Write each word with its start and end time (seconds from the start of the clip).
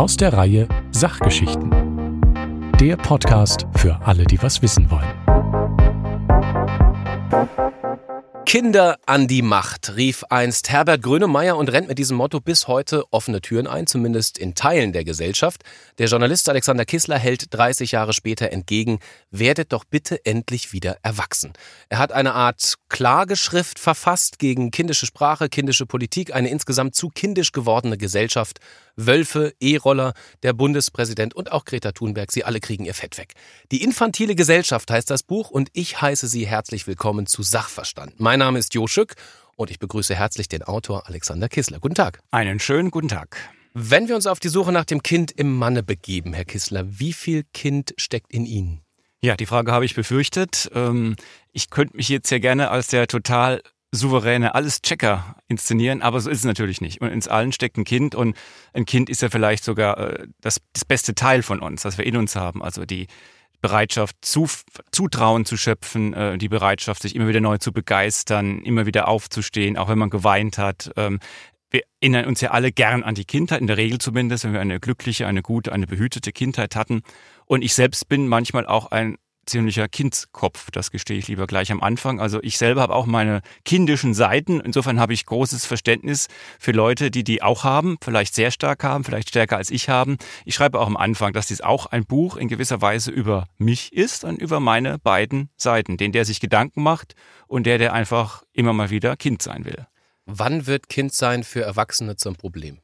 aus 0.00 0.16
der 0.16 0.32
Reihe 0.32 0.66
Sachgeschichten. 0.92 1.70
Der 2.80 2.96
Podcast 2.96 3.66
für 3.76 4.00
alle, 4.00 4.24
die 4.24 4.42
was 4.42 4.62
wissen 4.62 4.90
wollen. 4.90 5.04
Kinder 8.46 8.98
an 9.06 9.28
die 9.28 9.42
Macht, 9.42 9.94
rief 9.94 10.24
einst 10.28 10.70
Herbert 10.70 11.02
Grönemeyer 11.02 11.56
und 11.56 11.70
rennt 11.70 11.86
mit 11.86 11.98
diesem 11.98 12.16
Motto 12.16 12.40
bis 12.40 12.66
heute 12.66 13.04
offene 13.12 13.40
Türen 13.40 13.68
ein, 13.68 13.86
zumindest 13.86 14.38
in 14.38 14.56
Teilen 14.56 14.92
der 14.92 15.04
Gesellschaft. 15.04 15.62
Der 15.98 16.08
Journalist 16.08 16.48
Alexander 16.48 16.84
Kissler 16.84 17.16
hält 17.16 17.54
30 17.54 17.92
Jahre 17.92 18.12
später 18.12 18.50
entgegen, 18.50 18.98
werdet 19.30 19.72
doch 19.72 19.84
bitte 19.84 20.24
endlich 20.24 20.72
wieder 20.72 20.96
erwachsen. 21.04 21.52
Er 21.90 21.98
hat 21.98 22.10
eine 22.10 22.34
Art 22.34 22.74
Klageschrift 22.88 23.78
verfasst 23.78 24.40
gegen 24.40 24.72
kindische 24.72 25.06
Sprache, 25.06 25.48
kindische 25.48 25.86
Politik, 25.86 26.34
eine 26.34 26.48
insgesamt 26.48 26.96
zu 26.96 27.08
kindisch 27.08 27.52
gewordene 27.52 27.98
Gesellschaft. 27.98 28.58
Wölfe, 29.06 29.54
E-Roller, 29.60 30.12
der 30.42 30.52
Bundespräsident 30.52 31.34
und 31.34 31.52
auch 31.52 31.64
Greta 31.64 31.92
Thunberg, 31.92 32.32
sie 32.32 32.44
alle 32.44 32.60
kriegen 32.60 32.84
ihr 32.84 32.94
Fett 32.94 33.18
weg. 33.18 33.34
Die 33.72 33.82
infantile 33.82 34.34
Gesellschaft 34.34 34.90
heißt 34.90 35.10
das 35.10 35.22
Buch 35.22 35.50
und 35.50 35.68
ich 35.72 36.00
heiße 36.00 36.28
Sie 36.28 36.46
herzlich 36.46 36.86
willkommen 36.86 37.26
zu 37.26 37.42
Sachverstand. 37.42 38.20
Mein 38.20 38.38
Name 38.38 38.58
ist 38.58 38.74
Jo 38.74 38.86
Schück 38.86 39.14
und 39.56 39.70
ich 39.70 39.78
begrüße 39.78 40.14
herzlich 40.14 40.48
den 40.48 40.62
Autor 40.62 41.06
Alexander 41.06 41.48
Kissler. 41.48 41.80
Guten 41.80 41.94
Tag. 41.94 42.20
Einen 42.30 42.60
schönen 42.60 42.90
guten 42.90 43.08
Tag. 43.08 43.36
Wenn 43.72 44.08
wir 44.08 44.16
uns 44.16 44.26
auf 44.26 44.40
die 44.40 44.48
Suche 44.48 44.72
nach 44.72 44.84
dem 44.84 45.02
Kind 45.02 45.30
im 45.30 45.56
Manne 45.56 45.82
begeben, 45.82 46.32
Herr 46.32 46.44
Kissler, 46.44 46.84
wie 46.86 47.12
viel 47.12 47.44
Kind 47.54 47.94
steckt 47.96 48.32
in 48.32 48.44
Ihnen? 48.44 48.80
Ja, 49.22 49.36
die 49.36 49.46
Frage 49.46 49.70
habe 49.70 49.84
ich 49.84 49.94
befürchtet. 49.94 50.70
Ähm, 50.74 51.14
ich 51.52 51.70
könnte 51.70 51.96
mich 51.96 52.08
jetzt 52.08 52.30
ja 52.30 52.38
gerne 52.38 52.70
als 52.70 52.88
der 52.88 53.06
total 53.06 53.62
souveräne 53.92 54.54
Alles-Checker 54.54 55.36
inszenieren, 55.48 56.02
aber 56.02 56.20
so 56.20 56.30
ist 56.30 56.38
es 56.38 56.44
natürlich 56.44 56.80
nicht. 56.80 57.00
Und 57.00 57.08
ins 57.08 57.28
Allen 57.28 57.52
steckt 57.52 57.76
ein 57.76 57.84
Kind 57.84 58.14
und 58.14 58.36
ein 58.72 58.84
Kind 58.84 59.10
ist 59.10 59.22
ja 59.22 59.30
vielleicht 59.30 59.64
sogar 59.64 59.98
äh, 59.98 60.28
das, 60.40 60.60
das 60.72 60.84
beste 60.84 61.14
Teil 61.14 61.42
von 61.42 61.60
uns, 61.60 61.82
das 61.82 61.98
wir 61.98 62.06
in 62.06 62.16
uns 62.16 62.36
haben. 62.36 62.62
Also 62.62 62.84
die 62.84 63.08
Bereitschaft, 63.60 64.16
zu, 64.22 64.48
Zutrauen 64.92 65.44
zu 65.44 65.56
schöpfen, 65.56 66.14
äh, 66.14 66.38
die 66.38 66.48
Bereitschaft, 66.48 67.02
sich 67.02 67.14
immer 67.14 67.28
wieder 67.28 67.40
neu 67.40 67.58
zu 67.58 67.72
begeistern, 67.72 68.62
immer 68.62 68.86
wieder 68.86 69.08
aufzustehen, 69.08 69.76
auch 69.76 69.88
wenn 69.88 69.98
man 69.98 70.10
geweint 70.10 70.56
hat. 70.56 70.92
Ähm, 70.96 71.18
wir 71.70 71.82
erinnern 72.00 72.26
uns 72.26 72.40
ja 72.40 72.50
alle 72.50 72.72
gern 72.72 73.02
an 73.02 73.14
die 73.14 73.24
Kindheit, 73.24 73.60
in 73.60 73.66
der 73.66 73.76
Regel 73.76 73.98
zumindest, 73.98 74.44
wenn 74.44 74.52
wir 74.52 74.60
eine 74.60 74.80
glückliche, 74.80 75.26
eine 75.26 75.42
gute, 75.42 75.72
eine 75.72 75.86
behütete 75.86 76.32
Kindheit 76.32 76.74
hatten. 76.74 77.02
Und 77.46 77.62
ich 77.62 77.74
selbst 77.74 78.08
bin 78.08 78.28
manchmal 78.28 78.66
auch 78.66 78.90
ein 78.90 79.16
ziemlicher 79.50 79.88
Kindskopf, 79.88 80.70
das 80.70 80.90
gestehe 80.90 81.18
ich 81.18 81.28
lieber 81.28 81.46
gleich 81.46 81.70
am 81.70 81.82
Anfang. 81.82 82.20
Also 82.20 82.40
ich 82.42 82.56
selber 82.56 82.80
habe 82.80 82.94
auch 82.94 83.06
meine 83.06 83.42
kindischen 83.64 84.14
Seiten. 84.14 84.60
Insofern 84.60 84.98
habe 84.98 85.12
ich 85.12 85.26
großes 85.26 85.66
Verständnis 85.66 86.28
für 86.58 86.72
Leute, 86.72 87.10
die 87.10 87.24
die 87.24 87.42
auch 87.42 87.64
haben, 87.64 87.98
vielleicht 88.02 88.34
sehr 88.34 88.50
stark 88.50 88.82
haben, 88.84 89.04
vielleicht 89.04 89.28
stärker 89.28 89.58
als 89.58 89.70
ich 89.70 89.88
haben. 89.88 90.16
Ich 90.44 90.54
schreibe 90.54 90.80
auch 90.80 90.86
am 90.86 90.96
Anfang, 90.96 91.32
dass 91.32 91.48
dies 91.48 91.60
auch 91.60 91.86
ein 91.86 92.06
Buch 92.06 92.36
in 92.36 92.48
gewisser 92.48 92.80
Weise 92.80 93.10
über 93.10 93.46
mich 93.58 93.92
ist 93.92 94.24
und 94.24 94.40
über 94.40 94.60
meine 94.60 94.98
beiden 94.98 95.50
Seiten. 95.56 95.96
Den, 95.96 96.12
der 96.12 96.24
sich 96.24 96.40
Gedanken 96.40 96.82
macht 96.82 97.14
und 97.46 97.66
der, 97.66 97.78
der 97.78 97.92
einfach 97.92 98.42
immer 98.52 98.72
mal 98.72 98.90
wieder 98.90 99.16
Kind 99.16 99.42
sein 99.42 99.64
will. 99.64 99.86
Wann 100.24 100.66
wird 100.66 100.88
Kind 100.88 101.12
sein 101.12 101.42
für 101.44 101.62
Erwachsene 101.62 102.16
zum 102.16 102.36
Problem? 102.36 102.78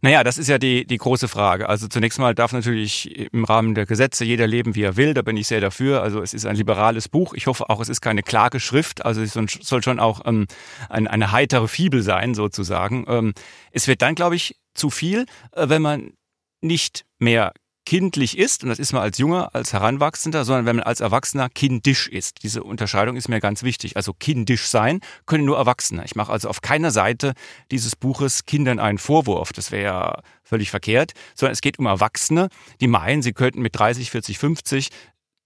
Naja, 0.00 0.24
das 0.24 0.38
ist 0.38 0.48
ja 0.48 0.58
die, 0.58 0.86
die 0.86 0.98
große 0.98 1.28
Frage. 1.28 1.68
Also 1.68 1.88
zunächst 1.88 2.18
mal 2.18 2.34
darf 2.34 2.52
natürlich 2.52 3.30
im 3.32 3.44
Rahmen 3.44 3.74
der 3.74 3.86
Gesetze 3.86 4.24
jeder 4.24 4.46
leben, 4.46 4.74
wie 4.74 4.82
er 4.82 4.96
will. 4.96 5.14
Da 5.14 5.22
bin 5.22 5.36
ich 5.36 5.46
sehr 5.46 5.60
dafür. 5.60 6.02
Also 6.02 6.22
es 6.22 6.34
ist 6.34 6.46
ein 6.46 6.56
liberales 6.56 7.08
Buch. 7.08 7.34
Ich 7.34 7.46
hoffe 7.46 7.68
auch, 7.70 7.80
es 7.80 7.88
ist 7.88 8.00
keine 8.00 8.22
Klageschrift. 8.22 9.04
Also 9.04 9.22
es 9.22 9.32
soll 9.32 9.82
schon 9.82 10.00
auch 10.00 10.22
ähm, 10.24 10.46
eine, 10.88 11.10
eine 11.10 11.32
heitere 11.32 11.68
Fibel 11.68 12.02
sein, 12.02 12.34
sozusagen. 12.34 13.04
Ähm, 13.08 13.34
es 13.70 13.88
wird 13.88 14.02
dann, 14.02 14.14
glaube 14.14 14.36
ich, 14.36 14.56
zu 14.74 14.90
viel, 14.90 15.26
äh, 15.52 15.68
wenn 15.68 15.82
man 15.82 16.12
nicht 16.60 17.04
mehr 17.18 17.52
kindlich 17.86 18.36
ist, 18.36 18.64
und 18.64 18.68
das 18.68 18.78
ist 18.78 18.92
man 18.92 19.02
als 19.02 19.16
Junger, 19.16 19.54
als 19.54 19.72
Heranwachsender, 19.72 20.44
sondern 20.44 20.66
wenn 20.66 20.76
man 20.76 20.84
als 20.84 21.00
Erwachsener 21.00 21.48
kindisch 21.48 22.08
ist. 22.08 22.42
Diese 22.42 22.62
Unterscheidung 22.62 23.16
ist 23.16 23.28
mir 23.28 23.40
ganz 23.40 23.62
wichtig. 23.62 23.96
Also 23.96 24.12
kindisch 24.12 24.66
sein 24.66 25.00
können 25.24 25.44
nur 25.44 25.56
Erwachsene. 25.56 26.04
Ich 26.04 26.16
mache 26.16 26.32
also 26.32 26.48
auf 26.48 26.60
keiner 26.60 26.90
Seite 26.90 27.32
dieses 27.70 27.96
Buches 27.96 28.44
Kindern 28.44 28.78
einen 28.78 28.98
Vorwurf. 28.98 29.52
Das 29.52 29.70
wäre 29.70 29.84
ja 29.84 30.22
völlig 30.42 30.70
verkehrt, 30.70 31.12
sondern 31.34 31.52
es 31.52 31.60
geht 31.62 31.78
um 31.78 31.86
Erwachsene, 31.86 32.48
die 32.80 32.88
meinen, 32.88 33.22
sie 33.22 33.32
könnten 33.32 33.62
mit 33.62 33.78
30, 33.78 34.10
40, 34.10 34.38
50 34.38 34.88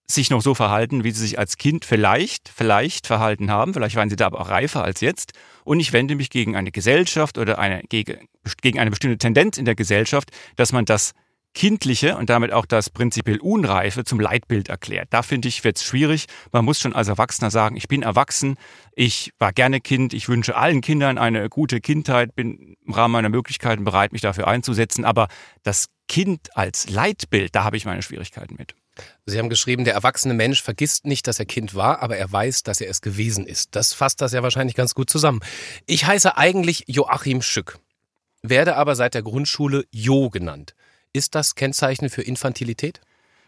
sich 0.06 0.30
noch 0.30 0.42
so 0.42 0.54
verhalten, 0.54 1.04
wie 1.04 1.12
sie 1.12 1.20
sich 1.20 1.38
als 1.38 1.56
Kind 1.56 1.84
vielleicht, 1.84 2.48
vielleicht 2.48 3.06
verhalten 3.06 3.50
haben. 3.50 3.74
Vielleicht 3.74 3.94
waren 3.94 4.10
sie 4.10 4.16
da 4.16 4.26
aber 4.26 4.40
auch 4.40 4.48
reifer 4.48 4.82
als 4.82 5.00
jetzt. 5.00 5.34
Und 5.62 5.78
ich 5.78 5.92
wende 5.92 6.16
mich 6.16 6.30
gegen 6.30 6.56
eine 6.56 6.72
Gesellschaft 6.72 7.38
oder 7.38 7.58
eine, 7.58 7.82
gegen, 7.88 8.26
gegen 8.60 8.80
eine 8.80 8.90
bestimmte 8.90 9.18
Tendenz 9.18 9.56
in 9.56 9.66
der 9.66 9.76
Gesellschaft, 9.76 10.30
dass 10.56 10.72
man 10.72 10.84
das 10.84 11.12
Kindliche 11.52 12.16
und 12.16 12.30
damit 12.30 12.52
auch 12.52 12.64
das 12.64 12.90
prinzipiell 12.90 13.38
Unreife 13.38 14.04
zum 14.04 14.20
Leitbild 14.20 14.68
erklärt. 14.68 15.08
Da 15.10 15.22
finde 15.22 15.48
ich, 15.48 15.64
wird 15.64 15.78
es 15.78 15.84
schwierig. 15.84 16.26
Man 16.52 16.64
muss 16.64 16.78
schon 16.78 16.94
als 16.94 17.08
Erwachsener 17.08 17.50
sagen, 17.50 17.76
ich 17.76 17.88
bin 17.88 18.02
erwachsen, 18.02 18.56
ich 18.94 19.32
war 19.38 19.52
gerne 19.52 19.80
Kind, 19.80 20.14
ich 20.14 20.28
wünsche 20.28 20.56
allen 20.56 20.80
Kindern 20.80 21.18
eine 21.18 21.48
gute 21.48 21.80
Kindheit, 21.80 22.34
bin 22.34 22.76
im 22.86 22.92
Rahmen 22.92 23.12
meiner 23.12 23.28
Möglichkeiten 23.28 23.84
bereit, 23.84 24.12
mich 24.12 24.22
dafür 24.22 24.46
einzusetzen. 24.46 25.04
Aber 25.04 25.28
das 25.62 25.86
Kind 26.08 26.56
als 26.56 26.88
Leitbild, 26.88 27.54
da 27.54 27.64
habe 27.64 27.76
ich 27.76 27.84
meine 27.84 28.02
Schwierigkeiten 28.02 28.54
mit. 28.56 28.74
Sie 29.26 29.38
haben 29.38 29.48
geschrieben, 29.48 29.84
der 29.84 29.94
erwachsene 29.94 30.34
Mensch 30.34 30.62
vergisst 30.62 31.06
nicht, 31.06 31.26
dass 31.26 31.38
er 31.38 31.46
Kind 31.46 31.74
war, 31.74 32.02
aber 32.02 32.16
er 32.16 32.30
weiß, 32.30 32.62
dass 32.62 32.80
er 32.80 32.90
es 32.90 33.00
gewesen 33.00 33.46
ist. 33.46 33.74
Das 33.74 33.92
fasst 33.92 34.20
das 34.20 34.32
ja 34.32 34.42
wahrscheinlich 34.42 34.76
ganz 34.76 34.94
gut 34.94 35.10
zusammen. 35.10 35.40
Ich 35.86 36.06
heiße 36.06 36.36
eigentlich 36.36 36.84
Joachim 36.86 37.42
Schück, 37.42 37.78
werde 38.42 38.76
aber 38.76 38.96
seit 38.96 39.14
der 39.14 39.22
Grundschule 39.22 39.84
Jo 39.90 40.30
genannt. 40.30 40.74
Ist 41.12 41.34
das 41.34 41.56
Kennzeichen 41.56 42.08
für 42.08 42.22
Infantilität? 42.22 43.00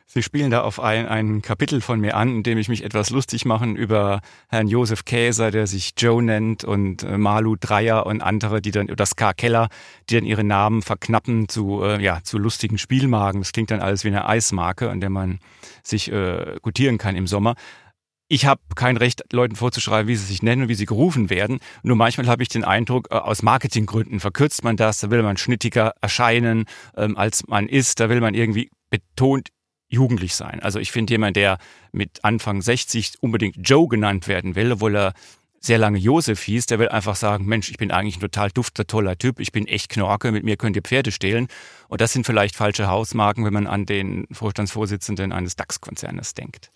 Sie 0.07 0.23
spielen 0.23 0.51
da 0.51 0.63
auf 0.63 0.81
ein, 0.81 1.07
ein 1.07 1.43
Kapitel 1.43 1.81
von 1.81 2.01
mir 2.01 2.17
an, 2.17 2.29
in 2.29 2.43
dem 2.43 2.59
ich 2.59 2.69
mich 2.69 2.85
etwas 2.85 3.11
lustig 3.11 3.45
mache 3.45 3.65
über 3.67 4.21
Herrn 4.49 4.67
Josef 4.67 5.05
Käser, 5.05 5.51
der 5.51 5.67
sich 5.67 5.95
Joe 5.97 6.23
nennt, 6.23 6.65
und 6.65 7.03
äh, 7.03 7.17
Malu 7.17 7.57
Dreier 7.59 8.05
und 8.05 8.21
andere, 8.21 8.61
die 8.61 8.73
dann, 8.73 8.91
oder 8.91 9.07
Ska 9.07 9.33
Keller, 9.33 9.69
die 10.11 10.17
dann 10.17 10.25
ihre 10.25 10.45
Namen 10.45 10.83
verknappen 10.83 11.49
zu, 11.49 11.83
äh, 11.83 12.03
ja, 12.03 12.19
zu 12.25 12.37
lustigen 12.37 12.79
Spielmagen. 12.79 13.41
Das 13.41 13.53
klingt 13.53 13.71
dann 13.71 13.81
alles 13.81 14.05
wie 14.05 14.09
eine 14.09 14.29
Eismarke, 14.29 14.91
an 14.91 15.01
der 15.01 15.09
man 15.09 15.39
sich 15.83 16.13
äh, 16.13 16.57
gutieren 16.61 16.99
kann 16.99 17.17
im 17.17 17.27
Sommer 17.27 17.55
ich 18.33 18.47
habe 18.47 18.63
kein 18.75 18.97
Recht, 18.97 19.25
Leuten 19.31 19.57
vorzuschreiben, 19.57 20.09
wie 20.09 20.17
sie 20.17 20.25
sich 20.25 20.43
nennen 20.43 20.63
und 20.63 20.69
wie 20.69 20.75
sie 20.75 20.87
gerufen 20.87 21.29
werden. 21.29 21.61
Nur 21.83 21.97
manchmal 21.97 22.29
habe 22.29 22.43
ich 22.43 22.49
den 22.49 22.65
Eindruck, 22.65 23.09
äh, 23.11 23.17
aus 23.17 23.43
Marketinggründen 23.43 24.21
verkürzt 24.21 24.65
man 24.65 24.79
das, 24.79 25.01
da 25.01 25.11
will 25.11 25.23
man 25.23 25.37
schnittiger 25.37 25.93
erscheinen, 26.01 26.65
ähm, 26.97 27.19
als 27.19 27.47
man 27.47 27.69
ist, 27.69 28.01
da 28.01 28.09
will 28.09 28.23
man 28.23 28.33
irgendwie 28.33 28.71
betont 28.89 29.51
jugendlich 29.91 30.35
sein. 30.35 30.61
Also 30.61 30.79
ich 30.79 30.93
finde 30.93 31.13
jemand, 31.13 31.37
der 31.37 31.59
mit 31.93 32.25
Anfang 32.25 32.63
60 32.63 33.17
unbedingt 33.21 33.57
Joe 33.69 33.87
genannt 33.87 34.29
werden 34.29 34.55
will, 34.55 34.73
obwohl 34.73 34.97
er 34.97 35.13
sehr 35.61 35.77
lange 35.77 35.99
Josef 35.99 36.41
hieß, 36.41 36.65
der 36.65 36.79
will 36.79 36.89
einfach 36.89 37.17
sagen, 37.17 37.45
Mensch, 37.45 37.69
ich 37.69 37.77
bin 37.77 37.91
eigentlich 37.91 38.17
ein 38.17 38.21
total 38.21 38.51
dufter, 38.51 38.87
toller 38.87 39.19
Typ, 39.19 39.41
ich 39.41 39.53
bin 39.53 39.67
echt 39.67 39.91
Knorke, 39.91 40.33
mit 40.33 40.43
mir 40.43 40.57
könnt 40.57 40.75
ihr 40.77 40.83
Pferde 40.83 41.13
stehlen. 41.13 41.49
Und 41.89 42.01
das 42.01 42.15
sind 42.15 42.25
vielleicht 42.25 42.57
falsche 42.57 42.87
Hausmarken, 42.87 43.45
wenn 43.45 43.53
man 43.53 43.67
an 43.67 43.85
den 43.85 44.27
Vorstandsvorsitzenden 44.33 45.33
eines 45.33 45.55
DAX-Konzernes 45.55 46.33
denkt. 46.33 46.73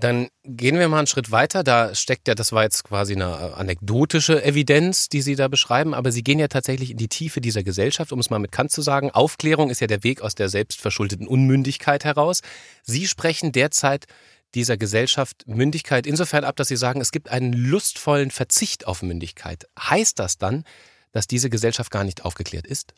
Dann 0.00 0.28
gehen 0.44 0.78
wir 0.78 0.88
mal 0.88 0.98
einen 0.98 1.06
Schritt 1.06 1.30
weiter. 1.30 1.62
Da 1.62 1.94
steckt 1.94 2.26
ja, 2.26 2.34
das 2.34 2.52
war 2.52 2.62
jetzt 2.62 2.84
quasi 2.84 3.14
eine 3.14 3.24
äh, 3.24 3.58
anekdotische 3.60 4.42
Evidenz, 4.42 5.10
die 5.10 5.20
Sie 5.20 5.36
da 5.36 5.48
beschreiben, 5.48 5.92
aber 5.92 6.10
Sie 6.10 6.24
gehen 6.24 6.38
ja 6.38 6.48
tatsächlich 6.48 6.90
in 6.90 6.96
die 6.96 7.08
Tiefe 7.08 7.42
dieser 7.42 7.62
Gesellschaft, 7.62 8.10
um 8.10 8.18
es 8.18 8.30
mal 8.30 8.38
mit 8.38 8.50
Kant 8.50 8.72
zu 8.72 8.80
sagen. 8.80 9.10
Aufklärung 9.10 9.68
ist 9.68 9.80
ja 9.80 9.86
der 9.86 10.02
Weg 10.02 10.22
aus 10.22 10.34
der 10.34 10.48
selbstverschuldeten 10.48 11.26
Unmündigkeit 11.26 12.04
heraus. 12.04 12.40
Sie 12.82 13.06
sprechen 13.06 13.52
derzeit 13.52 14.06
dieser 14.54 14.78
Gesellschaft 14.78 15.46
Mündigkeit 15.46 16.06
insofern 16.06 16.44
ab, 16.44 16.56
dass 16.56 16.68
Sie 16.68 16.76
sagen, 16.76 17.02
es 17.02 17.12
gibt 17.12 17.28
einen 17.28 17.52
lustvollen 17.52 18.30
Verzicht 18.30 18.86
auf 18.86 19.02
Mündigkeit. 19.02 19.66
Heißt 19.78 20.18
das 20.18 20.38
dann, 20.38 20.64
dass 21.12 21.26
diese 21.26 21.50
Gesellschaft 21.50 21.90
gar 21.90 22.04
nicht 22.04 22.24
aufgeklärt 22.24 22.66
ist? 22.66 22.94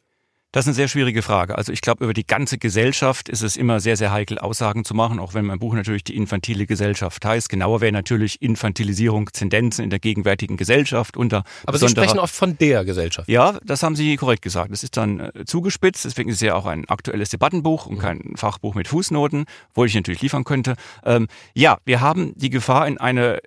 Das 0.53 0.65
ist 0.65 0.69
eine 0.69 0.75
sehr 0.75 0.89
schwierige 0.89 1.23
Frage. 1.23 1.57
Also 1.57 1.73
ich 1.73 1.81
glaube, 1.81 2.05
über 2.05 2.13
die 2.13 2.27
ganze 2.27 2.59
Gesellschaft 2.59 3.31
ist 3.31 3.41
es 3.41 3.57
immer 3.57 3.81
sehr, 3.81 3.97
sehr 3.97 4.13
heikel, 4.13 4.39
Aussagen 4.39 4.85
zu 4.85 4.93
machen, 4.93 5.19
auch 5.19 5.33
wenn 5.33 5.47
mein 5.47 5.59
Buch 5.59 5.73
natürlich 5.73 6.05
die 6.05 6.15
infantile 6.15 6.67
Gesellschaft 6.67 7.25
heißt. 7.25 7.49
Genauer 7.49 7.81
wäre 7.81 7.93
natürlich 7.93 8.43
Infantilisierung, 8.43 9.31
Tendenzen 9.33 9.83
in 9.83 9.89
der 9.89 9.99
gegenwärtigen 9.99 10.59
Gesellschaft 10.59 11.17
unter 11.17 11.45
Aber 11.65 11.79
Sie 11.79 11.89
sprechen 11.89 12.19
oft 12.19 12.35
von 12.35 12.59
der 12.59 12.85
Gesellschaft. 12.85 13.31
Ja, 13.31 13.59
das 13.65 13.83
haben 13.83 13.97
Sie 13.97 14.15
korrekt 14.17 14.43
gesagt. 14.43 14.71
Das 14.71 14.83
ist 14.83 14.99
dann 14.99 15.21
äh, 15.21 15.47
zugespitzt, 15.47 16.05
deswegen 16.05 16.29
ist 16.29 16.37
es 16.37 16.43
ja 16.43 16.55
auch 16.55 16.67
ein 16.67 16.87
aktuelles 16.87 17.31
Debattenbuch 17.31 17.87
und 17.87 17.99
kein 17.99 18.35
Fachbuch 18.37 18.75
mit 18.75 18.89
Fußnoten, 18.89 19.47
wo 19.73 19.87
ich 19.87 19.95
natürlich 19.95 20.21
liefern 20.21 20.45
könnte. 20.45 20.75
Ähm, 21.03 21.29
ja, 21.55 21.79
wir 21.87 22.03
haben 22.03 22.35
die 22.37 22.51
Gefahr, 22.51 22.87
in 22.87 22.99
eine 22.99 23.41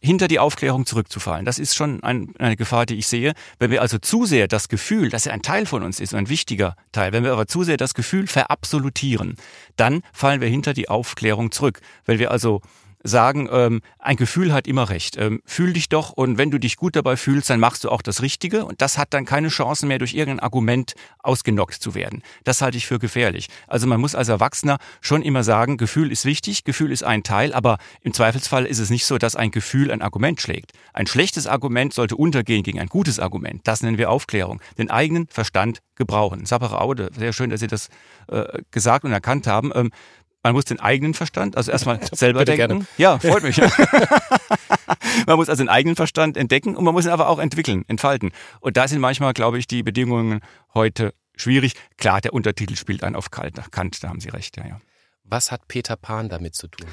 hinter 0.00 0.28
die 0.28 0.38
Aufklärung 0.38 0.84
zurückzufallen. 0.84 1.44
Das 1.44 1.58
ist 1.58 1.74
schon 1.74 2.02
ein, 2.02 2.34
eine 2.38 2.56
Gefahr, 2.56 2.86
die 2.86 2.96
ich 2.96 3.06
sehe. 3.06 3.32
Wenn 3.58 3.70
wir 3.70 3.80
also 3.80 3.98
zu 3.98 4.26
sehr 4.26 4.48
das 4.48 4.68
Gefühl, 4.68 5.08
dass 5.08 5.26
er 5.26 5.32
ein 5.32 5.42
Teil 5.42 5.66
von 5.66 5.82
uns 5.82 6.00
ist, 6.00 6.14
ein 6.14 6.28
wichtiger 6.28 6.76
Teil, 6.92 7.12
wenn 7.12 7.24
wir 7.24 7.32
aber 7.32 7.46
zu 7.46 7.62
sehr 7.62 7.76
das 7.76 7.94
Gefühl 7.94 8.26
verabsolutieren, 8.26 9.36
dann 9.76 10.02
fallen 10.12 10.40
wir 10.40 10.48
hinter 10.48 10.74
die 10.74 10.88
Aufklärung 10.88 11.52
zurück. 11.52 11.80
Wenn 12.04 12.18
wir 12.18 12.30
also 12.30 12.60
sagen, 13.02 13.48
ähm, 13.50 13.80
ein 13.98 14.16
Gefühl 14.16 14.52
hat 14.52 14.66
immer 14.66 14.88
recht. 14.88 15.16
Ähm, 15.16 15.40
fühl 15.44 15.72
dich 15.72 15.88
doch 15.88 16.10
und 16.10 16.38
wenn 16.38 16.50
du 16.50 16.58
dich 16.58 16.76
gut 16.76 16.96
dabei 16.96 17.16
fühlst, 17.16 17.50
dann 17.50 17.60
machst 17.60 17.84
du 17.84 17.90
auch 17.90 18.02
das 18.02 18.22
Richtige 18.22 18.64
und 18.64 18.80
das 18.82 18.98
hat 18.98 19.14
dann 19.14 19.24
keine 19.24 19.48
Chance 19.48 19.86
mehr 19.86 19.98
durch 19.98 20.14
irgendein 20.14 20.40
Argument 20.40 20.94
ausgenockt 21.18 21.82
zu 21.82 21.94
werden. 21.94 22.22
Das 22.44 22.62
halte 22.62 22.76
ich 22.76 22.86
für 22.86 22.98
gefährlich. 22.98 23.48
Also 23.66 23.86
man 23.86 24.00
muss 24.00 24.14
als 24.14 24.28
Erwachsener 24.28 24.78
schon 25.00 25.22
immer 25.22 25.44
sagen, 25.44 25.76
Gefühl 25.76 26.12
ist 26.12 26.24
wichtig, 26.24 26.64
Gefühl 26.64 26.92
ist 26.92 27.02
ein 27.02 27.22
Teil, 27.22 27.52
aber 27.52 27.78
im 28.02 28.12
Zweifelsfall 28.12 28.66
ist 28.66 28.78
es 28.78 28.90
nicht 28.90 29.06
so, 29.06 29.18
dass 29.18 29.36
ein 29.36 29.50
Gefühl 29.50 29.90
ein 29.90 30.02
Argument 30.02 30.40
schlägt. 30.40 30.72
Ein 30.92 31.06
schlechtes 31.06 31.46
Argument 31.46 31.94
sollte 31.94 32.16
untergehen 32.16 32.62
gegen 32.62 32.80
ein 32.80 32.88
gutes 32.88 33.18
Argument. 33.18 33.60
Das 33.64 33.82
nennen 33.82 33.98
wir 33.98 34.10
Aufklärung. 34.10 34.60
Den 34.78 34.90
eigenen 34.90 35.26
Verstand 35.28 35.80
gebrauchen. 35.96 36.46
Sapere 36.46 36.80
Aude, 36.80 37.10
sehr 37.16 37.32
schön, 37.32 37.50
dass 37.50 37.60
Sie 37.60 37.66
das 37.66 37.88
äh, 38.28 38.62
gesagt 38.70 39.04
und 39.04 39.12
erkannt 39.12 39.46
haben. 39.46 39.70
Ähm, 39.74 39.90
man 40.42 40.54
muss 40.54 40.64
den 40.64 40.80
eigenen 40.80 41.14
Verstand, 41.14 41.56
also 41.56 41.70
erstmal 41.70 42.00
selber 42.12 42.44
denken. 42.44 42.68
Gerne. 42.68 42.86
Ja, 42.96 43.18
freut 43.18 43.42
mich. 43.42 43.58
man 45.26 45.36
muss 45.36 45.48
also 45.48 45.62
den 45.62 45.68
eigenen 45.68 45.96
Verstand 45.96 46.36
entdecken 46.36 46.76
und 46.76 46.84
man 46.84 46.94
muss 46.94 47.04
ihn 47.04 47.10
aber 47.10 47.28
auch 47.28 47.38
entwickeln, 47.38 47.84
entfalten. 47.88 48.30
Und 48.60 48.76
da 48.76 48.88
sind 48.88 49.00
manchmal, 49.00 49.32
glaube 49.32 49.58
ich, 49.58 49.66
die 49.66 49.82
Bedingungen 49.82 50.40
heute 50.74 51.14
schwierig. 51.36 51.74
Klar, 51.96 52.20
der 52.20 52.32
Untertitel 52.32 52.76
spielt 52.76 53.02
einen 53.04 53.16
auf 53.16 53.30
Kant, 53.30 54.02
da 54.02 54.08
haben 54.08 54.20
Sie 54.20 54.28
recht, 54.28 54.56
ja, 54.56 54.66
ja. 54.66 54.80
Was 55.30 55.52
hat 55.52 55.68
Peter 55.68 55.96
Pan 55.96 56.28
damit 56.28 56.54
zu 56.54 56.68
tun? 56.68 56.88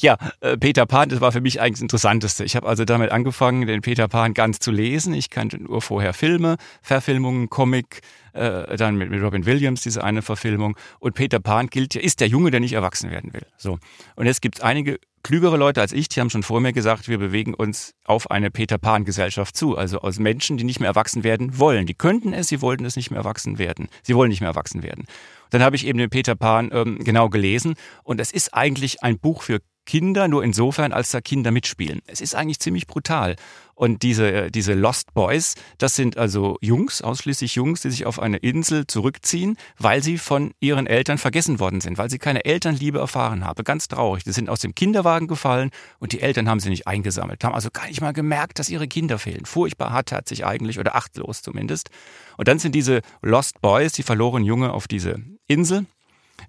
Ja, 0.00 0.16
äh, 0.40 0.56
Peter 0.56 0.86
Pan, 0.86 1.08
das 1.08 1.20
war 1.20 1.32
für 1.32 1.40
mich 1.40 1.60
eigentlich 1.60 1.74
das 1.74 1.82
Interessanteste. 1.82 2.44
Ich 2.44 2.56
habe 2.56 2.66
also 2.66 2.84
damit 2.84 3.10
angefangen, 3.10 3.66
den 3.66 3.82
Peter 3.82 4.08
Pan 4.08 4.32
ganz 4.34 4.58
zu 4.58 4.70
lesen. 4.70 5.14
Ich 5.14 5.30
kannte 5.30 5.62
nur 5.62 5.82
vorher 5.82 6.14
Filme, 6.14 6.56
Verfilmungen, 6.80 7.50
Comic, 7.50 8.00
äh, 8.32 8.76
dann 8.76 8.96
mit, 8.96 9.10
mit 9.10 9.20
Robin 9.22 9.46
Williams 9.46 9.82
diese 9.82 10.02
eine 10.04 10.22
Verfilmung. 10.22 10.76
Und 11.00 11.14
Peter 11.14 11.40
Pan 11.40 11.68
gilt 11.68 11.94
ja, 11.94 12.00
ist 12.00 12.20
der 12.20 12.28
Junge, 12.28 12.50
der 12.50 12.60
nicht 12.60 12.72
erwachsen 12.72 13.10
werden 13.10 13.32
will. 13.32 13.46
So. 13.56 13.78
Und 14.16 14.26
jetzt 14.26 14.42
gibt 14.42 14.58
es 14.58 14.64
einige 14.64 14.98
klügere 15.24 15.56
Leute 15.56 15.80
als 15.80 15.92
ich, 15.92 16.08
die 16.08 16.20
haben 16.20 16.30
schon 16.30 16.42
vor 16.44 16.60
mir 16.60 16.72
gesagt, 16.72 17.08
wir 17.08 17.18
bewegen 17.18 17.54
uns 17.54 17.94
auf 18.04 18.30
eine 18.30 18.50
Peter 18.50 18.78
Pan-Gesellschaft 18.78 19.56
zu. 19.56 19.76
Also 19.76 20.00
aus 20.00 20.20
Menschen, 20.20 20.56
die 20.56 20.64
nicht 20.64 20.78
mehr 20.78 20.88
erwachsen 20.88 21.24
werden 21.24 21.58
wollen. 21.58 21.86
Die 21.86 21.94
könnten 21.94 22.32
es, 22.32 22.48
sie 22.48 22.60
wollten 22.60 22.84
es 22.84 22.94
nicht 22.94 23.10
mehr 23.10 23.18
erwachsen 23.18 23.58
werden. 23.58 23.88
Sie 24.02 24.14
wollen 24.14 24.28
nicht 24.28 24.40
mehr 24.40 24.50
erwachsen 24.50 24.82
werden. 24.82 25.06
Dann 25.50 25.62
habe 25.62 25.76
ich 25.76 25.86
eben 25.86 25.98
den 25.98 26.10
Peter 26.10 26.34
Pan 26.34 26.70
ähm, 26.72 26.98
genau 27.02 27.28
gelesen 27.28 27.74
und 28.02 28.20
es 28.20 28.32
ist 28.32 28.54
eigentlich 28.54 29.02
ein 29.02 29.18
Buch 29.18 29.42
für 29.42 29.60
Kinder, 29.86 30.28
nur 30.28 30.42
insofern, 30.42 30.92
als 30.92 31.10
da 31.10 31.20
Kinder 31.20 31.50
mitspielen. 31.50 32.00
Es 32.06 32.20
ist 32.20 32.34
eigentlich 32.34 32.58
ziemlich 32.58 32.86
brutal. 32.86 33.36
Und 33.74 34.02
diese, 34.02 34.30
äh, 34.30 34.50
diese 34.50 34.74
Lost 34.74 35.14
Boys, 35.14 35.54
das 35.78 35.96
sind 35.96 36.16
also 36.16 36.56
Jungs, 36.60 37.02
ausschließlich 37.02 37.54
Jungs, 37.54 37.82
die 37.82 37.90
sich 37.90 38.06
auf 38.06 38.20
eine 38.20 38.36
Insel 38.38 38.86
zurückziehen, 38.86 39.56
weil 39.78 40.02
sie 40.02 40.18
von 40.18 40.52
ihren 40.60 40.86
Eltern 40.86 41.18
vergessen 41.18 41.60
worden 41.60 41.80
sind, 41.80 41.98
weil 41.98 42.10
sie 42.10 42.18
keine 42.18 42.44
Elternliebe 42.44 42.98
erfahren 42.98 43.44
haben. 43.44 43.64
Ganz 43.64 43.88
traurig. 43.88 44.24
Die 44.24 44.32
sind 44.32 44.48
aus 44.48 44.60
dem 44.60 44.74
Kinderwagen 44.74 45.26
gefallen 45.26 45.70
und 45.98 46.12
die 46.12 46.20
Eltern 46.20 46.48
haben 46.48 46.60
sie 46.60 46.70
nicht 46.70 46.86
eingesammelt, 46.86 47.44
haben 47.44 47.54
also 47.54 47.70
gar 47.72 47.86
nicht 47.88 48.00
mal 48.00 48.12
gemerkt, 48.12 48.58
dass 48.58 48.68
ihre 48.68 48.88
Kinder 48.88 49.18
fehlen. 49.18 49.44
Furchtbar 49.44 49.90
hartherzig 49.90 50.44
eigentlich 50.46 50.78
oder 50.78 50.94
achtlos 50.94 51.42
zumindest. 51.42 51.90
Und 52.36 52.48
dann 52.48 52.58
sind 52.58 52.74
diese 52.74 53.00
Lost 53.22 53.60
Boys, 53.60 53.92
die 53.92 54.02
verlorenen 54.02 54.46
Junge 54.46 54.72
auf 54.72 54.88
diese 54.88 55.20
Insel 55.46 55.86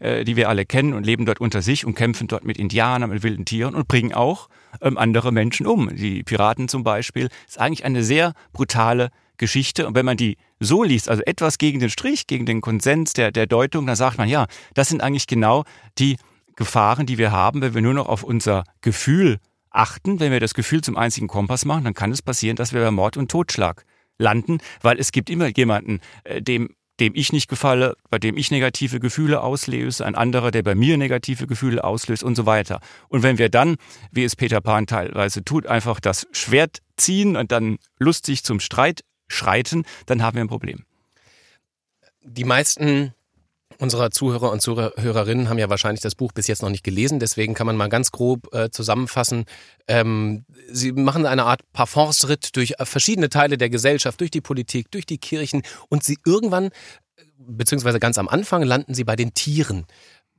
die 0.01 0.35
wir 0.35 0.49
alle 0.49 0.65
kennen 0.65 0.93
und 0.93 1.05
leben 1.05 1.25
dort 1.25 1.39
unter 1.39 1.61
sich 1.61 1.85
und 1.85 1.95
kämpfen 1.95 2.27
dort 2.27 2.43
mit 2.43 2.57
Indianern, 2.57 3.09
mit 3.09 3.23
wilden 3.23 3.45
Tieren 3.45 3.75
und 3.75 3.87
bringen 3.87 4.13
auch 4.13 4.49
ähm, 4.81 4.97
andere 4.97 5.31
Menschen 5.31 5.65
um. 5.65 5.95
Die 5.95 6.23
Piraten 6.23 6.67
zum 6.67 6.83
Beispiel. 6.83 7.29
Ist 7.47 7.59
eigentlich 7.59 7.85
eine 7.85 8.03
sehr 8.03 8.33
brutale 8.51 9.09
Geschichte. 9.37 9.87
Und 9.87 9.95
wenn 9.95 10.05
man 10.05 10.17
die 10.17 10.37
so 10.59 10.83
liest, 10.83 11.09
also 11.09 11.21
etwas 11.23 11.57
gegen 11.57 11.79
den 11.79 11.89
Strich, 11.89 12.27
gegen 12.27 12.45
den 12.45 12.61
Konsens 12.61 13.13
der, 13.13 13.31
der 13.31 13.47
Deutung, 13.47 13.85
dann 13.85 13.95
sagt 13.95 14.17
man, 14.17 14.29
ja, 14.29 14.47
das 14.73 14.89
sind 14.89 15.01
eigentlich 15.01 15.27
genau 15.27 15.63
die 15.97 16.17
Gefahren, 16.55 17.05
die 17.05 17.17
wir 17.17 17.31
haben, 17.31 17.61
wenn 17.61 17.73
wir 17.73 17.81
nur 17.81 17.93
noch 17.93 18.07
auf 18.07 18.23
unser 18.23 18.63
Gefühl 18.81 19.39
achten. 19.69 20.19
Wenn 20.19 20.31
wir 20.31 20.39
das 20.39 20.53
Gefühl 20.53 20.81
zum 20.81 20.97
einzigen 20.97 21.27
Kompass 21.27 21.65
machen, 21.65 21.83
dann 21.83 21.93
kann 21.93 22.11
es 22.11 22.21
passieren, 22.21 22.55
dass 22.55 22.73
wir 22.73 22.81
bei 22.81 22.91
Mord 22.91 23.17
und 23.17 23.29
Totschlag 23.29 23.85
landen, 24.17 24.59
weil 24.81 24.97
es 24.97 25.11
gibt 25.11 25.29
immer 25.29 25.47
jemanden, 25.47 25.99
äh, 26.23 26.41
dem 26.41 26.69
dem 26.99 27.13
ich 27.15 27.33
nicht 27.33 27.49
gefalle, 27.49 27.95
bei 28.09 28.19
dem 28.19 28.37
ich 28.37 28.51
negative 28.51 28.99
Gefühle 28.99 29.41
auslöse, 29.41 30.05
ein 30.05 30.15
anderer, 30.15 30.51
der 30.51 30.63
bei 30.63 30.75
mir 30.75 30.97
negative 30.97 31.47
Gefühle 31.47 31.83
auslöst 31.83 32.23
und 32.23 32.35
so 32.35 32.45
weiter. 32.45 32.79
Und 33.09 33.23
wenn 33.23 33.37
wir 33.37 33.49
dann, 33.49 33.75
wie 34.11 34.23
es 34.23 34.35
Peter 34.35 34.61
Pan 34.61 34.87
teilweise 34.87 35.43
tut, 35.43 35.67
einfach 35.67 35.99
das 35.99 36.27
Schwert 36.31 36.79
ziehen 36.97 37.35
und 37.35 37.51
dann 37.51 37.77
lustig 37.99 38.43
zum 38.43 38.59
Streit 38.59 39.03
schreiten, 39.27 39.83
dann 40.05 40.21
haben 40.23 40.35
wir 40.35 40.43
ein 40.43 40.47
Problem. 40.47 40.85
Die 42.23 42.45
meisten 42.45 43.13
unserer 43.79 44.11
Zuhörer 44.11 44.51
und 44.51 44.61
Zuhörerinnen 44.61 45.49
haben 45.49 45.57
ja 45.57 45.69
wahrscheinlich 45.69 46.01
das 46.01 46.15
Buch 46.15 46.31
bis 46.31 46.47
jetzt 46.47 46.61
noch 46.61 46.69
nicht 46.69 46.83
gelesen, 46.83 47.19
deswegen 47.19 47.53
kann 47.53 47.67
man 47.67 47.77
mal 47.77 47.89
ganz 47.89 48.11
grob 48.11 48.53
äh, 48.53 48.69
zusammenfassen. 48.69 49.45
Ähm, 49.87 50.45
sie 50.69 50.91
machen 50.91 51.25
eine 51.25 51.45
Art 51.45 51.61
Parforce-Ritt 51.73 52.55
durch 52.55 52.75
äh, 52.77 52.85
verschiedene 52.85 53.29
Teile 53.29 53.57
der 53.57 53.69
Gesellschaft, 53.69 54.19
durch 54.19 54.31
die 54.31 54.41
Politik, 54.41 54.91
durch 54.91 55.05
die 55.05 55.17
Kirchen 55.17 55.63
und 55.89 56.03
sie 56.03 56.17
irgendwann, 56.25 56.69
beziehungsweise 57.37 57.99
ganz 57.99 58.17
am 58.17 58.27
Anfang, 58.27 58.63
landen 58.63 58.93
sie 58.93 59.03
bei 59.03 59.15
den 59.15 59.33
Tieren. 59.33 59.85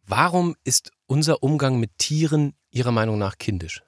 Warum 0.07 0.55
ist 0.65 0.93
unser 1.07 1.43
Umgang 1.43 1.81
mit 1.81 1.99
Tieren 1.99 2.55
Ihrer 2.71 2.93
Meinung 2.93 3.19
nach 3.19 3.39
kindisch? 3.39 3.83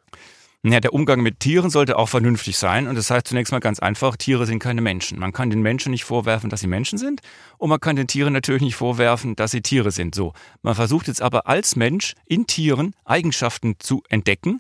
Ja, 0.65 0.81
der 0.81 0.93
Umgang 0.93 1.21
mit 1.21 1.39
Tieren 1.39 1.71
sollte 1.71 1.97
auch 1.97 2.09
vernünftig 2.09 2.59
sein. 2.59 2.89
Und 2.89 2.97
das 2.97 3.11
heißt 3.11 3.29
zunächst 3.29 3.53
mal 3.53 3.61
ganz 3.61 3.79
einfach, 3.79 4.17
Tiere 4.17 4.45
sind 4.45 4.59
keine 4.59 4.81
Menschen. 4.81 5.17
Man 5.19 5.33
kann 5.33 5.51
den 5.51 5.63
Menschen 5.63 5.93
nicht 5.93 6.05
vorwerfen, 6.05 6.51
dass 6.51 6.61
sie 6.61 6.67
Menschen 6.67 6.99
sind. 6.99 7.21
Und 7.59 7.71
man 7.71 7.79
kann 7.79 7.95
den 7.95 8.09
Tieren 8.09 8.33
natürlich 8.33 8.63
nicht 8.63 8.75
vorwerfen, 8.75 9.37
dass 9.37 9.53
sie 9.53 9.63
Tiere 9.63 9.93
sind. 9.93 10.17
So. 10.17 10.33
Man 10.63 10.75
versucht 10.75 11.07
jetzt 11.07 11.23
aber 11.23 11.47
als 11.47 11.77
Mensch 11.77 12.15
in 12.27 12.49
Tieren 12.49 12.97
Eigenschaften 13.05 13.77
zu 13.79 14.03
entdecken, 14.09 14.59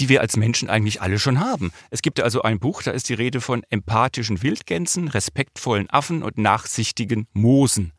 die 0.00 0.08
wir 0.08 0.22
als 0.22 0.38
Menschen 0.38 0.70
eigentlich 0.70 1.02
alle 1.02 1.18
schon 1.18 1.40
haben. 1.40 1.72
Es 1.90 2.00
gibt 2.00 2.18
also 2.18 2.40
ein 2.40 2.58
Buch, 2.58 2.82
da 2.82 2.90
ist 2.90 3.10
die 3.10 3.14
Rede 3.14 3.42
von 3.42 3.64
empathischen 3.68 4.42
Wildgänsen, 4.42 5.08
respektvollen 5.08 5.90
Affen 5.90 6.22
und 6.22 6.38
nachsichtigen 6.38 7.26
Moosen. 7.34 7.92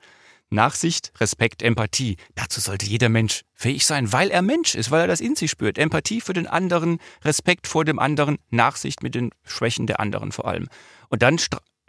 Nachsicht, 0.50 1.12
Respekt, 1.20 1.62
Empathie. 1.62 2.18
Dazu 2.36 2.62
sollte 2.62 2.86
jeder 2.86 3.10
Mensch 3.10 3.42
fähig 3.54 3.86
sein, 3.86 4.12
weil 4.14 4.30
er 4.30 4.42
Mensch 4.42 4.76
ist, 4.76 4.92
weil 4.92 5.02
er 5.02 5.08
das 5.08 5.20
in 5.20 5.36
sich 5.36 5.52
spürt. 5.52 5.78
Empathie 5.78 6.22
für 6.22 6.34
den 6.34 6.48
anderen, 6.48 7.00
Respekt 7.24 7.68
vor 7.68 7.86
dem 7.86 8.00
anderen, 8.00 8.38
Nachsicht 8.50 9.04
mit 9.04 9.16
den 9.16 9.32
Schwächen 9.44 9.88
der 9.88 10.00
anderen 10.00 10.32
vor 10.32 10.46
allem. 10.46 10.68
Und 11.10 11.22
dann 11.22 11.38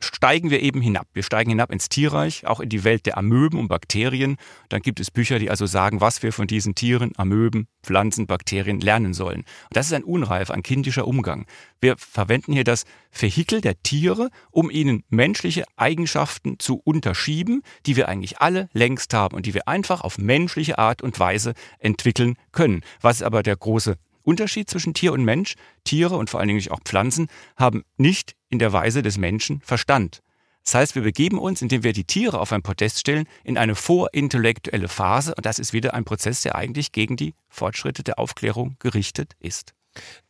steigen 0.01 0.51
wir 0.51 0.61
eben 0.61 0.81
hinab. 0.81 1.07
Wir 1.13 1.23
steigen 1.23 1.51
hinab 1.51 1.73
ins 1.73 1.89
Tierreich, 1.89 2.47
auch 2.47 2.61
in 2.61 2.69
die 2.69 2.85
Welt 2.85 3.07
der 3.07 3.19
Amöben 3.19 3.59
und 3.59 3.69
Bakterien. 3.69 4.37
Dann 4.69 4.83
gibt 4.83 5.01
es 5.01 5.11
Bücher, 5.11 5.39
die 5.39 5.51
also 5.51 5.67
sagen, 5.67 6.01
was 6.01 6.23
wir 6.23 6.33
von 6.33 6.47
diesen 6.47 6.75
Tieren, 6.75 7.13
Amöben, 7.17 7.67
Pflanzen, 7.83 8.27
Bakterien 8.27 8.81
lernen 8.81 9.15
sollen. 9.15 9.41
Und 9.41 9.77
das 9.77 9.87
ist 9.87 9.93
ein 9.93 10.05
unreif, 10.05 10.51
ein 10.51 10.63
kindischer 10.63 11.07
Umgang. 11.07 11.47
Wir 11.81 11.97
verwenden 11.97 12.53
hier 12.53 12.65
das 12.65 12.85
Vehikel 13.13 13.61
der 13.61 13.83
Tiere, 13.83 14.31
um 14.51 14.71
ihnen 14.71 15.05
menschliche 15.09 15.65
Eigenschaften 15.77 16.59
zu 16.59 16.81
unterschieben, 16.83 17.63
die 17.87 17.97
wir 17.97 18.09
eigentlich 18.09 18.41
alle 18.41 18.69
längst 18.73 19.15
haben 19.15 19.37
und 19.37 19.47
die 19.47 19.55
wir 19.55 19.69
einfach 19.69 20.01
auf 20.01 20.19
menschliche 20.19 20.79
Art 20.79 21.03
und 21.03 21.19
Weise 21.19 21.55
entwickeln 21.79 22.37
können. 22.53 22.83
Was 23.01 23.17
ist 23.17 23.23
aber 23.23 23.43
der 23.43 23.57
große 23.57 23.97
Unterschied 24.29 24.69
zwischen 24.69 24.93
Tier 24.93 25.15
und 25.15 25.25
Mensch. 25.25 25.55
Tiere 25.85 26.17
und 26.17 26.29
vor 26.29 26.39
allen 26.39 26.49
Dingen 26.49 26.71
auch 26.71 26.83
Pflanzen 26.85 27.29
haben 27.57 27.83
nicht 27.97 28.37
in 28.51 28.59
der 28.59 28.75
Weise 28.75 29.01
des 29.01 29.17
Menschen 29.17 29.63
Verstand. 29.63 30.21
Das 30.65 30.75
heißt, 30.75 30.95
wir 30.95 31.03
begeben 31.03 31.39
uns, 31.39 31.63
indem 31.63 31.83
wir 31.83 31.95
die 31.95 32.05
Tiere 32.05 32.39
auf 32.39 32.53
ein 32.53 32.63
Podest 32.63 33.01
stellen, 33.01 33.27
in 33.43 33.57
eine 33.57 33.75
vorintellektuelle 33.75 34.89
Phase 34.89 35.35
und 35.35 35.47
das 35.47 35.59
ist 35.59 35.73
wieder 35.73 35.95
ein 35.95 36.05
Prozess, 36.05 36.43
der 36.43 36.57
eigentlich 36.57 36.93
gegen 36.93 37.17
die 37.17 37.33
Fortschritte 37.49 38.05
der 38.05 38.19
Aufklärung 38.19 38.77
gerichtet 38.81 39.33
ist. 39.41 39.73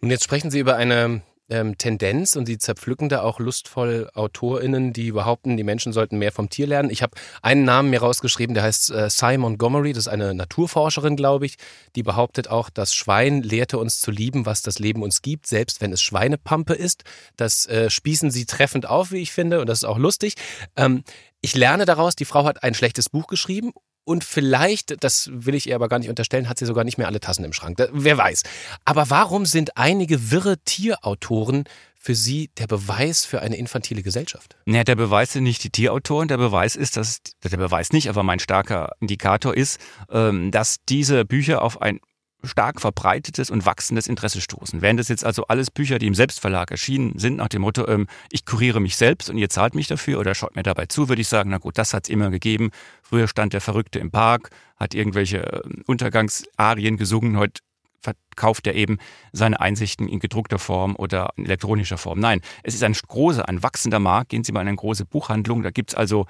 Und 0.00 0.10
jetzt 0.10 0.22
sprechen 0.22 0.52
Sie 0.52 0.60
über 0.60 0.76
eine 0.76 1.22
ähm, 1.50 1.78
Tendenz 1.78 2.36
und 2.36 2.46
sie 2.46 2.58
zerpflücken 2.58 3.08
da 3.08 3.22
auch 3.22 3.38
lustvoll 3.38 4.10
AutorInnen, 4.14 4.92
die 4.92 5.12
behaupten, 5.12 5.56
die 5.56 5.64
Menschen 5.64 5.92
sollten 5.92 6.18
mehr 6.18 6.32
vom 6.32 6.50
Tier 6.50 6.66
lernen. 6.66 6.90
Ich 6.90 7.02
habe 7.02 7.16
einen 7.42 7.64
Namen 7.64 7.90
mir 7.90 8.00
rausgeschrieben, 8.00 8.54
der 8.54 8.64
heißt 8.64 8.90
äh, 8.90 9.10
Cy 9.10 9.38
Montgomery, 9.38 9.92
das 9.92 10.06
ist 10.06 10.12
eine 10.12 10.34
Naturforscherin, 10.34 11.16
glaube 11.16 11.46
ich, 11.46 11.56
die 11.96 12.02
behauptet 12.02 12.48
auch, 12.48 12.70
das 12.70 12.94
Schwein 12.94 13.42
lehrte 13.42 13.78
uns 13.78 14.00
zu 14.00 14.10
lieben, 14.10 14.46
was 14.46 14.62
das 14.62 14.78
Leben 14.78 15.02
uns 15.02 15.22
gibt, 15.22 15.46
selbst 15.46 15.80
wenn 15.80 15.92
es 15.92 16.02
Schweinepampe 16.02 16.74
ist. 16.74 17.04
Das 17.36 17.66
äh, 17.66 17.90
spießen 17.90 18.30
sie 18.30 18.46
treffend 18.46 18.86
auf, 18.86 19.12
wie 19.12 19.22
ich 19.22 19.32
finde, 19.32 19.60
und 19.60 19.68
das 19.68 19.78
ist 19.78 19.84
auch 19.84 19.98
lustig. 19.98 20.34
Ähm, 20.76 21.02
ich 21.40 21.54
lerne 21.54 21.84
daraus, 21.84 22.16
die 22.16 22.24
Frau 22.24 22.44
hat 22.44 22.62
ein 22.62 22.74
schlechtes 22.74 23.08
Buch 23.08 23.28
geschrieben 23.28 23.72
und 24.08 24.24
vielleicht, 24.24 25.04
das 25.04 25.28
will 25.30 25.54
ich 25.54 25.68
ihr 25.68 25.74
aber 25.74 25.90
gar 25.90 25.98
nicht 25.98 26.08
unterstellen, 26.08 26.48
hat 26.48 26.58
sie 26.58 26.64
sogar 26.64 26.82
nicht 26.82 26.96
mehr 26.96 27.06
alle 27.06 27.20
Tassen 27.20 27.44
im 27.44 27.52
Schrank. 27.52 27.76
Wer 27.92 28.16
weiß. 28.16 28.42
Aber 28.86 29.10
warum 29.10 29.44
sind 29.44 29.76
einige 29.76 30.30
wirre 30.30 30.56
Tierautoren 30.64 31.64
für 31.94 32.14
Sie 32.14 32.48
der 32.56 32.66
Beweis 32.66 33.26
für 33.26 33.42
eine 33.42 33.56
infantile 33.56 34.02
Gesellschaft? 34.02 34.56
Naja, 34.64 34.84
der 34.84 34.96
Beweis 34.96 35.34
sind 35.34 35.42
nicht 35.42 35.62
die 35.62 35.68
Tierautoren. 35.68 36.26
Der 36.26 36.38
Beweis 36.38 36.74
ist, 36.74 36.96
dass, 36.96 37.20
der 37.44 37.58
Beweis 37.58 37.92
nicht, 37.92 38.08
aber 38.08 38.22
mein 38.22 38.38
starker 38.38 38.92
Indikator 39.00 39.54
ist, 39.54 39.78
ähm, 40.10 40.50
dass 40.52 40.78
diese 40.88 41.26
Bücher 41.26 41.60
auf 41.60 41.82
ein 41.82 42.00
stark 42.44 42.80
verbreitetes 42.80 43.50
und 43.50 43.66
wachsendes 43.66 44.06
Interesse 44.06 44.40
stoßen. 44.40 44.80
Wären 44.80 44.96
das 44.96 45.08
jetzt 45.08 45.24
also 45.24 45.46
alles 45.46 45.70
Bücher, 45.70 45.98
die 45.98 46.06
im 46.06 46.14
Selbstverlag 46.14 46.70
erschienen 46.70 47.18
sind, 47.18 47.36
nach 47.36 47.48
dem 47.48 47.62
Motto, 47.62 47.86
ähm, 47.88 48.06
ich 48.30 48.44
kuriere 48.44 48.80
mich 48.80 48.96
selbst 48.96 49.28
und 49.28 49.38
ihr 49.38 49.48
zahlt 49.48 49.74
mich 49.74 49.88
dafür 49.88 50.20
oder 50.20 50.34
schaut 50.34 50.54
mir 50.54 50.62
dabei 50.62 50.86
zu, 50.86 51.08
würde 51.08 51.22
ich 51.22 51.28
sagen, 51.28 51.50
na 51.50 51.58
gut, 51.58 51.78
das 51.78 51.94
hat 51.94 52.04
es 52.04 52.10
immer 52.10 52.30
gegeben. 52.30 52.70
Früher 53.02 53.28
stand 53.28 53.52
der 53.52 53.60
Verrückte 53.60 53.98
im 53.98 54.10
Park, 54.10 54.50
hat 54.76 54.94
irgendwelche 54.94 55.38
äh, 55.38 55.62
Untergangsarien 55.86 56.96
gesungen, 56.96 57.38
heute 57.38 57.60
verkauft 58.00 58.66
er 58.68 58.74
eben 58.74 58.98
seine 59.32 59.60
Einsichten 59.60 60.08
in 60.08 60.20
gedruckter 60.20 60.58
Form 60.58 60.94
oder 60.96 61.30
in 61.36 61.44
elektronischer 61.44 61.98
Form. 61.98 62.20
Nein, 62.20 62.40
es 62.62 62.74
ist 62.74 62.84
ein 62.84 62.92
großer, 62.92 63.48
ein 63.48 63.62
wachsender 63.62 63.98
Markt. 63.98 64.30
Gehen 64.30 64.44
Sie 64.44 64.52
mal 64.52 64.62
in 64.62 64.68
eine 64.68 64.76
große 64.76 65.04
Buchhandlung, 65.04 65.62
da 65.62 65.70
gibt's 65.70 65.94
also 65.94 66.26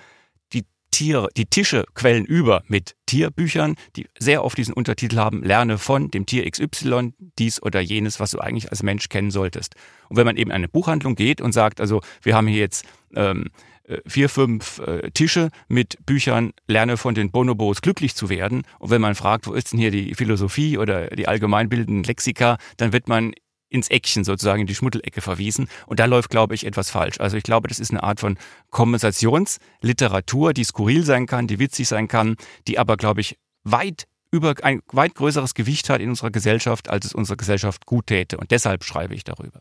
Tiere, 0.98 1.28
die 1.36 1.46
Tische 1.46 1.84
quellen 1.94 2.24
über 2.24 2.64
mit 2.66 2.96
Tierbüchern, 3.06 3.76
die 3.94 4.08
sehr 4.18 4.42
oft 4.42 4.58
diesen 4.58 4.74
Untertitel 4.74 5.16
haben, 5.18 5.44
lerne 5.44 5.78
von 5.78 6.10
dem 6.10 6.26
Tier 6.26 6.50
XY 6.50 7.12
dies 7.38 7.62
oder 7.62 7.78
jenes, 7.78 8.18
was 8.18 8.32
du 8.32 8.40
eigentlich 8.40 8.70
als 8.70 8.82
Mensch 8.82 9.08
kennen 9.08 9.30
solltest. 9.30 9.76
Und 10.08 10.16
wenn 10.16 10.26
man 10.26 10.36
eben 10.36 10.50
in 10.50 10.56
eine 10.56 10.66
Buchhandlung 10.66 11.14
geht 11.14 11.40
und 11.40 11.52
sagt, 11.52 11.80
also 11.80 12.00
wir 12.22 12.34
haben 12.34 12.48
hier 12.48 12.58
jetzt 12.58 12.84
ähm, 13.14 13.44
äh, 13.84 13.98
vier, 14.08 14.28
fünf 14.28 14.80
äh, 14.80 15.12
Tische 15.12 15.50
mit 15.68 16.04
Büchern, 16.04 16.50
lerne 16.66 16.96
von 16.96 17.14
den 17.14 17.30
Bonobos 17.30 17.80
glücklich 17.80 18.16
zu 18.16 18.28
werden. 18.28 18.62
Und 18.80 18.90
wenn 18.90 19.00
man 19.00 19.14
fragt, 19.14 19.46
wo 19.46 19.52
ist 19.52 19.70
denn 19.70 19.78
hier 19.78 19.92
die 19.92 20.16
Philosophie 20.16 20.78
oder 20.78 21.10
die 21.10 21.28
allgemeinbildenden 21.28 22.02
Lexika, 22.02 22.58
dann 22.76 22.92
wird 22.92 23.06
man 23.06 23.34
ins 23.68 23.88
Eckchen 23.88 24.24
sozusagen, 24.24 24.60
in 24.60 24.66
die 24.66 24.74
Schmuddelecke 24.74 25.20
verwiesen. 25.20 25.68
Und 25.86 26.00
da 26.00 26.06
läuft, 26.06 26.30
glaube 26.30 26.54
ich, 26.54 26.64
etwas 26.64 26.90
falsch. 26.90 27.20
Also 27.20 27.36
ich 27.36 27.42
glaube, 27.42 27.68
das 27.68 27.78
ist 27.78 27.90
eine 27.90 28.02
Art 28.02 28.20
von 28.20 28.38
Kompensationsliteratur, 28.70 30.52
die 30.52 30.64
skurril 30.64 31.04
sein 31.04 31.26
kann, 31.26 31.46
die 31.46 31.58
witzig 31.58 31.88
sein 31.88 32.08
kann, 32.08 32.36
die 32.66 32.78
aber, 32.78 32.96
glaube 32.96 33.20
ich, 33.20 33.38
weit 33.64 34.06
über 34.30 34.54
ein 34.62 34.82
weit 34.92 35.14
größeres 35.14 35.54
Gewicht 35.54 35.88
hat 35.88 36.00
in 36.00 36.10
unserer 36.10 36.30
Gesellschaft, 36.30 36.90
als 36.90 37.06
es 37.06 37.14
unserer 37.14 37.36
Gesellschaft 37.36 37.86
gut 37.86 38.08
täte. 38.08 38.36
Und 38.36 38.50
deshalb 38.50 38.84
schreibe 38.84 39.14
ich 39.14 39.24
darüber. 39.24 39.60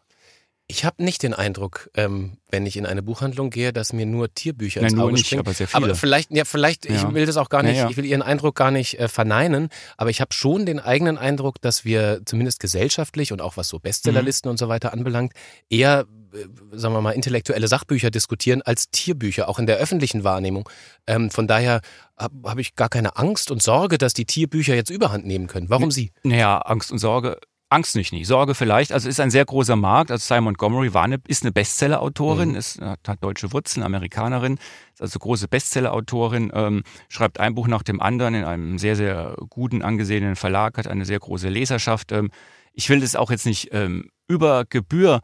Ich 0.69 0.83
habe 0.83 1.01
nicht 1.01 1.23
den 1.23 1.33
Eindruck, 1.33 1.89
ähm, 1.93 2.39
wenn 2.49 2.65
ich 2.65 2.75
in 2.75 2.85
eine 2.85 3.01
Buchhandlung 3.01 3.51
gehe, 3.51 3.71
dass 3.71 3.93
mir 3.93 4.05
nur 4.05 4.33
Tierbücher 4.33 4.81
Nein, 4.81 4.91
ins 4.91 4.99
Auge 4.99 5.13
nicht, 5.13 5.27
springen. 5.27 5.39
Aber, 5.39 5.53
sehr 5.53 5.65
viele. 5.65 5.85
aber 5.85 5.95
vielleicht, 5.95 6.29
ja, 6.29 6.43
vielleicht, 6.43 6.89
ja. 6.89 6.95
ich 6.95 7.13
will 7.13 7.25
das 7.25 7.37
auch 7.37 7.47
gar 7.47 7.63
nicht, 7.63 7.77
ja, 7.77 7.89
ich 7.89 7.95
will 7.95 8.03
Ihren 8.03 8.21
Eindruck 8.21 8.55
gar 8.55 8.69
nicht 8.69 8.99
äh, 8.99 9.07
verneinen, 9.07 9.69
aber 9.95 10.09
ich 10.09 10.19
habe 10.19 10.33
schon 10.33 10.65
den 10.65 10.81
eigenen 10.81 11.17
Eindruck, 11.17 11.61
dass 11.61 11.85
wir 11.85 12.21
zumindest 12.25 12.59
gesellschaftlich 12.59 13.31
und 13.31 13.41
auch 13.41 13.55
was 13.55 13.69
so 13.69 13.79
Bestsellerlisten 13.79 14.49
mhm. 14.49 14.51
und 14.51 14.57
so 14.57 14.67
weiter 14.67 14.91
anbelangt, 14.91 15.31
eher, 15.69 16.05
äh, 16.33 16.37
sagen 16.77 16.93
wir 16.93 17.01
mal, 17.01 17.11
intellektuelle 17.11 17.69
Sachbücher 17.69 18.11
diskutieren 18.11 18.61
als 18.61 18.89
Tierbücher, 18.89 19.47
auch 19.47 19.59
in 19.59 19.67
der 19.67 19.77
öffentlichen 19.77 20.25
Wahrnehmung. 20.25 20.67
Ähm, 21.07 21.31
von 21.31 21.47
daher 21.47 21.79
habe 22.17 22.35
hab 22.43 22.57
ich 22.57 22.75
gar 22.75 22.89
keine 22.89 23.15
Angst 23.15 23.51
und 23.51 23.63
Sorge, 23.63 23.97
dass 23.97 24.13
die 24.13 24.25
Tierbücher 24.25 24.75
jetzt 24.75 24.89
Überhand 24.89 25.25
nehmen 25.25 25.47
können. 25.47 25.69
Warum 25.69 25.91
Sie? 25.91 26.11
Naja, 26.23 26.57
Angst 26.57 26.91
und 26.91 26.97
Sorge 26.97 27.39
Angst 27.69 27.95
nicht, 27.95 28.13
nicht. 28.13 28.27
Sorge 28.27 28.55
vielleicht. 28.55 28.91
Also 28.91 29.09
ist 29.09 29.19
ein 29.19 29.31
sehr 29.31 29.43
großer 29.45 29.75
Markt. 29.75 30.09
Also 30.09 30.25
Simon 30.25 30.45
Montgomery 30.45 30.93
war 30.93 31.03
eine, 31.03 31.19
ist 31.27 31.43
eine 31.43 31.51
Bestseller-Autorin, 31.51 32.49
mhm. 32.49 32.55
ist, 32.55 32.79
hat, 32.79 32.99
hat, 33.07 33.23
deutsche 33.23 33.51
Wurzeln, 33.51 33.83
Amerikanerin, 33.83 34.57
ist 34.93 35.01
also 35.01 35.19
große 35.19 35.47
Bestseller-Autorin, 35.47 36.51
ähm, 36.53 36.83
schreibt 37.09 37.39
ein 37.39 37.55
Buch 37.55 37.67
nach 37.67 37.83
dem 37.83 38.01
anderen 38.01 38.35
in 38.35 38.43
einem 38.45 38.77
sehr, 38.77 38.95
sehr 38.95 39.35
guten, 39.49 39.81
angesehenen 39.81 40.35
Verlag, 40.35 40.77
hat 40.77 40.87
eine 40.87 41.05
sehr 41.05 41.19
große 41.19 41.49
Leserschaft. 41.49 42.11
Ähm, 42.11 42.31
ich 42.71 42.89
will 42.89 43.01
das 43.01 43.15
auch 43.15 43.31
jetzt 43.31 43.45
nicht 43.45 43.69
ähm, 43.73 44.09
über 44.27 44.65
Gebühr 44.65 45.21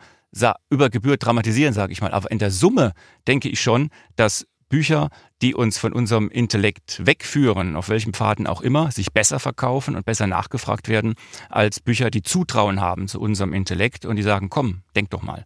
über 0.71 0.89
Gebühr 0.89 1.17
dramatisieren, 1.17 1.75
sage 1.75 1.93
ich 1.93 2.01
mal. 2.01 2.11
Aber 2.11 2.31
in 2.31 2.39
der 2.39 2.49
Summe 2.49 2.93
denke 3.27 3.49
ich 3.49 3.61
schon, 3.61 3.91
dass 4.15 4.47
Bücher, 4.73 5.09
die 5.43 5.53
uns 5.53 5.77
von 5.77 5.93
unserem 5.93 6.29
Intellekt 6.29 7.05
wegführen, 7.05 7.75
auf 7.75 7.89
welchem 7.89 8.11
Pfaden 8.11 8.47
auch 8.47 8.59
immer, 8.59 8.89
sich 8.89 9.13
besser 9.13 9.37
verkaufen 9.37 9.95
und 9.95 10.03
besser 10.03 10.25
nachgefragt 10.25 10.89
werden, 10.89 11.13
als 11.47 11.79
Bücher, 11.79 12.09
die 12.09 12.23
Zutrauen 12.23 12.81
haben 12.81 13.07
zu 13.07 13.21
unserem 13.21 13.53
Intellekt 13.53 14.03
und 14.03 14.15
die 14.15 14.23
sagen, 14.23 14.49
komm, 14.49 14.81
denk 14.95 15.11
doch 15.11 15.21
mal. 15.21 15.45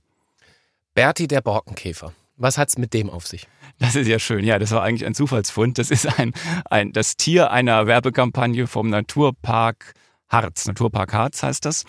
Berti 0.93 1.27
der 1.27 1.41
Borkenkäfer. 1.41 2.13
Was 2.38 2.57
hat's 2.57 2.77
mit 2.77 2.93
dem 2.93 3.10
auf 3.10 3.27
sich? 3.27 3.50
Das 3.79 3.98
ist 3.98 4.07
ja 4.07 4.17
schön. 4.17 4.46
Ja, 4.46 4.60
das 4.60 4.72
war 4.72 4.81
eigentlich 4.81 5.05
ein 5.05 5.13
Zufallsfund. 5.13 5.77
Das 5.77 5.91
ist 5.91 6.05
ein, 6.17 6.31
ein 6.69 6.93
das 6.93 7.17
Tier 7.17 7.51
einer 7.51 7.86
Werbekampagne 7.86 8.65
vom 8.65 8.89
Naturpark 8.89 9.93
Harz. 10.29 10.67
Naturpark 10.67 11.13
Harz 11.13 11.43
heißt 11.43 11.65
das. 11.65 11.86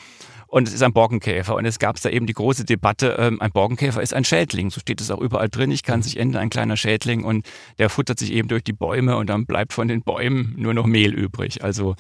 Und 0.47 0.67
es 0.67 0.75
ist 0.75 0.83
ein 0.83 0.93
Borkenkäfer. 0.93 1.55
Und 1.55 1.67
es 1.67 1.79
gab 1.79 2.01
da 2.01 2.09
eben 2.09 2.27
die 2.27 2.33
große 2.33 2.65
Debatte, 2.65 3.17
ähm, 3.19 3.41
ein 3.41 3.53
Borkenkäfer 3.53 4.03
ist 4.03 4.15
ein 4.15 4.25
Schädling. 4.25 4.71
So 4.71 4.81
steht 4.81 5.01
es 5.01 5.11
auch 5.11 5.21
überall 5.21 5.49
drin. 5.51 5.71
Ich 5.71 5.83
kann 5.83 6.01
mhm. 6.01 6.03
sich 6.05 6.17
ändern, 6.17 6.43
ein 6.43 6.51
kleiner 6.51 6.77
Schädling. 6.77 7.23
Und 7.25 7.47
der 7.79 7.91
futtert 7.91 8.19
sich 8.19 8.33
eben 8.33 8.49
durch 8.49 8.65
die 8.65 8.73
Bäume 8.73 9.17
und 9.17 9.29
dann 9.29 9.45
bleibt 9.45 9.75
von 9.75 9.89
den 9.89 10.03
Bäumen 10.03 10.55
nur 10.57 10.73
noch 10.73 10.87
Mehl 10.87 11.13
übrig. 11.13 11.63
Also 11.63 11.97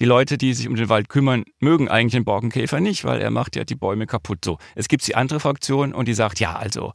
die 0.00 0.04
Leute, 0.04 0.36
die 0.36 0.52
sich 0.52 0.66
um 0.68 0.74
den 0.74 0.88
Wald 0.88 1.08
kümmern, 1.08 1.44
mögen 1.60 1.88
eigentlich 1.88 2.14
den 2.14 2.24
Borkenkäfer 2.24 2.80
nicht, 2.80 3.04
weil 3.04 3.20
er 3.20 3.30
macht 3.30 3.54
ja 3.54 3.62
die 3.62 3.76
Bäume 3.76 4.06
kaputt. 4.06 4.44
So. 4.44 4.58
Es 4.74 4.88
gibt 4.88 5.06
die 5.06 5.14
andere 5.14 5.38
Fraktion 5.38 5.92
und 5.92 6.08
die 6.08 6.14
sagt, 6.14 6.40
ja, 6.40 6.56
also 6.56 6.92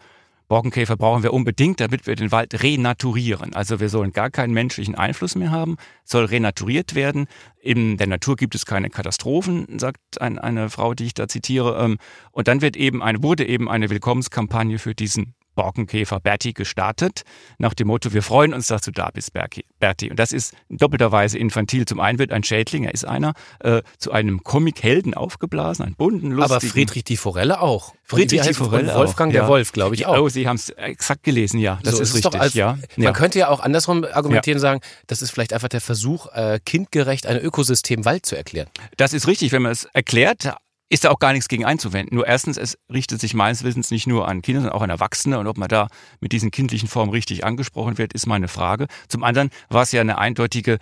Borkenkäfer 0.48 0.96
brauchen 0.96 1.24
wir 1.24 1.34
unbedingt, 1.34 1.80
damit 1.80 2.08
wir 2.08 2.16
den 2.16 2.32
Wald 2.32 2.64
renaturieren. 2.64 3.54
Also 3.54 3.80
wir 3.80 3.90
sollen 3.90 4.12
gar 4.12 4.30
keinen 4.30 4.54
menschlichen 4.54 4.96
Einfluss 4.96 5.36
mehr 5.36 5.52
haben, 5.52 5.78
soll 6.06 6.26
renaturiert 6.26 6.96
werden. 6.96 7.28
In 7.60 7.98
der 7.98 8.08
Natur 8.08 8.36
gibt 8.36 8.56
es 8.56 8.66
keine 8.66 8.90
Katastrophen, 8.90 9.80
sagt 9.80 10.22
ein, 10.22 10.40
eine 10.40 10.70
Frau, 10.70 10.94
die 10.94 11.06
ich 11.06 11.14
da 11.14 11.28
zitiere. 11.28 11.78
Ähm, 11.84 11.98
und 12.32 12.48
dann 12.48 12.62
wird 12.62 12.78
eben 12.78 13.04
eine, 13.04 13.22
wurde 13.24 13.46
eben 13.46 13.70
eine 13.70 13.90
Willkommenskampagne 13.90 14.80
für 14.80 14.96
diesen 14.96 15.36
Borkenkäfer 15.58 16.20
Berti 16.20 16.54
gestartet, 16.54 17.24
nach 17.58 17.74
dem 17.74 17.88
Motto, 17.88 18.14
wir 18.14 18.22
freuen 18.22 18.54
uns, 18.54 18.68
dass 18.68 18.84
du 18.84 18.92
da 18.92 19.10
bist, 19.10 19.34
Berti. 19.34 20.10
Und 20.10 20.18
das 20.18 20.32
ist 20.32 20.54
in 20.70 20.78
doppelter 20.78 21.12
Weise 21.12 21.38
infantil. 21.38 21.86
Zum 21.86 22.00
einen 22.00 22.20
wird 22.20 22.32
ein 22.32 22.44
Schädling, 22.44 22.86
er 22.86 22.94
ist 22.94 23.06
einer, 23.06 23.34
äh, 23.60 23.82
zu 23.98 24.12
einem 24.12 24.44
Comic-Helden 24.44 25.16
aufgeblasen, 25.16 25.84
ein 25.84 25.96
bunten, 25.96 26.32
lustigen. 26.32 26.44
Aber 26.44 26.62
Friedrich 26.62 27.04
die 27.04 27.18
Forelle 27.18 27.60
auch. 27.60 27.96
Friedrich 28.04 28.42
die 28.42 28.54
Forelle 28.54 28.94
auch. 28.96 29.00
Wolfgang 29.00 29.34
der 29.34 29.44
ja. 29.44 29.48
Wolf, 29.48 29.74
glaube 29.74 29.96
ich 29.96 30.06
auch. 30.06 30.18
Oh, 30.18 30.30
Sie 30.30 30.48
haben 30.48 30.58
es 30.58 30.70
exakt 30.70 31.24
gelesen, 31.24 31.60
ja, 31.60 31.80
das 31.84 31.96
so, 31.96 32.04
ist, 32.04 32.10
ist 32.10 32.16
richtig. 32.26 32.40
Als, 32.40 32.54
ja. 32.54 32.78
Man 32.96 33.04
ja. 33.04 33.12
könnte 33.12 33.40
ja 33.40 33.50
auch 33.50 33.60
andersrum 33.60 34.06
argumentieren, 34.06 34.58
ja. 34.58 34.62
sagen, 34.62 34.82
das 35.08 35.24
ist 35.24 35.32
vielleicht 35.32 35.54
einfach 35.54 35.70
der 35.70 35.82
Versuch, 35.82 36.28
äh, 36.34 36.60
kindgerecht 36.64 37.26
ein 37.26 37.40
Ökosystem 37.40 38.06
Wald 38.06 38.28
zu 38.28 38.38
erklären. 38.38 38.70
Das 38.96 39.14
ist 39.14 39.28
richtig, 39.28 39.52
wenn 39.52 39.64
man 39.64 39.72
es 39.72 39.86
erklärt, 39.86 40.54
ist 40.90 41.04
da 41.04 41.10
auch 41.10 41.20
gar 41.20 41.34
nichts 41.34 41.48
gegen 41.48 41.66
einzuwenden. 41.66 42.16
Nur 42.16 42.28
erstens, 42.28 42.58
es 42.58 42.78
richtet 42.92 43.20
sich 43.20 43.34
meines 43.34 43.64
Wissens 43.64 43.92
nicht 43.92 44.08
nur 44.08 44.28
an 44.28 44.42
Kinder, 44.42 44.62
sondern 44.62 44.78
auch 44.78 44.82
an 44.82 44.90
Erwachsene. 44.90 45.38
Und 45.40 45.48
ob 45.48 45.58
man 45.58 45.68
da 45.68 45.88
mit 46.22 46.32
diesen 46.32 46.52
kindlichen 46.52 46.88
Formen 46.88 47.12
richtig 47.12 47.44
angesprochen 47.44 47.98
wird, 47.98 48.14
ist 48.14 48.26
meine 48.26 48.48
Frage. 48.48 48.88
Zum 49.08 49.24
anderen 49.24 49.50
war 49.70 49.84
es 49.84 49.92
ja 49.92 50.02
eine 50.02 50.18
eindeutige, 50.18 50.78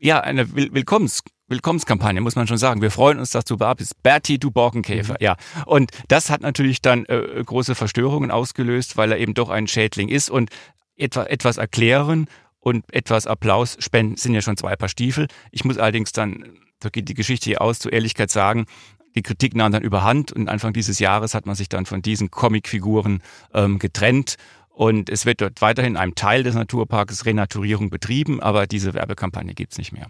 ja, 0.00 0.20
eine 0.20 0.54
Willkommens 0.54 1.22
Willkommenskampagne, 1.50 2.20
muss 2.20 2.36
man 2.36 2.46
schon 2.46 2.58
sagen. 2.58 2.80
Wir 2.80 2.92
freuen 2.92 3.18
uns, 3.18 3.30
dass 3.30 3.44
du 3.44 3.56
da 3.56 3.74
bist. 3.74 4.00
Bertie, 4.04 4.38
du 4.38 4.52
Borkenkäfer. 4.52 5.14
Mhm. 5.14 5.24
Ja. 5.24 5.36
Und 5.66 5.90
das 6.06 6.30
hat 6.30 6.42
natürlich 6.42 6.80
dann 6.80 7.04
äh, 7.06 7.42
große 7.44 7.74
Verstörungen 7.74 8.30
ausgelöst, 8.30 8.96
weil 8.96 9.10
er 9.10 9.18
eben 9.18 9.34
doch 9.34 9.50
ein 9.50 9.66
Schädling 9.66 10.08
ist. 10.08 10.30
Und 10.30 10.50
etwa, 10.96 11.24
etwas 11.24 11.56
erklären 11.56 12.28
und 12.60 12.84
etwas 12.94 13.26
Applaus 13.26 13.76
spenden 13.80 14.16
sind 14.16 14.34
ja 14.34 14.42
schon 14.42 14.56
zwei 14.56 14.76
Paar 14.76 14.88
Stiefel. 14.88 15.26
Ich 15.50 15.64
muss 15.64 15.76
allerdings 15.76 16.12
dann, 16.12 16.44
da 16.78 16.88
geht 16.88 17.08
die 17.08 17.14
Geschichte 17.14 17.46
hier 17.46 17.62
aus, 17.62 17.80
zur 17.80 17.92
Ehrlichkeit 17.92 18.30
sagen, 18.30 18.66
die 19.14 19.22
Kritik 19.22 19.54
nahm 19.54 19.72
dann 19.72 19.82
überhand 19.82 20.32
und 20.32 20.48
Anfang 20.48 20.72
dieses 20.72 20.98
Jahres 20.98 21.34
hat 21.34 21.46
man 21.46 21.54
sich 21.54 21.68
dann 21.68 21.86
von 21.86 22.02
diesen 22.02 22.30
Comicfiguren 22.30 23.22
ähm, 23.54 23.78
getrennt. 23.78 24.36
Und 24.68 25.10
es 25.10 25.26
wird 25.26 25.40
dort 25.40 25.60
weiterhin 25.60 25.92
in 25.92 25.96
einem 25.98 26.14
Teil 26.14 26.42
des 26.42 26.54
Naturparks 26.54 27.26
Renaturierung 27.26 27.90
betrieben, 27.90 28.40
aber 28.40 28.66
diese 28.66 28.94
Werbekampagne 28.94 29.52
gibt's 29.54 29.78
nicht 29.78 29.92
mehr. 29.92 30.06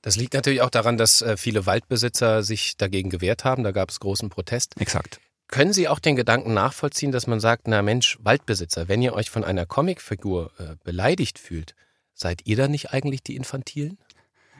Das 0.00 0.16
liegt 0.16 0.34
natürlich 0.34 0.62
auch 0.62 0.70
daran, 0.70 0.96
dass 0.96 1.20
äh, 1.20 1.36
viele 1.36 1.66
Waldbesitzer 1.66 2.42
sich 2.42 2.76
dagegen 2.76 3.10
gewehrt 3.10 3.44
haben. 3.44 3.64
Da 3.64 3.72
gab 3.72 3.90
es 3.90 4.00
großen 4.00 4.30
Protest. 4.30 4.80
Exakt. 4.80 5.20
Können 5.48 5.72
Sie 5.72 5.88
auch 5.88 5.98
den 5.98 6.16
Gedanken 6.16 6.54
nachvollziehen, 6.54 7.12
dass 7.12 7.26
man 7.26 7.40
sagt, 7.40 7.68
na 7.68 7.82
Mensch, 7.82 8.18
Waldbesitzer, 8.20 8.88
wenn 8.88 9.02
ihr 9.02 9.14
euch 9.14 9.30
von 9.30 9.44
einer 9.44 9.66
Comicfigur 9.66 10.52
äh, 10.58 10.76
beleidigt 10.82 11.38
fühlt, 11.38 11.74
seid 12.14 12.42
ihr 12.46 12.56
dann 12.56 12.70
nicht 12.70 12.92
eigentlich 12.92 13.22
die 13.22 13.36
Infantilen? 13.36 13.98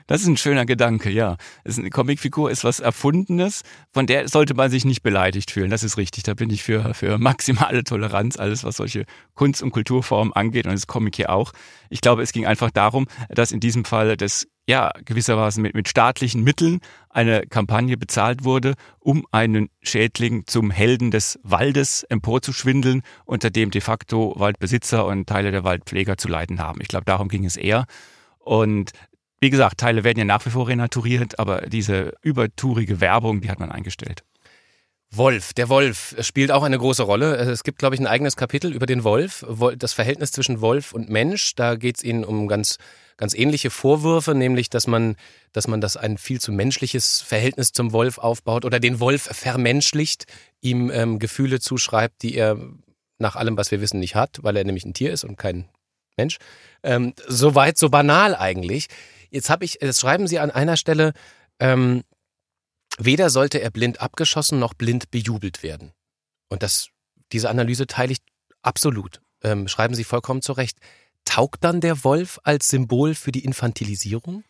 Das 0.07 0.21
ist 0.21 0.27
ein 0.27 0.37
schöner 0.37 0.65
Gedanke, 0.65 1.09
ja. 1.09 1.35
eine 1.65 1.89
Comicfigur 1.89 2.49
ist 2.49 2.63
was 2.63 2.79
Erfundenes, 2.79 3.63
von 3.91 4.07
der 4.07 4.29
sollte 4.29 4.53
man 4.53 4.71
sich 4.71 4.85
nicht 4.85 5.03
beleidigt 5.03 5.51
fühlen. 5.51 5.69
Das 5.69 5.83
ist 5.83 5.97
richtig. 5.97 6.23
Da 6.23 6.33
bin 6.33 6.49
ich 6.49 6.63
für, 6.63 6.93
für 6.93 7.17
maximale 7.17 7.83
Toleranz, 7.83 8.37
alles 8.37 8.63
was 8.63 8.77
solche 8.77 9.05
Kunst- 9.35 9.61
und 9.61 9.71
Kulturformen 9.71 10.33
angeht 10.33 10.65
und 10.65 10.71
das 10.71 10.87
Comic 10.87 11.17
hier 11.17 11.29
auch. 11.29 11.51
Ich 11.89 12.01
glaube, 12.01 12.21
es 12.21 12.31
ging 12.31 12.45
einfach 12.45 12.71
darum, 12.71 13.07
dass 13.29 13.51
in 13.51 13.59
diesem 13.59 13.85
Fall 13.85 14.17
das 14.17 14.47
ja, 14.69 14.91
gewissermaßen 15.05 15.61
mit, 15.61 15.73
mit 15.75 15.87
staatlichen 15.87 16.43
Mitteln 16.43 16.81
eine 17.09 17.47
Kampagne 17.47 17.97
bezahlt 17.97 18.43
wurde, 18.43 18.73
um 18.99 19.25
einen 19.31 19.69
Schädling 19.81 20.43
zum 20.45 20.71
Helden 20.71 21.09
des 21.09 21.39
Waldes 21.41 22.03
emporzuschwindeln, 22.03 23.01
unter 23.25 23.49
dem 23.49 23.71
de 23.71 23.79
facto 23.79 24.33
Waldbesitzer 24.37 25.05
und 25.05 25.27
Teile 25.27 25.51
der 25.51 25.63
Waldpfleger 25.63 26.17
zu 26.17 26.27
leiden 26.27 26.59
haben. 26.59 26.81
Ich 26.81 26.89
glaube, 26.89 27.05
darum 27.05 27.29
ging 27.29 27.45
es 27.45 27.55
eher. 27.55 27.85
Und 28.39 28.91
wie 29.39 29.49
gesagt, 29.49 29.79
Teile 29.79 30.03
werden 30.03 30.19
ja 30.19 30.25
nach 30.25 30.45
wie 30.45 30.49
vor 30.49 30.67
renaturiert, 30.67 31.39
aber 31.39 31.61
diese 31.61 32.13
übertourige 32.21 33.01
Werbung, 33.01 33.41
die 33.41 33.49
hat 33.49 33.59
man 33.59 33.71
eingestellt. 33.71 34.23
Wolf, 35.09 35.53
der 35.53 35.69
Wolf 35.69 36.15
spielt 36.19 36.51
auch 36.51 36.63
eine 36.63 36.77
große 36.77 37.03
Rolle. 37.03 37.37
Es 37.37 37.63
gibt, 37.63 37.79
glaube 37.79 37.95
ich, 37.95 38.01
ein 38.01 38.07
eigenes 38.07 38.35
Kapitel 38.35 38.73
über 38.73 38.85
den 38.85 39.05
Wolf, 39.05 39.45
das 39.77 39.93
Verhältnis 39.93 40.31
zwischen 40.31 40.59
Wolf 40.59 40.91
und 40.91 41.09
Mensch. 41.09 41.55
Da 41.55 41.75
geht 41.75 41.97
es 41.97 42.03
Ihnen 42.03 42.25
um 42.25 42.47
ganz, 42.47 42.77
ganz 43.15 43.33
ähnliche 43.33 43.69
Vorwürfe, 43.69 44.35
nämlich, 44.35 44.69
dass 44.69 44.85
man, 44.85 45.15
dass 45.53 45.67
man 45.67 45.79
das 45.79 45.95
ein 45.95 46.17
viel 46.17 46.41
zu 46.41 46.51
menschliches 46.51 47.21
Verhältnis 47.21 47.71
zum 47.71 47.93
Wolf 47.93 48.17
aufbaut 48.17 48.65
oder 48.65 48.81
den 48.81 48.99
Wolf 48.99 49.23
vermenschlicht, 49.31 50.25
ihm 50.59 50.91
ähm, 50.91 51.19
Gefühle 51.19 51.61
zuschreibt, 51.61 52.21
die 52.21 52.35
er 52.35 52.57
nach 53.17 53.37
allem, 53.37 53.55
was 53.55 53.71
wir 53.71 53.79
wissen, 53.79 54.01
nicht 54.01 54.15
hat, 54.15 54.39
weil 54.41 54.57
er 54.57 54.65
nämlich 54.65 54.85
ein 54.85 54.93
Tier 54.93 55.11
ist 55.11 55.23
und 55.23 55.37
kein 55.37 55.69
Mensch. 56.17 56.37
Ähm, 56.83 57.13
so 57.27 57.55
weit, 57.55 57.77
so 57.77 57.89
banal 57.89 58.35
eigentlich. 58.35 58.87
Jetzt 59.29 59.49
habe 59.49 59.65
ich, 59.65 59.79
jetzt 59.81 59.99
schreiben 59.99 60.27
Sie 60.27 60.39
an 60.39 60.51
einer 60.51 60.77
Stelle, 60.77 61.13
ähm, 61.59 62.03
Weder 62.97 63.29
sollte 63.29 63.61
er 63.61 63.69
blind 63.69 64.01
abgeschossen 64.01 64.59
noch 64.59 64.73
blind 64.73 65.11
bejubelt 65.11 65.61
werden. 65.61 65.91
Und 66.49 66.63
das, 66.63 66.89
diese 67.31 67.49
Analyse 67.49 67.85
teile 67.85 68.13
ich 68.13 68.19
absolut. 68.61 69.21
Ähm, 69.43 69.67
schreiben 69.67 69.93
Sie 69.93 70.03
vollkommen 70.03 70.41
zurecht. 70.41 70.79
Taugt 71.23 71.63
dann 71.63 71.79
der 71.79 72.03
Wolf 72.03 72.39
als 72.43 72.69
Symbol 72.69 73.13
für 73.13 73.31
die 73.31 73.45
Infantilisierung? 73.45 74.43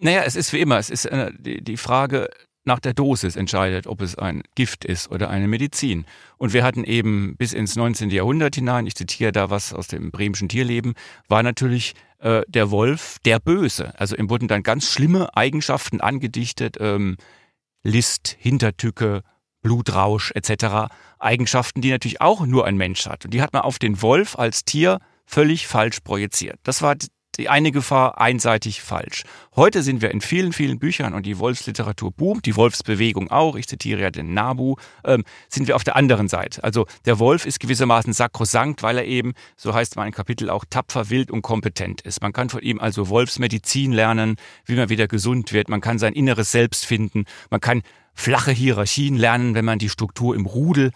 Naja, 0.00 0.22
es 0.22 0.36
ist 0.36 0.52
wie 0.52 0.60
immer, 0.60 0.78
es 0.78 0.90
ist 0.90 1.06
äh, 1.06 1.32
die, 1.36 1.62
die 1.62 1.76
Frage 1.76 2.28
nach 2.68 2.78
der 2.78 2.94
Dosis 2.94 3.34
entscheidet, 3.34 3.88
ob 3.88 4.00
es 4.00 4.16
ein 4.16 4.42
Gift 4.54 4.84
ist 4.84 5.10
oder 5.10 5.28
eine 5.30 5.48
Medizin. 5.48 6.04
Und 6.36 6.52
wir 6.52 6.62
hatten 6.62 6.84
eben 6.84 7.34
bis 7.36 7.52
ins 7.52 7.74
19. 7.74 8.10
Jahrhundert 8.10 8.54
hinein, 8.54 8.86
ich 8.86 8.94
zitiere 8.94 9.32
da 9.32 9.50
was 9.50 9.74
aus 9.74 9.88
dem 9.88 10.12
bremischen 10.12 10.48
Tierleben, 10.48 10.94
war 11.28 11.42
natürlich 11.42 11.94
äh, 12.18 12.42
der 12.46 12.70
Wolf 12.70 13.16
der 13.24 13.40
Böse. 13.40 13.98
Also 13.98 14.14
ihm 14.16 14.30
wurden 14.30 14.46
dann 14.46 14.62
ganz 14.62 14.88
schlimme 14.88 15.36
Eigenschaften 15.36 16.00
angedichtet, 16.00 16.76
ähm, 16.78 17.16
List, 17.82 18.36
Hintertücke, 18.38 19.22
Blutrausch 19.62 20.30
etc. 20.32 20.92
Eigenschaften, 21.18 21.80
die 21.80 21.90
natürlich 21.90 22.20
auch 22.20 22.46
nur 22.46 22.66
ein 22.66 22.76
Mensch 22.76 23.06
hat. 23.06 23.24
Und 23.24 23.34
die 23.34 23.42
hat 23.42 23.52
man 23.52 23.62
auf 23.62 23.78
den 23.78 24.00
Wolf 24.02 24.38
als 24.38 24.64
Tier 24.64 25.00
völlig 25.26 25.66
falsch 25.66 26.00
projiziert. 26.00 26.58
Das 26.62 26.82
war 26.82 26.96
die 27.38 27.48
eine 27.48 27.70
Gefahr 27.72 28.20
einseitig 28.20 28.82
falsch. 28.82 29.24
Heute 29.54 29.82
sind 29.82 30.02
wir 30.02 30.10
in 30.10 30.20
vielen, 30.20 30.52
vielen 30.52 30.78
Büchern 30.78 31.14
und 31.14 31.24
die 31.24 31.38
Wolfsliteratur 31.38 32.10
boomt, 32.10 32.46
die 32.46 32.56
Wolfsbewegung 32.56 33.30
auch, 33.30 33.54
ich 33.54 33.68
zitiere 33.68 34.00
ja 34.00 34.10
den 34.10 34.34
Nabu, 34.34 34.74
ähm, 35.04 35.24
sind 35.48 35.68
wir 35.68 35.76
auf 35.76 35.84
der 35.84 35.96
anderen 35.96 36.28
Seite. 36.28 36.64
Also 36.64 36.86
der 37.06 37.18
Wolf 37.18 37.46
ist 37.46 37.60
gewissermaßen 37.60 38.12
sakrosankt, 38.12 38.82
weil 38.82 38.98
er 38.98 39.04
eben, 39.04 39.34
so 39.56 39.72
heißt 39.72 39.96
mein 39.96 40.12
Kapitel 40.12 40.50
auch, 40.50 40.64
tapfer, 40.68 41.10
wild 41.10 41.30
und 41.30 41.42
kompetent 41.42 42.00
ist. 42.00 42.20
Man 42.20 42.32
kann 42.32 42.50
von 42.50 42.60
ihm 42.60 42.80
also 42.80 43.08
Wolfsmedizin 43.08 43.92
lernen, 43.92 44.36
wie 44.64 44.74
man 44.74 44.88
wieder 44.88 45.06
gesund 45.06 45.52
wird, 45.52 45.68
man 45.68 45.80
kann 45.80 45.98
sein 45.98 46.14
inneres 46.14 46.50
Selbst 46.50 46.86
finden, 46.86 47.24
man 47.50 47.60
kann 47.60 47.82
flache 48.14 48.50
Hierarchien 48.50 49.16
lernen, 49.16 49.54
wenn 49.54 49.64
man 49.64 49.78
die 49.78 49.88
Struktur 49.88 50.34
im 50.34 50.46
Rudel 50.46 50.90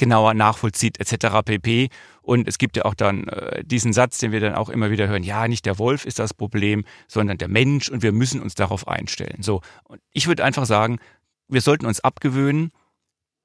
genauer 0.00 0.34
nachvollzieht 0.34 0.98
etc. 0.98 1.42
pp. 1.44 1.88
Und 2.22 2.46
es 2.48 2.58
gibt 2.58 2.76
ja 2.76 2.84
auch 2.84 2.94
dann 2.94 3.24
äh, 3.28 3.64
diesen 3.64 3.92
Satz, 3.92 4.18
den 4.18 4.32
wir 4.32 4.40
dann 4.40 4.54
auch 4.54 4.68
immer 4.68 4.90
wieder 4.90 5.08
hören, 5.08 5.22
ja, 5.22 5.48
nicht 5.48 5.66
der 5.66 5.78
Wolf 5.78 6.04
ist 6.04 6.18
das 6.18 6.34
Problem, 6.34 6.84
sondern 7.08 7.38
der 7.38 7.48
Mensch 7.48 7.88
und 7.88 8.02
wir 8.02 8.12
müssen 8.12 8.40
uns 8.40 8.54
darauf 8.54 8.86
einstellen. 8.88 9.42
So, 9.42 9.62
und 9.84 10.00
ich 10.12 10.26
würde 10.26 10.44
einfach 10.44 10.66
sagen, 10.66 10.98
wir 11.48 11.60
sollten 11.60 11.86
uns 11.86 12.00
abgewöhnen, 12.00 12.72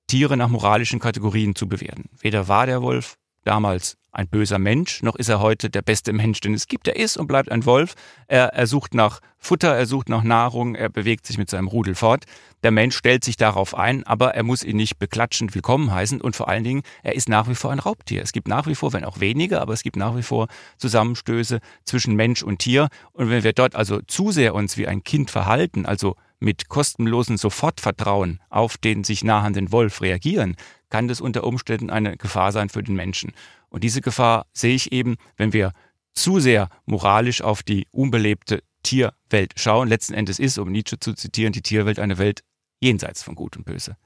Tiere 0.07 0.37
nach 0.37 0.49
moralischen 0.49 0.99
Kategorien 0.99 1.55
zu 1.55 1.67
bewerten. 1.67 2.09
Weder 2.19 2.47
war 2.47 2.67
der 2.67 2.81
Wolf 2.81 3.17
damals 3.45 3.97
ein 4.15 4.29
böser 4.29 4.59
Mensch, 4.59 5.03
noch 5.03 5.15
ist 5.15 5.27
er 5.27 5.41
heute 5.41 5.69
der 5.69 5.81
beste 5.81 6.13
Mensch, 6.13 6.39
den 6.39 6.53
es 6.53 6.67
gibt. 6.67 6.87
Er 6.87 6.95
ist 6.95 7.17
und 7.17 7.27
bleibt 7.27 7.51
ein 7.51 7.65
Wolf. 7.65 7.95
Er, 8.27 8.53
er 8.53 8.65
sucht 8.65 8.93
nach 8.93 9.19
Futter, 9.37 9.75
er 9.75 9.85
sucht 9.85 10.07
nach 10.07 10.23
Nahrung, 10.23 10.73
er 10.73 10.89
bewegt 10.89 11.27
sich 11.27 11.37
mit 11.37 11.49
seinem 11.49 11.67
Rudel 11.67 11.95
fort. 11.95 12.23
Der 12.63 12.71
Mensch 12.71 12.95
stellt 12.95 13.25
sich 13.25 13.35
darauf 13.35 13.77
ein, 13.77 14.07
aber 14.07 14.33
er 14.33 14.43
muss 14.43 14.63
ihn 14.63 14.77
nicht 14.77 14.99
beklatschend 14.99 15.53
willkommen 15.53 15.91
heißen 15.91 16.21
und 16.21 16.35
vor 16.35 16.47
allen 16.47 16.63
Dingen, 16.63 16.81
er 17.03 17.15
ist 17.15 17.27
nach 17.27 17.49
wie 17.49 17.55
vor 17.55 17.71
ein 17.71 17.79
Raubtier. 17.79 18.23
Es 18.23 18.31
gibt 18.31 18.47
nach 18.47 18.67
wie 18.67 18.75
vor, 18.75 18.93
wenn 18.93 19.03
auch 19.03 19.19
wenige, 19.19 19.59
aber 19.59 19.73
es 19.73 19.83
gibt 19.83 19.97
nach 19.97 20.15
wie 20.15 20.23
vor 20.23 20.47
Zusammenstöße 20.77 21.59
zwischen 21.83 22.15
Mensch 22.15 22.41
und 22.41 22.59
Tier. 22.59 22.87
Und 23.11 23.29
wenn 23.29 23.43
wir 23.43 23.53
dort 23.53 23.75
also 23.75 23.99
zu 24.07 24.31
sehr 24.31 24.55
uns 24.55 24.77
wie 24.77 24.87
ein 24.87 25.03
Kind 25.03 25.29
verhalten, 25.29 25.85
also 25.85 26.15
mit 26.39 26.69
kostenlosen 26.69 27.37
Sofortvertrauen 27.37 28.39
auf 28.49 28.77
den 28.77 29.03
sich 29.03 29.23
nahenden 29.23 29.71
Wolf 29.71 30.01
reagieren, 30.01 30.55
kann 30.95 31.09
das 31.09 31.19
unter 31.19 31.43
Umständen 31.43 31.89
eine 31.89 32.15
Gefahr 32.15 32.53
sein 32.53 32.69
für 32.69 32.81
den 32.81 32.95
Menschen. 32.95 33.33
Und 33.67 33.83
diese 33.83 33.99
Gefahr 33.99 34.45
sehe 34.53 34.73
ich 34.73 34.93
eben, 34.93 35.17
wenn 35.35 35.51
wir 35.51 35.73
zu 36.13 36.39
sehr 36.39 36.69
moralisch 36.85 37.41
auf 37.41 37.63
die 37.63 37.85
unbelebte 37.91 38.63
Tierwelt 38.81 39.51
schauen. 39.57 39.89
Letzten 39.89 40.13
Endes 40.13 40.39
ist, 40.39 40.57
um 40.57 40.71
Nietzsche 40.71 40.97
zu 40.97 41.11
zitieren, 41.13 41.51
die 41.51 41.61
Tierwelt 41.61 41.99
eine 41.99 42.17
Welt 42.17 42.43
jenseits 42.79 43.23
von 43.23 43.35
Gut 43.35 43.57
und 43.57 43.65
Böse. 43.65 43.97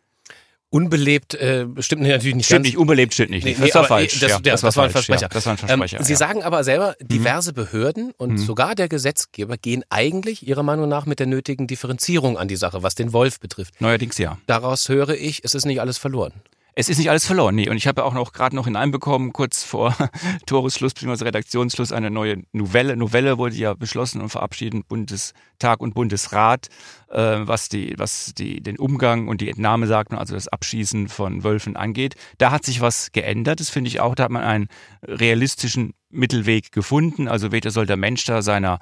Unbelebt 0.72 1.36
äh, 1.36 1.68
stimmt 1.78 2.02
natürlich 2.02 2.36
nicht 2.36 2.46
stimmt 2.48 2.64
ganz. 2.64 2.68
nicht, 2.70 2.78
unbelebt 2.80 3.14
stimmt 3.14 3.30
nicht. 3.30 3.44
Nee, 3.44 3.56
das 3.60 3.76
war 3.76 3.82
aber, 3.82 3.88
falsch. 3.88 4.20
Das, 4.20 4.32
ja, 4.32 4.40
das, 4.40 4.64
war, 4.64 4.70
das 4.70 4.78
war 4.78 4.84
ein 4.86 4.90
falsch. 4.90 5.06
Versprecher. 5.06 5.22
Ja, 5.22 5.28
das 5.28 5.46
war 5.46 5.54
ein 5.54 5.58
Versprecher. 5.58 5.98
Ähm, 5.98 6.04
Sie 6.04 6.14
ja. 6.14 6.18
sagen 6.18 6.42
aber 6.42 6.64
selber, 6.64 6.96
diverse 7.00 7.54
Behörden 7.54 8.14
und 8.18 8.32
Mhm. 8.32 8.38
sogar 8.40 8.74
der 8.74 8.90
Gesetzgeber 8.90 9.58
gehen 9.58 9.84
eigentlich 9.90 10.48
Ihrer 10.48 10.64
Meinung 10.64 10.90
nach 10.90 11.06
mit 11.06 11.20
der 11.20 11.28
nötigen 11.28 11.68
Differenzierung 11.68 12.40
an 12.40 12.48
die 12.48 12.56
Sache, 12.56 12.82
was 12.82 12.96
den 12.96 13.14
Wolf 13.14 13.40
betrifft. 13.40 13.80
Neuerdings 13.80 14.18
ja. 14.18 14.40
Daraus 14.48 14.90
höre 14.90 15.10
ich, 15.10 15.44
es 15.44 15.54
ist 15.54 15.66
nicht 15.66 15.82
alles 15.82 16.00
verloren. 16.00 16.34
Es 16.76 16.90
ist 16.90 16.98
nicht 16.98 17.10
alles 17.10 17.26
verloren, 17.26 17.56
nee. 17.56 17.70
Und 17.70 17.78
ich 17.78 17.88
habe 17.88 18.02
ja 18.02 18.06
auch 18.06 18.14
noch 18.14 18.32
gerade 18.32 18.56
noch 18.56 18.66
hineinbekommen, 18.66 19.34
kurz 19.34 19.64
vor 19.64 19.96
Toresschluss 20.46 20.94
bzw. 20.94 21.26
Redaktionsschluss, 21.26 21.92
eine 21.92 22.12
neue 22.12 22.44
Novelle. 22.52 22.96
Novelle 22.96 23.38
wurde 23.38 23.56
ja 23.56 23.74
beschlossen 23.74 24.22
und 24.22 24.30
verabschiedet, 24.30 24.88
Bundestag 24.88 25.82
und 25.82 25.94
Bundesrat, 25.94 26.68
äh, 27.10 27.40
was 27.42 27.70
die, 27.70 27.96
was 27.98 28.34
die, 28.38 28.62
den 28.62 28.78
Umgang 28.78 29.28
und 29.28 29.42
die 29.42 29.50
Entnahme 29.50 29.88
sagt 29.88 30.14
also 30.14 30.34
das 30.34 30.48
Abschießen 30.48 31.08
von 31.08 31.44
Wölfen 31.44 31.76
angeht. 31.76 32.16
Da 32.38 32.52
hat 32.52 32.66
sich 32.66 32.82
was 32.82 33.12
geändert. 33.12 33.60
Das 33.60 33.70
finde 33.70 33.90
ich 33.90 34.00
auch. 34.00 34.16
Da 34.16 34.24
hat 34.24 34.32
man 34.32 34.44
einen 34.44 34.68
realistischen 35.04 35.94
Mittelweg 36.10 36.72
gefunden. 36.72 37.28
Also 37.28 37.52
weder 37.52 37.72
soll 37.72 37.86
der 37.86 37.98
Mensch 37.98 38.26
da 38.26 38.42
seiner 38.42 38.80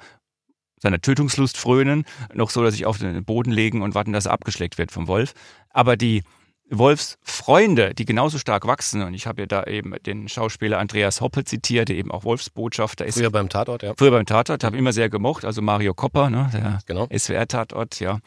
seiner 0.80 1.00
Tötungslust 1.00 1.58
frönen, 1.58 2.04
noch 2.32 2.50
soll 2.50 2.66
er 2.66 2.70
sich 2.70 2.86
auf 2.86 2.98
den 2.98 3.24
Boden 3.24 3.50
legen 3.50 3.82
und 3.82 3.96
warten, 3.96 4.12
dass 4.12 4.26
er 4.26 4.32
abgeschleckt 4.32 4.78
wird 4.78 4.92
vom 4.92 5.08
Wolf. 5.08 5.34
Aber 5.70 5.96
die 5.96 6.22
Wolfsfreunde, 6.70 7.94
die 7.94 8.04
genauso 8.04 8.38
stark 8.38 8.66
wachsen, 8.66 9.02
und 9.02 9.14
ich 9.14 9.26
habe 9.26 9.42
ja 9.42 9.46
da 9.46 9.64
eben 9.64 9.94
den 10.04 10.28
Schauspieler 10.28 10.78
Andreas 10.78 11.20
Hoppe 11.20 11.44
zitiert, 11.44 11.88
der 11.88 11.96
eben 11.96 12.10
auch 12.10 12.24
Wolfsbotschafter 12.24 13.06
ist. 13.06 13.18
Früher 13.18 13.30
beim 13.30 13.48
Tatort, 13.48 13.82
ja. 13.82 13.94
Früher 13.96 14.10
beim 14.10 14.26
Tatort, 14.26 14.64
habe 14.64 14.76
immer 14.76 14.92
sehr 14.92 15.08
gemocht, 15.08 15.44
also 15.44 15.62
Mario 15.62 15.94
Kopper, 15.94 16.30
ne, 16.30 16.50
der 16.52 16.80
Genau. 16.86 17.06
SWR-Tatort, 17.10 18.00
ja. 18.00 18.18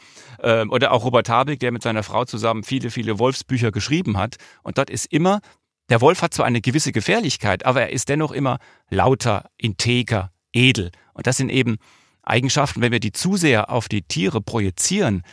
Ähm, 0.41 0.71
oder 0.71 0.91
auch 0.91 1.03
Robert 1.03 1.29
Habeck, 1.29 1.59
der 1.59 1.71
mit 1.71 1.83
seiner 1.83 2.03
Frau 2.03 2.25
zusammen 2.25 2.63
viele, 2.63 2.89
viele 2.89 3.19
Wolfsbücher 3.19 3.71
geschrieben 3.71 4.17
hat. 4.17 4.37
Und 4.63 4.77
dort 4.77 4.89
ist 4.89 5.05
immer, 5.05 5.41
der 5.89 6.01
Wolf 6.01 6.21
hat 6.21 6.33
zwar 6.33 6.45
eine 6.45 6.61
gewisse 6.61 6.91
Gefährlichkeit, 6.91 7.65
aber 7.65 7.81
er 7.81 7.91
ist 7.91 8.09
dennoch 8.09 8.31
immer 8.31 8.57
lauter, 8.89 9.49
integer, 9.57 10.31
edel. 10.51 10.91
Und 11.13 11.27
das 11.27 11.37
sind 11.37 11.49
eben 11.49 11.77
Eigenschaften, 12.23 12.81
wenn 12.81 12.91
wir 12.91 12.99
die 12.99 13.11
zu 13.11 13.35
sehr 13.35 13.69
auf 13.69 13.89
die 13.89 14.03
Tiere 14.03 14.41
projizieren, 14.41 15.23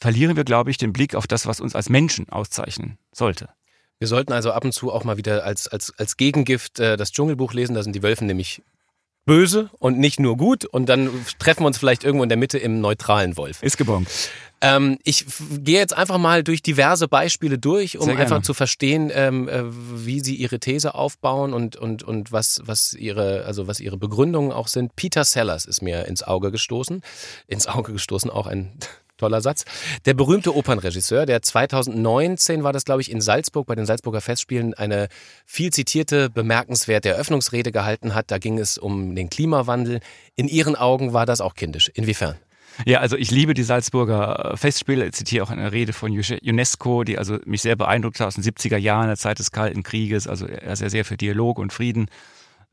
verlieren 0.00 0.36
wir, 0.36 0.44
glaube 0.44 0.70
ich, 0.70 0.78
den 0.78 0.92
Blick 0.92 1.14
auf 1.14 1.26
das, 1.26 1.46
was 1.46 1.60
uns 1.60 1.74
als 1.74 1.88
Menschen 1.88 2.28
auszeichnen 2.28 2.98
sollte. 3.12 3.48
Wir 3.98 4.08
sollten 4.08 4.32
also 4.32 4.52
ab 4.52 4.64
und 4.64 4.72
zu 4.72 4.92
auch 4.92 5.04
mal 5.04 5.16
wieder 5.16 5.44
als, 5.44 5.66
als, 5.66 5.92
als 5.98 6.16
Gegengift 6.16 6.78
äh, 6.78 6.96
das 6.96 7.10
Dschungelbuch 7.10 7.52
lesen. 7.52 7.74
Da 7.74 7.82
sind 7.82 7.94
die 7.96 8.02
Wölfen 8.02 8.26
nämlich 8.28 8.62
böse 9.28 9.70
und 9.78 9.98
nicht 9.98 10.20
nur 10.20 10.36
gut. 10.36 10.64
Und 10.64 10.88
dann 10.88 11.10
treffen 11.38 11.62
wir 11.62 11.66
uns 11.66 11.78
vielleicht 11.78 12.04
irgendwo 12.04 12.22
in 12.22 12.28
der 12.28 12.38
Mitte 12.38 12.58
im 12.58 12.80
neutralen 12.80 13.36
Wolf. 13.36 13.62
Ist 13.62 13.76
gebongt. 13.76 14.08
Ähm, 14.60 14.98
ich 15.04 15.24
gehe 15.50 15.78
jetzt 15.78 15.96
einfach 15.96 16.18
mal 16.18 16.42
durch 16.42 16.62
diverse 16.62 17.06
Beispiele 17.06 17.58
durch, 17.58 17.98
um 17.98 18.08
einfach 18.08 18.42
zu 18.42 18.54
verstehen, 18.54 19.10
ähm, 19.12 19.48
äh, 19.48 19.62
wie 19.66 20.20
sie 20.20 20.34
ihre 20.34 20.58
These 20.58 20.94
aufbauen 20.94 21.52
und, 21.52 21.76
und, 21.76 22.02
und 22.02 22.32
was, 22.32 22.62
was, 22.64 22.92
ihre, 22.94 23.44
also 23.44 23.68
was 23.68 23.78
ihre 23.78 23.96
Begründungen 23.96 24.50
auch 24.50 24.66
sind. 24.66 24.96
Peter 24.96 25.24
Sellers 25.24 25.64
ist 25.64 25.82
mir 25.82 26.06
ins 26.06 26.22
Auge 26.24 26.50
gestoßen. 26.50 27.02
Ins 27.46 27.66
Auge 27.68 27.92
gestoßen, 27.92 28.30
auch 28.30 28.46
ein 28.46 28.72
toller 29.18 29.40
Satz. 29.40 29.64
Der 30.06 30.14
berühmte 30.14 30.56
Opernregisseur, 30.56 31.26
der 31.26 31.42
2019 31.42 32.62
war 32.62 32.72
das, 32.72 32.84
glaube 32.84 33.02
ich, 33.02 33.10
in 33.10 33.20
Salzburg 33.20 33.66
bei 33.66 33.74
den 33.74 33.86
Salzburger 33.86 34.20
Festspielen 34.20 34.74
eine 34.74 35.08
viel 35.44 35.70
zitierte, 35.70 36.30
bemerkenswerte 36.30 37.10
Eröffnungsrede 37.10 37.72
gehalten 37.72 38.14
hat. 38.14 38.30
Da 38.30 38.38
ging 38.38 38.58
es 38.58 38.78
um 38.78 39.14
den 39.14 39.28
Klimawandel. 39.28 40.00
In 40.36 40.48
Ihren 40.48 40.76
Augen 40.76 41.12
war 41.12 41.26
das 41.26 41.40
auch 41.40 41.54
kindisch. 41.54 41.90
Inwiefern? 41.94 42.36
Ja, 42.86 43.00
also 43.00 43.16
ich 43.16 43.30
liebe 43.30 43.54
die 43.54 43.62
Salzburger 43.62 44.52
äh, 44.52 44.56
Festspiele. 44.56 45.06
Ich 45.06 45.12
zitiere 45.12 45.44
auch 45.44 45.50
eine 45.50 45.72
Rede 45.72 45.92
von 45.92 46.12
UNESCO, 46.12 47.04
die 47.04 47.18
also 47.18 47.38
mich 47.44 47.62
sehr 47.62 47.76
beeindruckt 47.76 48.20
hat 48.20 48.28
aus 48.28 48.34
den 48.34 48.44
70er 48.44 48.76
Jahren, 48.76 49.08
der 49.08 49.16
Zeit 49.16 49.38
des 49.38 49.50
Kalten 49.50 49.82
Krieges. 49.82 50.28
Also 50.28 50.46
er 50.46 50.72
ist 50.72 50.82
ja 50.82 50.88
sehr 50.88 51.04
für 51.04 51.16
Dialog 51.16 51.58
und 51.58 51.72
Frieden, 51.72 52.06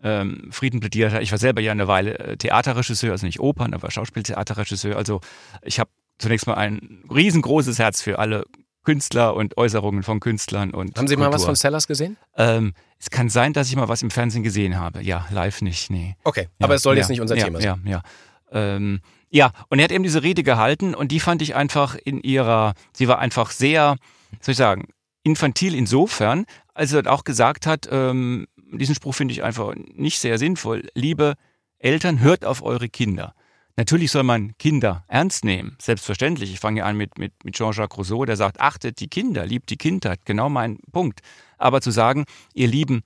ähm, 0.03 0.49
Frieden 0.51 0.79
plädiert 0.79 1.13
hat. 1.13 1.21
Ich 1.23 1.31
war 1.31 1.39
selber 1.39 1.61
ja 1.61 1.71
eine 1.71 1.87
Weile 1.87 2.19
äh, 2.19 2.37
Theaterregisseur, 2.37 3.11
also 3.11 3.25
nicht 3.25 3.39
Opern, 3.39 3.73
aber 3.73 3.89
Schauspieltheaterregisseur. 3.89 4.95
Also 4.95 5.21
ich 5.63 5.79
habe 5.79 5.89
zunächst 6.17 6.47
mal 6.47 6.55
ein 6.55 7.03
riesengroßes 7.09 7.79
Herz 7.79 8.01
für 8.01 8.19
alle 8.19 8.45
Künstler 8.83 9.35
und 9.35 9.57
Äußerungen 9.57 10.03
von 10.03 10.19
Künstlern 10.19 10.71
und 10.71 10.97
Haben 10.97 11.07
Sie 11.07 11.17
mal 11.17 11.27
was 11.27 11.41
Kultur. 11.41 11.47
von 11.47 11.55
Sellers 11.55 11.87
gesehen? 11.87 12.17
Ähm, 12.37 12.73
es 12.99 13.09
kann 13.09 13.29
sein, 13.29 13.51
dass 13.51 13.67
ich 13.67 13.75
mal 13.75 13.89
was 13.89 14.03
im 14.03 14.11
Fernsehen 14.11 14.43
gesehen 14.43 14.79
habe. 14.79 15.01
Ja, 15.01 15.25
live 15.31 15.61
nicht, 15.61 15.89
nee. 15.89 16.15
Okay, 16.23 16.47
Ja, 16.59 16.65
aber 16.65 16.75
es 16.75 16.83
soll 16.83 16.95
ja, 16.95 17.01
jetzt 17.01 17.09
nicht 17.09 17.21
unser 17.21 17.35
ja, 17.35 17.45
Thema 17.45 17.59
sein. 17.59 17.81
Ja, 17.83 17.91
ja. 17.91 18.01
Ähm, 18.51 19.01
ja, 19.29 19.51
und 19.69 19.79
er 19.79 19.85
hat 19.85 19.91
eben 19.91 20.03
diese 20.03 20.23
Rede 20.23 20.43
gehalten 20.43 20.93
und 20.93 21.11
die 21.11 21.19
fand 21.19 21.41
ich 21.41 21.55
einfach 21.55 21.95
in 21.95 22.21
ihrer, 22.21 22.73
sie 22.93 23.07
war 23.07 23.19
einfach 23.19 23.51
sehr, 23.51 23.97
soll 24.39 24.51
ich 24.53 24.57
sagen, 24.57 24.87
infantil 25.23 25.75
insofern, 25.75 26.45
als 26.73 26.93
er 26.93 27.11
auch 27.11 27.23
gesagt 27.23 27.65
hat, 27.65 27.89
ähm, 27.91 28.45
diesen 28.71 28.95
Spruch 28.95 29.15
finde 29.15 29.33
ich 29.33 29.43
einfach 29.43 29.73
nicht 29.75 30.19
sehr 30.19 30.37
sinnvoll. 30.37 30.87
Liebe 30.93 31.33
Eltern, 31.79 32.19
hört 32.19 32.45
auf 32.45 32.61
eure 32.61 32.87
Kinder. 32.87 33.33
Natürlich 33.77 34.11
soll 34.11 34.23
man 34.23 34.57
Kinder 34.57 35.03
ernst 35.09 35.43
nehmen, 35.43 35.75
selbstverständlich. 35.81 36.51
Ich 36.51 36.61
fange 36.61 36.79
ja 36.79 36.85
an 36.85 36.95
mit, 36.95 37.17
mit, 37.17 37.33
mit 37.43 37.55
Jean-Jacques 37.55 37.97
Rousseau, 37.97 38.23
der 38.23 38.37
sagt, 38.37 38.61
achtet 38.61 39.01
die 39.01 39.09
Kinder, 39.09 39.45
liebt 39.45 39.69
die 39.69 39.75
Kindheit, 39.75 40.25
genau 40.25 40.49
mein 40.49 40.79
Punkt. 40.93 41.19
Aber 41.57 41.81
zu 41.81 41.91
sagen, 41.91 42.25
ihr 42.53 42.69
lieben 42.69 43.03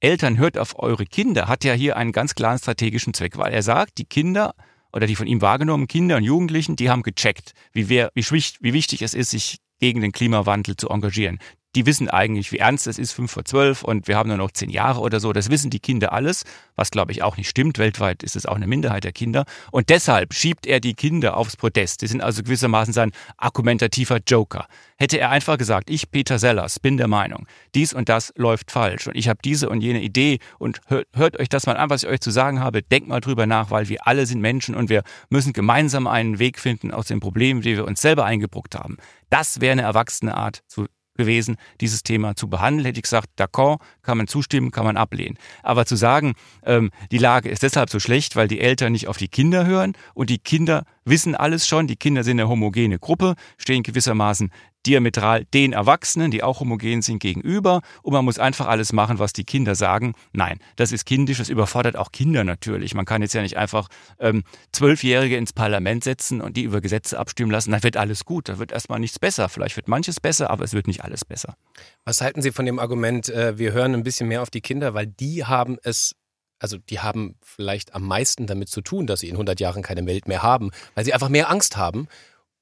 Eltern, 0.00 0.36
hört 0.36 0.58
auf 0.58 0.78
eure 0.78 1.06
Kinder, 1.06 1.48
hat 1.48 1.64
ja 1.64 1.72
hier 1.72 1.96
einen 1.96 2.12
ganz 2.12 2.34
klaren 2.34 2.58
strategischen 2.58 3.14
Zweck, 3.14 3.38
weil 3.38 3.52
er 3.52 3.62
sagt, 3.62 3.96
die 3.96 4.04
Kinder 4.04 4.54
oder 4.92 5.06
die 5.06 5.16
von 5.16 5.26
ihm 5.26 5.40
wahrgenommenen 5.40 5.88
Kinder 5.88 6.16
und 6.16 6.24
Jugendlichen, 6.24 6.76
die 6.76 6.90
haben 6.90 7.02
gecheckt, 7.02 7.52
wie, 7.72 7.88
wer, 7.88 8.10
wie, 8.14 8.24
wie 8.24 8.72
wichtig 8.72 9.02
es 9.02 9.14
ist, 9.14 9.30
sich 9.30 9.58
gegen 9.78 10.02
den 10.02 10.12
Klimawandel 10.12 10.76
zu 10.76 10.90
engagieren 10.90 11.38
die 11.76 11.86
wissen 11.86 12.08
eigentlich, 12.08 12.50
wie 12.50 12.58
ernst 12.58 12.86
es 12.86 12.98
ist, 12.98 13.12
fünf 13.12 13.30
vor 13.30 13.44
zwölf 13.44 13.82
und 13.82 14.08
wir 14.08 14.16
haben 14.16 14.28
nur 14.28 14.38
noch 14.38 14.50
zehn 14.50 14.70
Jahre 14.70 15.00
oder 15.00 15.20
so. 15.20 15.32
Das 15.32 15.50
wissen 15.50 15.70
die 15.70 15.78
Kinder 15.78 16.12
alles, 16.12 16.44
was 16.74 16.90
glaube 16.90 17.12
ich 17.12 17.22
auch 17.22 17.36
nicht 17.36 17.48
stimmt. 17.48 17.78
Weltweit 17.78 18.22
ist 18.22 18.34
es 18.34 18.44
auch 18.46 18.56
eine 18.56 18.66
Minderheit 18.66 19.04
der 19.04 19.12
Kinder. 19.12 19.44
Und 19.70 19.88
deshalb 19.88 20.34
schiebt 20.34 20.66
er 20.66 20.80
die 20.80 20.94
Kinder 20.94 21.36
aufs 21.36 21.56
Podest. 21.56 22.02
Die 22.02 22.08
sind 22.08 22.22
also 22.22 22.42
gewissermaßen 22.42 22.92
sein 22.92 23.12
argumentativer 23.36 24.18
Joker. 24.26 24.66
Hätte 24.96 25.18
er 25.18 25.30
einfach 25.30 25.58
gesagt, 25.58 25.90
ich, 25.90 26.10
Peter 26.10 26.38
Sellers, 26.38 26.80
bin 26.80 26.96
der 26.96 27.08
Meinung, 27.08 27.46
dies 27.74 27.92
und 27.92 28.08
das 28.08 28.32
läuft 28.36 28.70
falsch 28.70 29.06
und 29.06 29.16
ich 29.16 29.28
habe 29.28 29.38
diese 29.42 29.68
und 29.68 29.80
jene 29.80 30.02
Idee 30.02 30.40
und 30.58 30.80
hört, 30.86 31.06
hört 31.14 31.38
euch 31.38 31.48
das 31.48 31.66
mal 31.66 31.76
an, 31.76 31.88
was 31.88 32.02
ich 32.02 32.08
euch 32.08 32.20
zu 32.20 32.30
sagen 32.30 32.60
habe, 32.60 32.82
denkt 32.82 33.08
mal 33.08 33.20
drüber 33.20 33.46
nach, 33.46 33.70
weil 33.70 33.88
wir 33.88 34.06
alle 34.06 34.26
sind 34.26 34.40
Menschen 34.40 34.74
und 34.74 34.90
wir 34.90 35.02
müssen 35.30 35.52
gemeinsam 35.52 36.06
einen 36.06 36.38
Weg 36.38 36.58
finden 36.58 36.90
aus 36.90 37.06
den 37.06 37.20
Problemen, 37.20 37.62
die 37.62 37.76
wir 37.76 37.86
uns 37.86 38.02
selber 38.02 38.24
eingebrockt 38.24 38.74
haben. 38.74 38.96
Das 39.30 39.60
wäre 39.60 39.72
eine 39.72 39.82
erwachsene 39.82 40.36
Art 40.36 40.62
zu 40.66 40.86
gewesen, 41.16 41.56
dieses 41.80 42.02
Thema 42.02 42.36
zu 42.36 42.48
behandeln. 42.48 42.84
Hätte 42.86 42.98
ich 42.98 43.04
gesagt, 43.04 43.28
d'accord, 43.38 43.78
kann 44.02 44.18
man 44.18 44.26
zustimmen, 44.26 44.70
kann 44.70 44.84
man 44.84 44.96
ablehnen. 44.96 45.38
Aber 45.62 45.86
zu 45.86 45.96
sagen, 45.96 46.34
ähm, 46.64 46.90
die 47.10 47.18
Lage 47.18 47.48
ist 47.48 47.62
deshalb 47.62 47.90
so 47.90 48.00
schlecht, 48.00 48.36
weil 48.36 48.48
die 48.48 48.60
Eltern 48.60 48.92
nicht 48.92 49.08
auf 49.08 49.16
die 49.16 49.28
Kinder 49.28 49.66
hören 49.66 49.94
und 50.14 50.30
die 50.30 50.38
Kinder 50.38 50.84
wissen 51.04 51.34
alles 51.34 51.66
schon, 51.66 51.86
die 51.86 51.96
Kinder 51.96 52.24
sind 52.24 52.40
eine 52.40 52.48
homogene 52.48 52.98
Gruppe, 52.98 53.34
stehen 53.58 53.82
gewissermaßen 53.82 54.50
diametral 54.86 55.44
den 55.46 55.72
Erwachsenen, 55.72 56.30
die 56.30 56.42
auch 56.42 56.60
homogen 56.60 57.02
sind, 57.02 57.18
gegenüber 57.18 57.82
und 58.02 58.12
man 58.12 58.24
muss 58.24 58.38
einfach 58.38 58.66
alles 58.66 58.92
machen, 58.92 59.18
was 59.18 59.32
die 59.32 59.44
Kinder 59.44 59.74
sagen. 59.74 60.14
Nein, 60.32 60.58
das 60.76 60.92
ist 60.92 61.04
kindisch, 61.04 61.38
das 61.38 61.48
überfordert 61.48 61.96
auch 61.96 62.12
Kinder 62.12 62.44
natürlich. 62.44 62.94
Man 62.94 63.04
kann 63.04 63.22
jetzt 63.22 63.34
ja 63.34 63.42
nicht 63.42 63.56
einfach 63.56 63.88
ähm, 64.18 64.42
Zwölfjährige 64.72 65.36
ins 65.36 65.52
Parlament 65.52 66.04
setzen 66.04 66.40
und 66.40 66.56
die 66.56 66.62
über 66.62 66.80
Gesetze 66.80 67.18
abstimmen 67.18 67.50
lassen. 67.50 67.72
Da 67.72 67.82
wird 67.82 67.96
alles 67.96 68.24
gut, 68.24 68.48
da 68.48 68.58
wird 68.58 68.72
erstmal 68.72 69.00
nichts 69.00 69.18
besser. 69.18 69.48
Vielleicht 69.48 69.76
wird 69.76 69.88
manches 69.88 70.20
besser, 70.20 70.50
aber 70.50 70.64
es 70.64 70.72
wird 70.72 70.86
nicht 70.86 71.04
alles 71.04 71.24
besser. 71.24 71.56
Was 72.04 72.20
halten 72.20 72.42
Sie 72.42 72.52
von 72.52 72.64
dem 72.66 72.78
Argument, 72.78 73.28
äh, 73.28 73.58
wir 73.58 73.72
hören 73.72 73.94
ein 73.94 74.02
bisschen 74.02 74.28
mehr 74.28 74.42
auf 74.42 74.50
die 74.50 74.60
Kinder, 74.60 74.94
weil 74.94 75.06
die 75.06 75.44
haben 75.44 75.78
es 75.82 76.14
also 76.62 76.76
die 76.76 77.00
haben 77.00 77.36
vielleicht 77.42 77.94
am 77.94 78.06
meisten 78.06 78.46
damit 78.46 78.68
zu 78.68 78.82
tun, 78.82 79.06
dass 79.06 79.20
sie 79.20 79.28
in 79.28 79.34
100 79.34 79.58
Jahren 79.60 79.82
keine 79.82 80.04
Welt 80.06 80.28
mehr 80.28 80.42
haben, 80.42 80.70
weil 80.94 81.06
sie 81.06 81.14
einfach 81.14 81.30
mehr 81.30 81.50
Angst 81.50 81.78
haben 81.78 82.06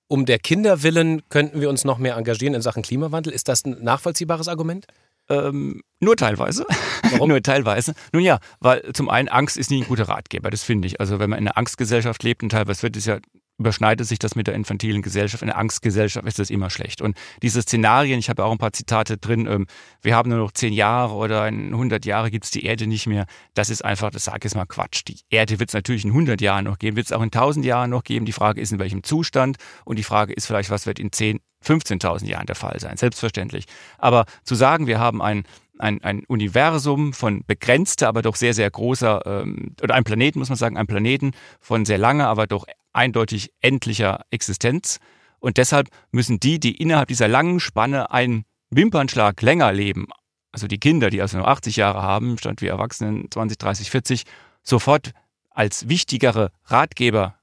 um 0.09 0.27
der 0.27 0.38
Kinder 0.38 0.83
willen 0.83 1.23
könnten 1.29 1.61
wir 1.61 1.68
uns 1.68 1.85
noch 1.85 1.99
mehr 1.99 2.16
engagieren 2.16 2.55
in 2.55 2.62
Sachen 2.62 2.83
Klimawandel. 2.83 3.33
Ist 3.33 3.49
das 3.49 3.64
ein 3.64 3.83
nachvollziehbares 3.83 4.49
Argument? 4.49 4.87
Ähm, 5.29 5.83
nur 6.01 6.16
teilweise. 6.16 6.64
Warum? 7.11 7.29
nur 7.29 7.42
teilweise. 7.42 7.94
Nun 8.12 8.23
ja, 8.23 8.38
weil 8.61 8.92
zum 8.94 9.11
einen 9.11 9.29
Angst 9.29 9.59
ist 9.59 9.71
nie 9.71 9.83
ein 9.83 9.88
guter 9.88 10.09
Ratgeber, 10.09 10.51
das 10.51 10.62
finde 10.62 10.87
ich. 10.87 11.01
Also 11.01 11.18
wenn 11.18 11.31
man 11.31 11.38
in 11.38 11.47
einer 11.47 11.59
Angstgesellschaft 11.59 12.23
lebt 12.23 12.42
und 12.42 12.49
teilweise 12.51 12.83
wird 12.83 12.97
es 12.97 13.05
ja 13.05 13.18
überschneidet 13.59 14.07
sich 14.07 14.18
das 14.18 14.35
mit 14.35 14.47
der 14.47 14.55
infantilen 14.55 15.03
Gesellschaft. 15.03 15.42
In 15.42 15.49
der 15.49 15.59
Angstgesellschaft 15.59 16.27
ist 16.27 16.38
das 16.38 16.51
immer 16.51 16.71
schlecht. 16.71 17.03
Und 17.03 17.16
diese 17.42 17.61
Szenarien, 17.62 18.18
ich 18.18 18.31
habe 18.31 18.44
auch 18.44 18.53
ein 18.53 18.59
paar 18.59 18.73
Zitate 18.73 19.18
drin, 19.18 19.47
ähm, 19.47 19.66
wir 20.01 20.14
haben 20.14 20.31
nur 20.31 20.38
noch 20.38 20.53
zehn 20.53 20.73
Jahre 20.73 21.14
oder 21.14 21.49
in 21.49 21.73
100 21.73 22.07
Jahre 22.07 22.31
gibt 22.31 22.44
es 22.44 22.51
die 22.51 22.64
Erde 22.64 22.87
nicht 22.87 23.07
mehr. 23.07 23.27
Das 23.55 23.68
ist 23.68 23.85
einfach, 23.85 24.11
das 24.11 24.25
sage 24.25 24.38
ich 24.38 24.44
jetzt 24.44 24.55
mal 24.55 24.66
Quatsch. 24.66 25.03
Die 25.09 25.18
Erde 25.29 25.59
wird 25.59 25.71
es 25.71 25.75
natürlich 25.75 26.05
in 26.05 26.11
100 26.11 26.40
Jahren 26.40 26.64
noch 26.64 26.79
geben, 26.79 26.97
wird 26.97 27.07
es 27.07 27.12
auch 27.12 27.23
in 27.23 27.27
1000 27.27 27.64
Jahren 27.64 27.90
noch 27.90 28.05
geben. 28.05 28.27
Die 28.27 28.33
Frage 28.33 28.61
ist, 28.61 28.73
in 28.73 28.79
welchem 28.79 29.03
Zustand. 29.03 29.57
Und 29.85 29.99
die 29.99 30.05
Frage 30.05 30.33
ist 30.33 30.47
vielleicht, 30.47 30.71
was 30.71 30.87
wird 30.87 30.99
in 31.01 31.11
10, 31.11 31.40
15.000 31.64 32.27
Jahren 32.27 32.47
der 32.47 32.55
Fall 32.55 32.79
sein. 32.79 32.97
Selbstverständlich. 32.97 33.64
Aber 33.99 34.27
zu 34.44 34.55
sagen, 34.55 34.87
wir 34.87 35.01
haben 35.01 35.21
ein 35.21 35.44
ein, 35.81 36.03
ein 36.03 36.25
Universum 36.27 37.12
von 37.12 37.44
begrenzter, 37.47 38.09
aber 38.09 38.23
doch 38.23 38.37
sehr, 38.37 38.55
sehr 38.55 38.71
großer, 38.71 39.23
ähm, 39.25 39.75
oder 39.83 39.94
ein 39.94 40.05
Planeten, 40.05 40.38
muss 40.38 40.49
man 40.49 40.59
sagen, 40.59 40.77
ein 40.77 40.87
Planeten 40.87 41.33
von 41.61 41.85
sehr 41.85 41.99
langer, 41.99 42.29
aber 42.29 42.47
doch 42.47 42.66
eindeutig 42.98 43.52
endlicher 43.61 44.24
Existenz. 44.30 44.98
Und 45.38 45.56
deshalb 45.56 45.88
müssen 46.11 46.40
die, 46.40 46.58
die 46.58 46.76
innerhalb 46.76 47.08
dieser 47.08 47.28
langen 47.28 47.61
Spanne 47.61 48.11
einen 48.11 48.44
Wimpernschlag 48.70 49.40
länger 49.40 49.72
leben, 49.72 50.08
also 50.52 50.66
die 50.66 50.78
Kinder, 50.78 51.08
die 51.08 51.22
also 51.22 51.38
nur 51.38 51.48
80 51.48 51.76
Jahre 51.76 52.02
haben, 52.02 52.37
statt 52.38 52.61
wie 52.61 52.66
Erwachsenen 52.66 53.30
20, 53.30 53.58
30, 53.58 53.90
40, 53.90 54.22
sofort 54.62 55.12
als 55.50 55.88
wichtigere 55.88 56.50
Ratgeber 56.64 57.38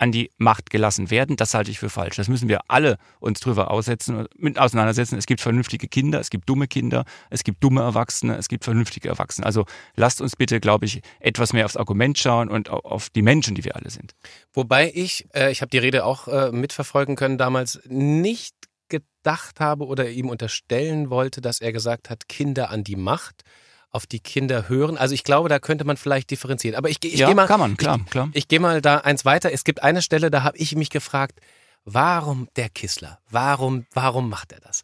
an 0.00 0.12
die 0.12 0.30
Macht 0.38 0.70
gelassen 0.70 1.10
werden. 1.10 1.36
Das 1.36 1.52
halte 1.52 1.70
ich 1.70 1.78
für 1.78 1.90
falsch. 1.90 2.16
Das 2.16 2.28
müssen 2.28 2.48
wir 2.48 2.60
alle 2.68 2.96
uns 3.20 3.40
drüber 3.40 3.70
aussetzen, 3.70 4.26
mit 4.36 4.58
auseinandersetzen. 4.58 5.18
Es 5.18 5.26
gibt 5.26 5.40
vernünftige 5.40 5.88
Kinder, 5.88 6.20
es 6.20 6.30
gibt 6.30 6.48
dumme 6.48 6.68
Kinder, 6.68 7.04
es 7.28 7.44
gibt 7.44 7.62
dumme 7.62 7.82
Erwachsene, 7.82 8.36
es 8.36 8.48
gibt 8.48 8.64
vernünftige 8.64 9.08
Erwachsene. 9.08 9.46
Also 9.46 9.66
lasst 9.96 10.20
uns 10.20 10.36
bitte, 10.36 10.58
glaube 10.58 10.86
ich, 10.86 11.02
etwas 11.20 11.52
mehr 11.52 11.66
aufs 11.66 11.76
Argument 11.76 12.18
schauen 12.18 12.48
und 12.48 12.70
auf 12.70 13.10
die 13.10 13.22
Menschen, 13.22 13.54
die 13.54 13.64
wir 13.64 13.76
alle 13.76 13.90
sind. 13.90 14.14
Wobei 14.54 14.90
ich, 14.94 15.26
äh, 15.34 15.52
ich 15.52 15.60
habe 15.60 15.70
die 15.70 15.78
Rede 15.78 16.04
auch 16.04 16.28
äh, 16.28 16.50
mitverfolgen 16.50 17.14
können 17.14 17.36
damals, 17.36 17.80
nicht 17.86 18.54
gedacht 18.88 19.60
habe 19.60 19.86
oder 19.86 20.08
ihm 20.08 20.30
unterstellen 20.30 21.10
wollte, 21.10 21.42
dass 21.42 21.60
er 21.60 21.72
gesagt 21.72 22.08
hat, 22.08 22.28
Kinder 22.28 22.70
an 22.70 22.84
die 22.84 22.96
Macht 22.96 23.42
auf 23.90 24.06
die 24.06 24.20
Kinder 24.20 24.68
hören. 24.68 24.96
Also 24.96 25.14
ich 25.14 25.24
glaube, 25.24 25.48
da 25.48 25.58
könnte 25.58 25.84
man 25.84 25.96
vielleicht 25.96 26.30
differenzieren. 26.30 26.76
Aber 26.76 26.88
ich, 26.88 26.98
ich 27.04 27.18
ja, 27.18 27.26
gehe 27.26 27.34
mal, 27.34 27.46
kann 27.46 27.60
man, 27.60 27.76
klar, 27.76 28.00
ich, 28.04 28.10
klar. 28.10 28.30
Ich 28.32 28.48
gehe 28.48 28.60
mal 28.60 28.80
da 28.80 28.98
eins 28.98 29.24
weiter. 29.24 29.52
Es 29.52 29.64
gibt 29.64 29.82
eine 29.82 30.02
Stelle, 30.02 30.30
da 30.30 30.42
habe 30.42 30.56
ich 30.58 30.76
mich 30.76 30.90
gefragt, 30.90 31.40
warum 31.84 32.48
der 32.56 32.68
Kissler? 32.68 33.18
Warum, 33.30 33.86
warum 33.92 34.28
macht 34.28 34.52
er 34.52 34.60
das? 34.60 34.82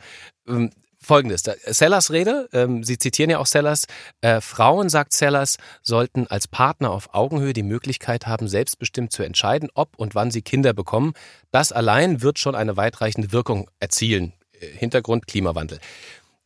Ähm, 0.49 0.71
Folgendes, 1.07 1.45
Sellers 1.67 2.11
Rede, 2.11 2.49
ähm, 2.53 2.83
Sie 2.83 2.99
zitieren 2.99 3.31
ja 3.31 3.39
auch 3.39 3.47
Sellers, 3.47 3.87
äh, 4.23 4.41
Frauen, 4.41 4.89
sagt 4.89 5.13
Sellers, 5.13 5.57
sollten 5.81 6.27
als 6.27 6.49
Partner 6.49 6.91
auf 6.91 7.15
Augenhöhe 7.15 7.53
die 7.53 7.63
Möglichkeit 7.63 8.27
haben, 8.27 8.49
selbstbestimmt 8.49 9.13
zu 9.13 9.23
entscheiden, 9.23 9.69
ob 9.75 9.97
und 9.99 10.17
wann 10.17 10.33
sie 10.33 10.43
Kinder 10.43 10.73
bekommen. 10.73 11.13
Das 11.53 11.71
allein 11.71 12.23
wird 12.23 12.41
schon 12.41 12.57
eine 12.57 12.77
weitreichende 12.77 13.31
Wirkung 13.31 13.71
erzielen. 13.79 14.33
Äh, 14.61 14.67
Hintergrund 14.67 15.29
Klimawandel. 15.29 15.79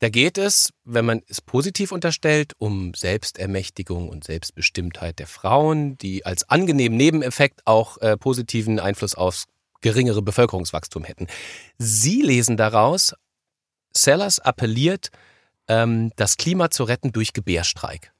Da 0.00 0.08
geht 0.08 0.38
es, 0.38 0.72
wenn 0.84 1.04
man 1.04 1.20
es 1.28 1.42
positiv 1.42 1.92
unterstellt, 1.92 2.54
um 2.56 2.94
Selbstermächtigung 2.94 4.08
und 4.08 4.24
Selbstbestimmtheit 4.24 5.18
der 5.18 5.26
Frauen, 5.26 5.98
die 5.98 6.24
als 6.24 6.48
angenehmen 6.48 6.96
Nebeneffekt 6.96 7.66
auch 7.66 7.98
äh, 7.98 8.16
positiven 8.16 8.80
Einfluss 8.80 9.14
aufs 9.14 9.44
geringere 9.82 10.22
Bevölkerungswachstum 10.22 11.04
hätten. 11.04 11.26
Sie 11.76 12.22
lesen 12.22 12.56
daraus, 12.56 13.14
Sellers 13.94 14.38
appelliert, 14.38 15.10
ähm, 15.68 16.12
das 16.16 16.38
Klima 16.38 16.70
zu 16.70 16.84
retten 16.84 17.12
durch 17.12 17.34
Gebärstreik. 17.34 18.12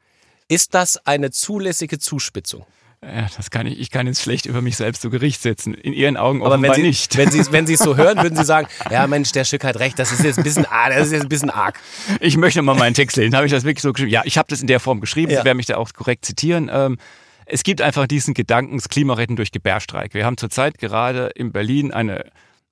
Ist 0.49 0.75
das 0.75 0.99
eine 1.07 1.31
zulässige 1.31 1.99
Zuspitzung? 1.99 2.67
Ja, 3.03 3.27
das 3.35 3.51
kann 3.51 3.67
ich, 3.67 3.81
ich 3.81 3.91
kann 3.91 4.07
jetzt 4.07 4.21
schlecht 4.21 4.45
über 4.45 4.61
mich 4.61 4.77
selbst 4.77 5.01
zu 5.01 5.09
Gericht 5.09 5.41
setzen. 5.41 5.73
In 5.73 5.95
Ihren 5.95 6.19
Augen 6.19 6.43
Aber 6.45 6.61
wenn 6.61 6.75
Sie, 6.75 6.83
nicht. 6.83 7.17
Wenn 7.17 7.31
Sie, 7.31 7.41
wenn 7.51 7.67
Sie 7.67 7.75
es 7.75 7.81
so 7.81 7.97
hören, 7.97 8.19
würden 8.19 8.37
Sie 8.37 8.45
sagen, 8.45 8.69
ja 8.91 9.07
Mensch, 9.07 9.33
der 9.33 9.45
Stück 9.45 9.65
hat 9.65 9.79
recht, 9.79 9.99
das 9.99 10.13
ist 10.13 10.23
jetzt 10.23 10.37
ein 10.37 10.45
bisschen, 10.45 10.67
ah, 10.69 10.91
das 10.91 11.07
ist 11.07 11.13
jetzt 11.13 11.23
ein 11.23 11.31
bisschen 11.31 11.49
arg. 11.49 11.81
Ich 12.21 12.37
möchte 12.37 12.61
mal 12.61 12.75
meinen 12.75 12.93
Text 12.93 13.17
lesen. 13.17 13.35
Habe 13.35 13.47
ich 13.47 13.53
das 13.53 13.65
wirklich 13.65 13.83
so 13.83 13.95
geschrieben? 13.95 14.11
Ja, 14.11 14.23
ich 14.27 14.37
habe 14.37 14.49
das 14.51 14.61
in 14.61 14.67
der 14.67 14.81
Form 14.81 15.01
geschrieben. 15.01 15.33
Ja. 15.33 15.39
Sie 15.41 15.45
werden 15.47 15.57
mich 15.57 15.67
da 15.67 15.79
auch 15.79 15.91
korrekt 15.95 16.27
zitieren. 16.27 16.71
Ähm, 16.71 16.99
es 17.47 17.63
gibt 17.63 17.81
einfach 17.81 18.07
diesen 18.07 18.35
Gedanken, 18.35 18.77
das 18.77 18.91
Klima 18.91 19.15
retten 19.15 19.35
durch 19.35 19.51
Gebärstreik. 19.51 20.13
Wir 20.13 20.27
haben 20.27 20.37
zurzeit 20.37 20.77
gerade 20.77 21.31
in 21.35 21.53
Berlin 21.53 21.93
eine 21.93 22.27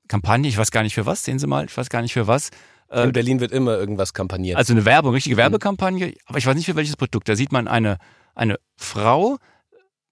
Kampagne, 0.09 0.49
ich 0.49 0.59
weiß 0.59 0.71
gar 0.71 0.83
nicht 0.83 0.95
für 0.95 1.07
was, 1.07 1.25
sehen 1.25 1.39
Sie 1.39 1.47
mal, 1.47 1.65
ich 1.65 1.77
weiß 1.77 1.89
gar 1.89 2.03
nicht 2.03 2.13
für 2.13 2.27
was. 2.27 2.51
In 2.93 3.05
ähm, 3.05 3.13
Berlin 3.13 3.41
wird 3.41 3.53
immer 3.53 3.77
irgendwas 3.77 4.13
kampagniert. 4.15 4.57
Also 4.57 4.73
eine 4.75 4.85
Werbung, 4.85 5.13
richtige 5.13 5.37
mhm. 5.37 5.41
Werbekampagne, 5.41 6.15
aber 6.27 6.39
ich 6.39 6.47
weiß 6.47 6.55
nicht 6.55 6.67
für 6.67 6.77
welches 6.77 6.97
Produkt. 6.97 7.29
Da 7.29 7.37
sieht 7.37 7.51
man 7.51 7.67
eine, 7.67 7.99
eine 8.35 8.59
Frau, 8.77 9.39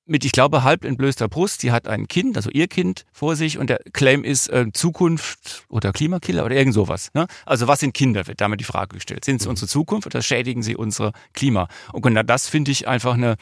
mit, 0.07 0.25
ich 0.25 0.33
glaube, 0.33 0.62
halb 0.62 0.85
entblößter 0.85 1.29
Brust. 1.29 1.61
Sie 1.61 1.73
hat 1.73 1.88
ein 1.88 2.09
Kind, 2.09 2.37
also 2.37 2.51
ihr 2.51 2.69
Kind 2.69 3.05
vor 3.12 3.37
sich 3.37 3.59
und 3.59 3.69
der 3.69 3.81
Claim 3.92 4.25
ist 4.25 4.49
äh, 4.49 4.66
Zukunft 4.73 5.64
oder 5.69 5.92
Klimakiller 5.92 6.45
oder 6.45 6.55
irgend 6.55 6.75
sowas. 6.75 7.11
Ne? 7.14 7.27
Also 7.45 7.66
was 7.66 7.81
sind 7.81 7.92
Kinder, 7.92 8.27
wird 8.27 8.40
damit 8.40 8.61
die 8.61 8.64
Frage 8.64 8.95
gestellt. 8.95 9.25
Sind 9.25 9.40
sie 9.40 9.47
mhm. 9.47 9.51
unsere 9.51 9.69
Zukunft 9.69 10.07
oder 10.07 10.23
schädigen 10.23 10.62
sie 10.62 10.77
unser 10.77 11.12
Klima? 11.33 11.69
Und 11.92 12.03
genau 12.03 12.23
das 12.23 12.49
finde 12.49 12.71
ich 12.71 12.88
einfach 12.88 13.14
eine, 13.14 13.37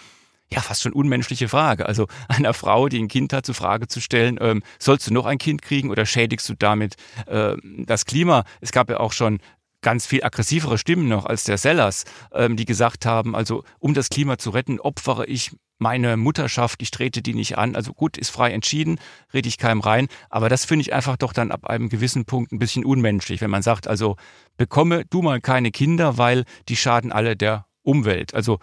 ja, 0.53 0.61
fast 0.61 0.83
schon 0.83 0.93
unmenschliche 0.93 1.49
Frage. 1.49 1.87
Also 1.87 2.07
einer 2.29 2.55
Frau, 2.55 2.89
die 2.89 2.99
ein 2.99 3.09
Kind 3.09 3.33
hat, 3.33 3.47
zur 3.47 3.55
Frage 3.55 3.87
zu 3.87 4.01
stellen, 4.01 4.39
ähm, 4.41 4.63
sollst 4.79 5.07
du 5.09 5.13
noch 5.13 5.27
ein 5.27 5.39
Kind 5.39 5.63
kriegen 5.63 5.91
oder 5.91 6.07
schädigst 6.07 6.49
du 6.49 6.55
damit 6.55 6.95
äh, 7.27 7.57
das 7.63 8.07
Klima? 8.07 8.45
Es 8.61 8.73
gab 8.73 8.89
ja 8.91 9.01
auch 9.01 9.13
schon 9.13 9.39
ganz 9.85 10.07
viel 10.07 10.25
aggressivere 10.25 10.79
Stimmen 10.79 11.07
noch 11.07 11.27
als 11.27 11.45
der 11.45 11.59
Sellers, 11.59 12.05
ähm, 12.33 12.57
die 12.57 12.65
gesagt 12.65 13.07
haben, 13.07 13.37
also 13.37 13.63
um 13.79 13.95
das 13.95 14.09
Klima 14.09 14.39
zu 14.39 14.51
retten, 14.51 14.81
opfere 14.81 15.27
ich 15.27 15.53
meine 15.79 16.17
Mutterschaft, 16.17 16.83
ich 16.83 16.91
trete 16.91 17.21
die 17.23 17.35
nicht 17.35 17.59
an. 17.59 17.77
Also 17.77 17.93
gut, 17.93 18.17
ist 18.17 18.31
frei 18.31 18.53
entschieden, 18.53 18.99
rede 19.33 19.49
ich 19.49 19.59
keinem 19.59 19.81
rein. 19.81 20.09
Aber 20.31 20.49
das 20.49 20.65
finde 20.65 20.83
ich 20.83 20.93
einfach 20.93 21.17
doch 21.17 21.33
dann 21.33 21.53
ab 21.53 21.67
einem 21.67 21.89
gewissen 21.89 22.25
Punkt 22.25 22.53
ein 22.53 22.59
bisschen 22.59 22.85
unmenschlich, 22.85 23.41
wenn 23.41 23.51
man 23.51 23.63
sagt, 23.63 23.87
also 23.87 24.17
bekomme 24.57 25.05
du 25.11 25.23
mal 25.23 25.41
keine 25.41 25.71
Kinder, 25.71 26.17
weil 26.17 26.45
die 26.69 26.77
schaden 26.77 27.13
alle 27.13 27.37
der 27.37 27.67
Umwelt. 27.83 28.35
Also 28.35 28.61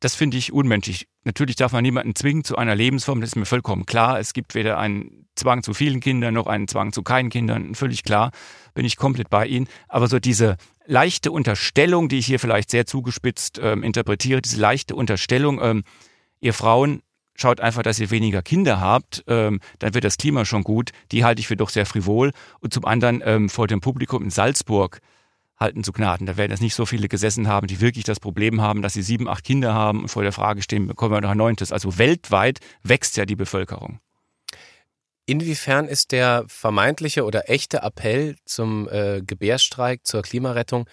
das 0.00 0.14
finde 0.14 0.38
ich 0.38 0.52
unmenschlich. 0.52 1.08
Natürlich 1.24 1.56
darf 1.56 1.72
man 1.72 1.82
niemanden 1.82 2.14
zwingen 2.14 2.44
zu 2.44 2.56
einer 2.56 2.74
Lebensform, 2.74 3.20
das 3.20 3.30
ist 3.30 3.36
mir 3.36 3.44
vollkommen 3.44 3.84
klar. 3.86 4.18
Es 4.18 4.32
gibt 4.32 4.54
weder 4.54 4.78
einen 4.78 5.25
Zwang 5.36 5.62
zu 5.62 5.74
vielen 5.74 6.00
Kindern 6.00 6.34
noch 6.34 6.46
einen 6.46 6.68
Zwang 6.68 6.92
zu 6.92 7.02
keinen 7.02 7.30
Kindern, 7.30 7.74
völlig 7.74 8.02
klar, 8.02 8.30
bin 8.74 8.84
ich 8.84 8.96
komplett 8.96 9.30
bei 9.30 9.46
Ihnen. 9.46 9.68
Aber 9.88 10.08
so 10.08 10.18
diese 10.18 10.56
leichte 10.86 11.30
Unterstellung, 11.32 12.08
die 12.08 12.18
ich 12.18 12.26
hier 12.26 12.40
vielleicht 12.40 12.70
sehr 12.70 12.86
zugespitzt 12.86 13.60
ähm, 13.62 13.82
interpretiere, 13.82 14.42
diese 14.42 14.60
leichte 14.60 14.94
Unterstellung, 14.94 15.60
ähm, 15.62 15.84
ihr 16.40 16.54
Frauen 16.54 17.02
schaut 17.34 17.60
einfach, 17.60 17.82
dass 17.82 18.00
ihr 18.00 18.10
weniger 18.10 18.42
Kinder 18.42 18.80
habt, 18.80 19.24
ähm, 19.26 19.60
dann 19.78 19.94
wird 19.94 20.04
das 20.04 20.16
Klima 20.16 20.44
schon 20.44 20.64
gut. 20.64 20.90
Die 21.12 21.24
halte 21.24 21.40
ich 21.40 21.46
für 21.46 21.56
doch 21.56 21.68
sehr 21.68 21.86
frivol. 21.86 22.32
Und 22.60 22.72
zum 22.72 22.84
anderen 22.84 23.22
ähm, 23.24 23.48
vor 23.48 23.66
dem 23.66 23.80
Publikum 23.80 24.22
in 24.22 24.30
Salzburg 24.30 25.00
halten 25.58 25.84
zu 25.84 25.92
Gnaden. 25.92 26.26
Da 26.26 26.36
werden 26.36 26.50
jetzt 26.50 26.60
nicht 26.60 26.74
so 26.74 26.86
viele 26.86 27.08
gesessen 27.08 27.48
haben, 27.48 27.66
die 27.66 27.80
wirklich 27.80 28.04
das 28.04 28.20
Problem 28.20 28.60
haben, 28.60 28.82
dass 28.82 28.94
sie 28.94 29.02
sieben, 29.02 29.28
acht 29.28 29.44
Kinder 29.44 29.74
haben 29.74 30.02
und 30.02 30.08
vor 30.08 30.22
der 30.22 30.32
Frage 30.32 30.62
stehen, 30.62 30.86
bekommen 30.86 31.14
wir 31.14 31.20
noch 31.20 31.30
ein 31.30 31.38
neuntes. 31.38 31.72
Also 31.72 31.98
weltweit 31.98 32.60
wächst 32.82 33.16
ja 33.16 33.24
die 33.24 33.36
Bevölkerung. 33.36 34.00
Inwiefern 35.26 35.88
ist 35.88 36.12
der 36.12 36.44
vermeintliche 36.46 37.24
oder 37.24 37.50
echte 37.50 37.78
Appell 37.78 38.36
zum 38.44 38.88
äh, 38.88 39.22
Gebärstreik, 39.22 40.06
zur 40.06 40.22
Klimarettung 40.22 40.88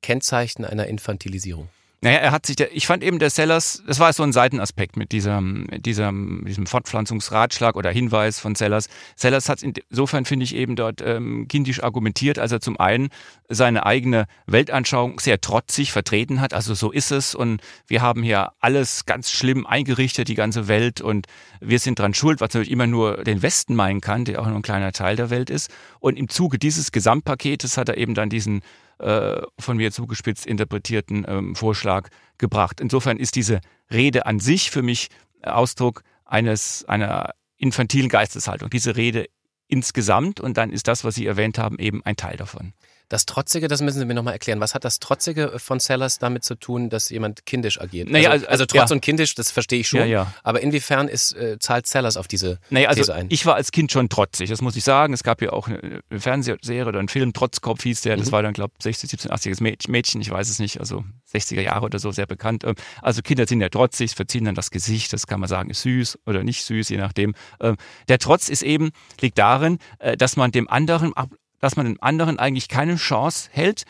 Kennzeichen 0.00 0.64
einer 0.64 0.86
Infantilisierung? 0.86 1.68
Naja, 2.00 2.18
er 2.18 2.30
hat 2.30 2.46
sich, 2.46 2.54
der, 2.54 2.72
ich 2.76 2.86
fand 2.86 3.02
eben 3.02 3.18
der 3.18 3.30
Sellers, 3.30 3.82
das 3.84 3.98
war 3.98 4.12
so 4.12 4.22
ein 4.22 4.32
Seitenaspekt 4.32 4.96
mit 4.96 5.10
diesem, 5.10 5.66
diesem, 5.80 6.44
diesem 6.46 6.66
Fortpflanzungsratschlag 6.66 7.74
oder 7.74 7.90
Hinweis 7.90 8.38
von 8.38 8.54
Sellers. 8.54 8.88
Sellers 9.16 9.48
hat 9.48 9.64
insofern, 9.64 10.24
finde 10.24 10.44
ich, 10.44 10.54
eben 10.54 10.76
dort 10.76 11.02
ähm, 11.02 11.48
kindisch 11.48 11.82
argumentiert, 11.82 12.38
als 12.38 12.52
er 12.52 12.60
zum 12.60 12.78
einen 12.78 13.08
seine 13.48 13.84
eigene 13.84 14.26
Weltanschauung 14.46 15.18
sehr 15.18 15.40
trotzig 15.40 15.90
vertreten 15.90 16.40
hat. 16.40 16.54
Also 16.54 16.74
so 16.74 16.92
ist 16.92 17.10
es 17.10 17.34
und 17.34 17.62
wir 17.88 18.00
haben 18.00 18.22
hier 18.22 18.52
alles 18.60 19.04
ganz 19.04 19.32
schlimm 19.32 19.66
eingerichtet, 19.66 20.28
die 20.28 20.36
ganze 20.36 20.68
Welt 20.68 21.00
und 21.00 21.26
wir 21.60 21.80
sind 21.80 21.98
dran 21.98 22.14
schuld, 22.14 22.40
was 22.40 22.50
natürlich 22.50 22.70
immer 22.70 22.86
nur 22.86 23.24
den 23.24 23.42
Westen 23.42 23.74
meinen 23.74 24.00
kann, 24.00 24.24
der 24.24 24.40
auch 24.40 24.46
nur 24.46 24.54
ein 24.54 24.62
kleiner 24.62 24.92
Teil 24.92 25.16
der 25.16 25.30
Welt 25.30 25.50
ist. 25.50 25.68
Und 25.98 26.16
im 26.16 26.28
Zuge 26.28 26.60
dieses 26.60 26.92
Gesamtpaketes 26.92 27.76
hat 27.76 27.88
er 27.88 27.96
eben 27.96 28.14
dann 28.14 28.30
diesen 28.30 28.62
äh, 28.98 29.42
von 29.58 29.76
mir 29.76 29.92
zugespitzt 29.92 30.46
interpretierten 30.46 31.24
ähm, 31.28 31.54
Vorschlag 31.54 32.08
gebracht. 32.38 32.80
Insofern 32.80 33.18
ist 33.18 33.36
diese 33.36 33.60
Rede 33.90 34.26
an 34.26 34.40
sich 34.40 34.70
für 34.70 34.82
mich 34.82 35.08
Ausdruck 35.42 36.02
eines 36.24 36.84
einer 36.86 37.34
infantilen 37.56 38.08
Geisteshaltung. 38.08 38.70
Diese 38.70 38.96
Rede 38.96 39.26
insgesamt 39.66 40.40
und 40.40 40.56
dann 40.56 40.70
ist 40.70 40.88
das, 40.88 41.04
was 41.04 41.14
Sie 41.14 41.26
erwähnt 41.26 41.58
haben, 41.58 41.78
eben 41.78 42.04
ein 42.04 42.16
Teil 42.16 42.36
davon. 42.36 42.72
Das 43.08 43.24
Trotzige, 43.24 43.68
das 43.68 43.80
müssen 43.80 43.98
Sie 43.98 44.04
mir 44.04 44.14
nochmal 44.14 44.34
erklären. 44.34 44.60
Was 44.60 44.74
hat 44.74 44.84
das 44.84 44.98
Trotzige 44.98 45.58
von 45.58 45.80
Sellers 45.80 46.18
damit 46.18 46.44
zu 46.44 46.54
tun, 46.54 46.90
dass 46.90 47.08
jemand 47.08 47.46
kindisch 47.46 47.80
agiert? 47.80 48.10
Naja, 48.10 48.30
also, 48.30 48.46
also, 48.46 48.64
also 48.64 48.66
Trotz 48.66 48.90
ja. 48.90 48.94
und 48.94 49.00
kindisch, 49.00 49.34
das 49.34 49.50
verstehe 49.50 49.80
ich 49.80 49.88
schon. 49.88 50.00
Ja, 50.00 50.06
ja. 50.06 50.34
Aber 50.42 50.60
inwiefern 50.60 51.08
ist, 51.08 51.32
äh, 51.34 51.58
zahlt 51.58 51.86
Sellers 51.86 52.18
auf 52.18 52.28
diese 52.28 52.58
naja, 52.68 52.88
also 52.88 53.00
These 53.00 53.14
ein? 53.14 53.26
Ich 53.30 53.46
war 53.46 53.54
als 53.54 53.72
Kind 53.72 53.92
schon 53.92 54.10
trotzig, 54.10 54.50
das 54.50 54.60
muss 54.60 54.76
ich 54.76 54.84
sagen. 54.84 55.14
Es 55.14 55.22
gab 55.22 55.40
ja 55.40 55.52
auch 55.52 55.68
eine 55.68 56.02
Fernsehserie 56.10 56.86
oder 56.86 56.98
einen 56.98 57.08
Film, 57.08 57.32
Trotzkopf 57.32 57.82
hieß 57.82 58.02
der. 58.02 58.16
Das 58.16 58.26
mhm. 58.26 58.32
war 58.32 58.42
dann, 58.42 58.52
glaube 58.52 58.74
ich, 58.78 58.82
60, 58.82 59.10
17, 59.10 59.30
80er 59.30 59.90
Mädchen, 59.90 60.20
ich 60.20 60.30
weiß 60.30 60.50
es 60.50 60.58
nicht, 60.58 60.78
also 60.78 61.02
60er 61.32 61.62
Jahre 61.62 61.86
oder 61.86 61.98
so, 61.98 62.10
sehr 62.10 62.26
bekannt. 62.26 62.64
Ähm, 62.64 62.74
also 63.00 63.22
Kinder 63.22 63.46
sind 63.46 63.62
ja 63.62 63.70
trotzig, 63.70 64.14
verziehen 64.14 64.44
dann 64.44 64.54
das 64.54 64.70
Gesicht, 64.70 65.14
das 65.14 65.26
kann 65.26 65.40
man 65.40 65.48
sagen, 65.48 65.70
ist 65.70 65.82
süß 65.82 66.18
oder 66.26 66.44
nicht 66.44 66.62
süß, 66.64 66.90
je 66.90 66.98
nachdem. 66.98 67.34
Ähm, 67.60 67.76
der 68.08 68.18
Trotz 68.18 68.50
ist 68.50 68.62
eben, 68.62 68.90
liegt 69.20 69.38
darin, 69.38 69.78
äh, 69.98 70.16
dass 70.16 70.36
man 70.36 70.52
dem 70.52 70.68
anderen 70.68 71.14
dass 71.60 71.76
man 71.76 71.86
dem 71.86 71.98
anderen 72.00 72.38
eigentlich 72.38 72.68
keine 72.68 72.96
Chance 72.96 73.48
hält, 73.52 73.84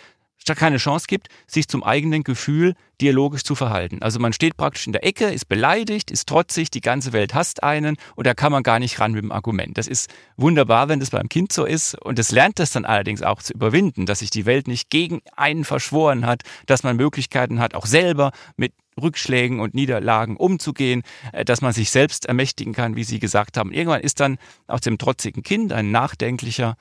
keine 0.55 0.79
Chance 0.79 1.07
gibt, 1.09 1.29
sich 1.47 1.69
zum 1.69 1.83
eigenen 1.83 2.25
Gefühl 2.25 2.75
dialogisch 3.01 3.45
zu 3.45 3.55
verhalten. 3.55 4.03
Also 4.03 4.19
man 4.19 4.33
steht 4.33 4.57
praktisch 4.57 4.87
in 4.87 4.93
der 4.93 5.05
Ecke, 5.05 5.27
ist 5.27 5.49
beleidigt, 5.49 6.11
ist 6.11 6.29
trotzig, 6.29 6.71
die 6.71 6.81
ganze 6.81 7.13
Welt 7.13 7.35
hasst 7.35 7.63
einen 7.63 7.97
und 8.17 8.27
da 8.27 8.35
kann 8.35 8.53
man 8.53 8.63
gar 8.63 8.79
nicht 8.79 8.99
ran 8.99 9.13
mit 9.13 9.23
dem 9.23 9.33
Argument. 9.33 9.79
Das 9.79 9.87
ist 9.87 10.11
wunderbar, 10.37 10.89
wenn 10.89 11.01
das 11.01 11.11
beim 11.11 11.29
Kind 11.29 11.53
so 11.53 11.65
ist 11.65 11.95
und 11.95 12.19
es 12.19 12.33
lernt 12.33 12.59
das 12.59 12.73
dann 12.73 12.85
allerdings 12.85 13.23
auch 13.23 13.43
zu 13.43 13.53
überwinden, 13.53 14.07
dass 14.07 14.21
sich 14.21 14.31
die 14.31 14.47
Welt 14.47 14.69
nicht 14.69 14.91
gegen 14.91 15.21
einen 15.37 15.65
verschworen 15.65 16.27
hat, 16.27 16.43
dass 16.67 16.83
man 16.83 16.97
Möglichkeiten 16.97 17.61
hat, 17.61 17.75
auch 17.75 17.87
selber 17.87 18.33
mit 18.57 18.73
Rückschlägen 19.01 19.61
und 19.61 19.75
Niederlagen 19.75 20.37
umzugehen, 20.37 21.03
äh, 21.33 21.45
dass 21.45 21.61
man 21.61 21.73
sich 21.73 21.91
selbst 21.91 22.27
ermächtigen 22.27 22.73
kann, 22.73 22.97
wie 22.97 23.05
Sie 23.05 23.21
gesagt 23.21 23.57
haben. 23.57 23.73
Irgendwann 23.73 24.01
ist 24.01 24.19
dann 24.19 24.39
aus 24.67 24.81
dem 24.81 24.99
trotzigen 24.99 25.45
Kind 25.45 25.73
ein 25.73 25.93
nachdenklicher, 25.93 26.77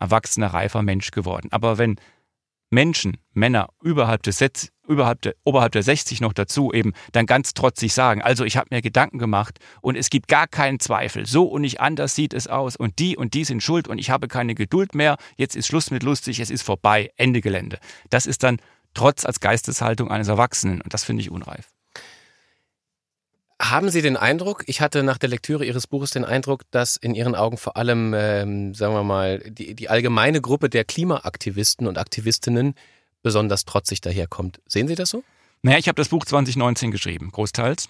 erwachsener, 0.00 0.48
reifer 0.48 0.82
Mensch 0.82 1.10
geworden. 1.10 1.48
Aber 1.50 1.78
wenn 1.78 1.96
Menschen, 2.70 3.16
Männer 3.32 3.68
überhalb 3.82 4.22
des 4.22 4.38
Setz, 4.38 4.68
überhalb 4.86 5.22
der, 5.22 5.34
oberhalb 5.44 5.72
der 5.72 5.82
60 5.82 6.20
noch 6.20 6.32
dazu 6.32 6.72
eben 6.72 6.92
dann 7.12 7.24
ganz 7.24 7.54
trotzig 7.54 7.94
sagen, 7.94 8.20
also 8.20 8.44
ich 8.44 8.56
habe 8.56 8.68
mir 8.70 8.82
Gedanken 8.82 9.18
gemacht 9.18 9.58
und 9.80 9.96
es 9.96 10.10
gibt 10.10 10.28
gar 10.28 10.46
keinen 10.46 10.78
Zweifel, 10.78 11.26
so 11.26 11.44
und 11.44 11.62
nicht 11.62 11.80
anders 11.80 12.14
sieht 12.14 12.34
es 12.34 12.46
aus 12.46 12.76
und 12.76 12.98
die 12.98 13.16
und 13.16 13.34
die 13.34 13.44
sind 13.44 13.62
schuld 13.62 13.88
und 13.88 13.98
ich 13.98 14.10
habe 14.10 14.28
keine 14.28 14.54
Geduld 14.54 14.94
mehr, 14.94 15.16
jetzt 15.36 15.56
ist 15.56 15.66
Schluss 15.66 15.90
mit 15.90 16.02
lustig, 16.02 16.40
es 16.40 16.50
ist 16.50 16.62
vorbei, 16.62 17.10
Ende 17.16 17.40
Gelände. 17.40 17.78
Das 18.10 18.26
ist 18.26 18.42
dann 18.42 18.58
Trotz 18.94 19.24
als 19.24 19.40
Geisteshaltung 19.40 20.10
eines 20.10 20.28
Erwachsenen 20.28 20.80
und 20.80 20.92
das 20.92 21.04
finde 21.04 21.22
ich 21.22 21.30
unreif. 21.30 21.68
Haben 23.60 23.90
Sie 23.90 24.02
den 24.02 24.16
Eindruck, 24.16 24.62
ich 24.66 24.80
hatte 24.80 25.02
nach 25.02 25.18
der 25.18 25.28
Lektüre 25.28 25.64
Ihres 25.64 25.88
Buches 25.88 26.12
den 26.12 26.24
Eindruck, 26.24 26.62
dass 26.70 26.96
in 26.96 27.14
Ihren 27.14 27.34
Augen 27.34 27.56
vor 27.56 27.76
allem, 27.76 28.14
ähm, 28.16 28.72
sagen 28.72 28.94
wir 28.94 29.02
mal, 29.02 29.40
die, 29.40 29.74
die 29.74 29.88
allgemeine 29.88 30.40
Gruppe 30.40 30.70
der 30.70 30.84
Klimaaktivisten 30.84 31.88
und 31.88 31.98
Aktivistinnen 31.98 32.74
besonders 33.22 33.64
trotzig 33.64 34.00
daherkommt. 34.00 34.60
Sehen 34.66 34.86
Sie 34.86 34.94
das 34.94 35.10
so? 35.10 35.24
Naja, 35.62 35.78
ich 35.78 35.88
habe 35.88 35.96
das 35.96 36.08
Buch 36.08 36.24
2019 36.24 36.92
geschrieben, 36.92 37.30
großteils. 37.32 37.88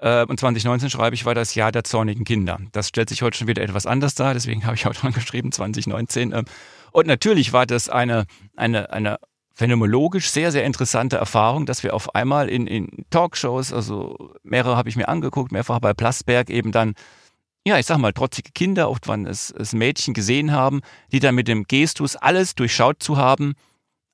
Äh, 0.00 0.26
und 0.26 0.38
2019 0.38 0.90
schreibe 0.90 1.14
ich, 1.14 1.24
war 1.24 1.34
das 1.34 1.54
Jahr 1.54 1.72
der 1.72 1.84
zornigen 1.84 2.24
Kinder. 2.24 2.58
Das 2.72 2.88
stellt 2.88 3.08
sich 3.08 3.22
heute 3.22 3.38
schon 3.38 3.48
wieder 3.48 3.62
etwas 3.62 3.86
anders 3.86 4.14
dar, 4.14 4.34
deswegen 4.34 4.64
habe 4.66 4.76
ich 4.76 4.86
auch 4.86 4.94
dran 4.94 5.12
geschrieben, 5.12 5.52
2019. 5.52 6.32
Ähm. 6.32 6.44
Und 6.92 7.06
natürlich 7.06 7.54
war 7.54 7.64
das 7.64 7.88
eine, 7.88 8.26
eine, 8.56 8.92
eine 8.92 9.18
phänomenologisch 9.58 10.30
sehr, 10.30 10.52
sehr 10.52 10.64
interessante 10.64 11.16
Erfahrung, 11.16 11.66
dass 11.66 11.82
wir 11.82 11.92
auf 11.92 12.14
einmal 12.14 12.48
in, 12.48 12.68
in 12.68 13.04
Talkshows, 13.10 13.72
also 13.72 14.32
mehrere 14.44 14.76
habe 14.76 14.88
ich 14.88 14.94
mir 14.94 15.08
angeguckt, 15.08 15.50
mehrfach 15.50 15.80
bei 15.80 15.94
Plasberg 15.94 16.48
eben 16.48 16.70
dann, 16.70 16.94
ja, 17.66 17.76
ich 17.76 17.86
sag 17.86 17.98
mal, 17.98 18.12
trotzige 18.12 18.52
Kinder, 18.52 18.88
oft 18.88 19.08
waren 19.08 19.26
es, 19.26 19.50
es 19.50 19.72
Mädchen 19.72 20.14
gesehen 20.14 20.52
haben, 20.52 20.80
die 21.10 21.18
dann 21.18 21.34
mit 21.34 21.48
dem 21.48 21.64
Gestus 21.64 22.14
alles 22.14 22.54
durchschaut 22.54 23.02
zu 23.02 23.16
haben, 23.16 23.54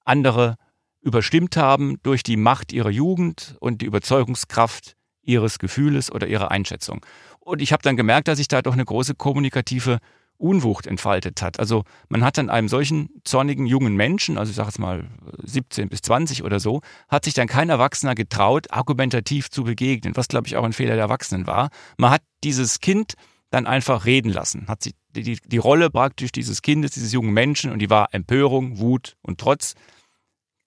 andere 0.07 0.57
überstimmt 1.03 1.59
haben 1.59 1.99
durch 2.03 2.23
die 2.23 2.39
Macht 2.39 2.73
ihrer 2.73 2.89
Jugend 2.89 3.55
und 3.61 3.83
die 3.83 3.87
Überzeugungskraft 3.87 4.97
ihres 5.21 5.59
Gefühles 5.59 6.11
oder 6.11 6.27
ihrer 6.27 6.53
Einschätzung. 6.53 7.05
Und 7.41 7.61
ich 7.61 7.75
habe 7.75 7.83
dann 7.83 7.99
gemerkt, 7.99 8.29
dass 8.29 8.39
ich 8.39 8.49
da 8.49 8.63
doch 8.63 8.73
eine 8.73 8.87
große 8.87 9.15
kommunikative 9.15 9.99
Unwucht 10.39 10.87
entfaltet 10.87 11.43
hat. 11.43 11.59
Also 11.59 11.85
man 12.09 12.25
hat 12.25 12.39
dann 12.39 12.51
einem 12.51 12.69
solchen 12.69 13.09
zornigen 13.25 13.67
jungen 13.67 13.95
Menschen, 13.95 14.37
also 14.37 14.51
ich 14.51 14.57
sage 14.57 14.69
jetzt 14.69 14.79
mal 14.79 15.09
17 15.43 15.89
bis 15.89 16.03
20 16.03 16.43
oder 16.43 16.61
so, 16.61 16.81
hat 17.09 17.25
sich 17.25 17.35
dann 17.35 17.47
kein 17.47 17.71
Erwachsener 17.71 18.15
getraut, 18.15 18.71
argumentativ 18.71 19.51
zu 19.51 19.65
begegnen, 19.65 20.17
was 20.17 20.29
glaube 20.29 20.47
ich 20.47 20.57
auch 20.57 20.65
ein 20.65 20.73
Fehler 20.73 20.95
der 20.95 21.05
Erwachsenen 21.05 21.47
war. 21.47 21.71
Man 21.97 22.11
hat 22.11 22.23
dieses 22.43 22.81
Kind 22.81 23.15
dann 23.51 23.67
einfach 23.67 24.05
reden 24.05 24.31
lassen, 24.31 24.67
hat 24.67 24.83
sie 24.83 24.95
die, 25.11 25.39
die 25.45 25.59
Rolle 25.59 25.91
praktisch 25.91 26.33
dieses 26.33 26.61
Kindes, 26.61 26.91
dieses 26.93 27.13
jungen 27.13 27.33
Menschen 27.33 27.71
und 27.71 27.79
die 27.79 27.91
war 27.91 28.13
Empörung, 28.13 28.79
Wut 28.79 29.17
und 29.23 29.39
Trotz 29.39 29.75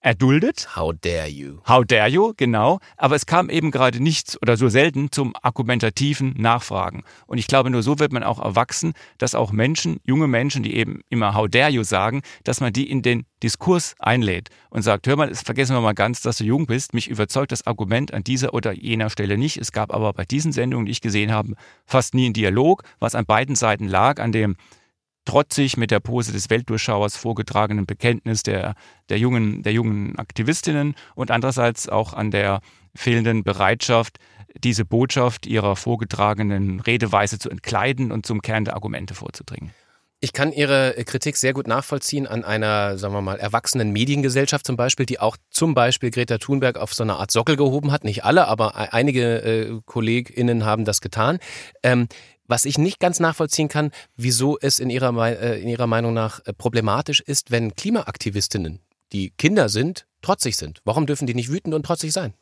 erduldet. 0.02 0.76
How 0.76 0.94
dare 0.94 1.28
you? 1.28 1.60
How 1.68 1.84
dare 1.84 2.10
you, 2.10 2.34
genau. 2.38 2.80
Aber 2.98 3.16
es 3.16 3.26
kam 3.26 3.50
eben 3.50 3.72
gerade 3.72 4.02
nichts 4.02 4.42
oder 4.42 4.58
so 4.58 4.70
selten 4.70 5.12
zum 5.12 5.34
argumentativen 5.42 6.34
Nachfragen. 6.38 7.04
Und 7.26 7.38
ich 7.38 7.48
glaube, 7.48 7.70
nur 7.70 7.84
so 7.84 8.00
wird 8.00 8.12
man 8.14 8.24
auch 8.24 8.40
erwachsen, 8.40 8.94
dass 9.18 9.36
auch 9.36 9.52
Menschen, 9.52 10.00
junge 10.06 10.28
Menschen, 10.28 10.64
die 10.64 10.76
eben 10.76 11.02
immer 11.10 11.34
How 11.34 11.48
dare 11.48 11.72
you 11.72 11.84
sagen, 11.84 12.22
dass 12.44 12.62
man 12.62 12.74
die 12.74 12.90
in 12.90 13.02
den 13.02 13.26
Diskurs 13.44 13.96
einlädt 14.00 14.50
und 14.70 14.82
sagt, 14.82 15.08
hör 15.08 15.16
mal, 15.16 15.34
vergessen 15.36 15.76
wir 15.76 15.82
mal 15.82 15.94
ganz, 15.94 16.22
dass 16.22 16.38
du 16.38 16.44
jung 16.44 16.66
bist. 16.66 16.94
Mich 16.94 17.08
überzeugt 17.10 17.52
das 17.52 17.68
Argument 17.68 18.14
an 18.14 18.24
dieser 18.24 18.54
oder 18.54 18.74
jener 18.74 19.10
Stelle 19.10 19.38
nicht. 19.38 19.58
Es 19.58 19.72
gab 19.72 19.94
aber 19.94 20.14
bei 20.14 20.26
diesen 20.26 20.52
Sendungen, 20.52 20.86
die 20.86 20.92
ich 20.92 21.02
gesehen 21.02 21.32
habe, 21.32 21.54
fast 21.86 22.14
nie 22.14 22.26
einen 22.26 22.34
Dialog, 22.34 22.84
was 23.00 23.16
an 23.16 23.26
beiden 23.26 23.56
Seiten 23.56 23.88
lag, 23.88 24.20
an 24.20 24.32
dem 24.32 24.56
trotzig 25.28 25.76
mit 25.76 25.92
der 25.92 26.00
Pose 26.00 26.32
des 26.32 26.50
Weltdurchschauers 26.50 27.18
vorgetragenen 27.18 27.86
Bekenntnis 27.86 28.44
der, 28.44 28.76
der, 29.10 29.20
jungen, 29.20 29.62
der 29.62 29.74
jungen 29.74 30.18
Aktivistinnen 30.18 30.96
und 31.16 31.32
andererseits 31.32 31.90
auch 31.90 32.14
an 32.14 32.32
der 32.32 32.62
fehlenden 32.96 33.44
Bereitschaft, 33.44 34.20
diese 34.64 34.86
Botschaft 34.86 35.46
ihrer 35.46 35.76
vorgetragenen 35.76 36.80
Redeweise 36.80 37.40
zu 37.40 37.50
entkleiden 37.50 38.12
und 38.12 38.26
zum 38.26 38.42
Kern 38.42 38.64
der 38.64 38.76
Argumente 38.76 39.14
vorzudringen. 39.14 39.72
Ich 40.20 40.34
kann 40.34 40.52
Ihre 40.52 40.96
Kritik 41.06 41.38
sehr 41.38 41.54
gut 41.54 41.68
nachvollziehen 41.68 42.26
an 42.26 42.44
einer, 42.44 42.98
sagen 42.98 43.14
wir 43.14 43.22
mal, 43.22 43.38
erwachsenen 43.38 43.92
Mediengesellschaft 43.92 44.66
zum 44.66 44.76
Beispiel, 44.76 45.06
die 45.06 45.20
auch 45.20 45.38
zum 45.52 45.76
Beispiel 45.76 46.10
Greta 46.10 46.40
Thunberg 46.40 46.78
auf 46.78 46.92
so 46.96 47.04
eine 47.04 47.18
Art 47.18 47.30
Sockel 47.30 47.56
gehoben 47.56 47.92
hat. 47.92 48.04
Nicht 48.04 48.26
alle, 48.26 48.48
aber 48.48 48.74
e-, 48.76 48.88
einige 48.96 49.44
äh, 49.44 49.80
KollegInnen 49.86 50.66
haben 50.66 50.86
das 50.86 51.02
getan. 51.02 51.38
Ähm, 51.84 52.08
was 52.48 52.66
ich 52.66 52.78
nicht 52.78 53.00
ganz 53.00 53.20
nachvollziehen 53.20 53.68
kann, 53.68 53.92
wieso 54.16 54.58
es 54.60 54.80
in 54.80 54.90
Ihrer, 54.90 55.14
äh, 55.42 55.62
in 55.62 55.68
Ihrer 55.68 55.88
Meinung 55.88 56.14
nach 56.14 56.40
äh, 56.46 56.54
problematisch 56.54 57.22
ist, 57.22 57.52
wenn 57.52 57.76
Klimaaktivistinnen, 57.76 58.80
die 59.14 59.32
Kinder 59.32 59.70
sind, 59.70 60.06
trotzig 60.22 60.58
sind. 60.58 60.82
Warum 60.84 61.06
dürfen 61.06 61.28
die 61.28 61.36
nicht 61.36 61.52
wütend 61.52 61.74
und 61.74 61.86
trotzig 61.86 62.12
sein? 62.12 62.34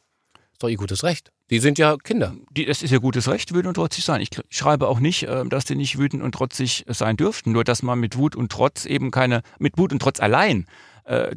ist 0.54 0.63
doch 0.63 0.70
ihr 0.70 0.78
gutes 0.78 1.04
Recht. 1.04 1.34
Die 1.50 1.60
sind 1.60 1.78
ja 1.78 1.98
Kinder. 1.98 2.34
Die, 2.50 2.65
es 2.65 2.82
ist 2.82 2.89
ihr 2.89 3.02
gutes 3.02 3.28
Recht, 3.28 3.52
wütend 3.52 3.68
und 3.68 3.74
trotzig 3.74 4.06
sein. 4.06 4.22
Ich 4.22 4.30
schreibe 4.50 4.88
auch 4.88 5.02
nicht, 5.02 5.24
äh, 5.24 5.44
dass 5.46 5.65
die 5.65 5.76
nicht 5.76 5.98
wütend 5.98 6.24
und 6.24 6.32
trotzig 6.32 6.86
sein 6.88 7.18
dürften. 7.18 7.52
Nur, 7.52 7.65
dass 7.65 7.84
man 7.84 8.00
mit 8.00 8.18
Wut 8.18 8.38
und 8.38 8.52
Trotz 8.52 8.86
eben 8.86 9.12
keine, 9.12 9.41
mit 9.60 9.78
Wut 9.78 9.91
und 9.91 10.02
Trotz 10.02 10.20
allein 10.20 10.65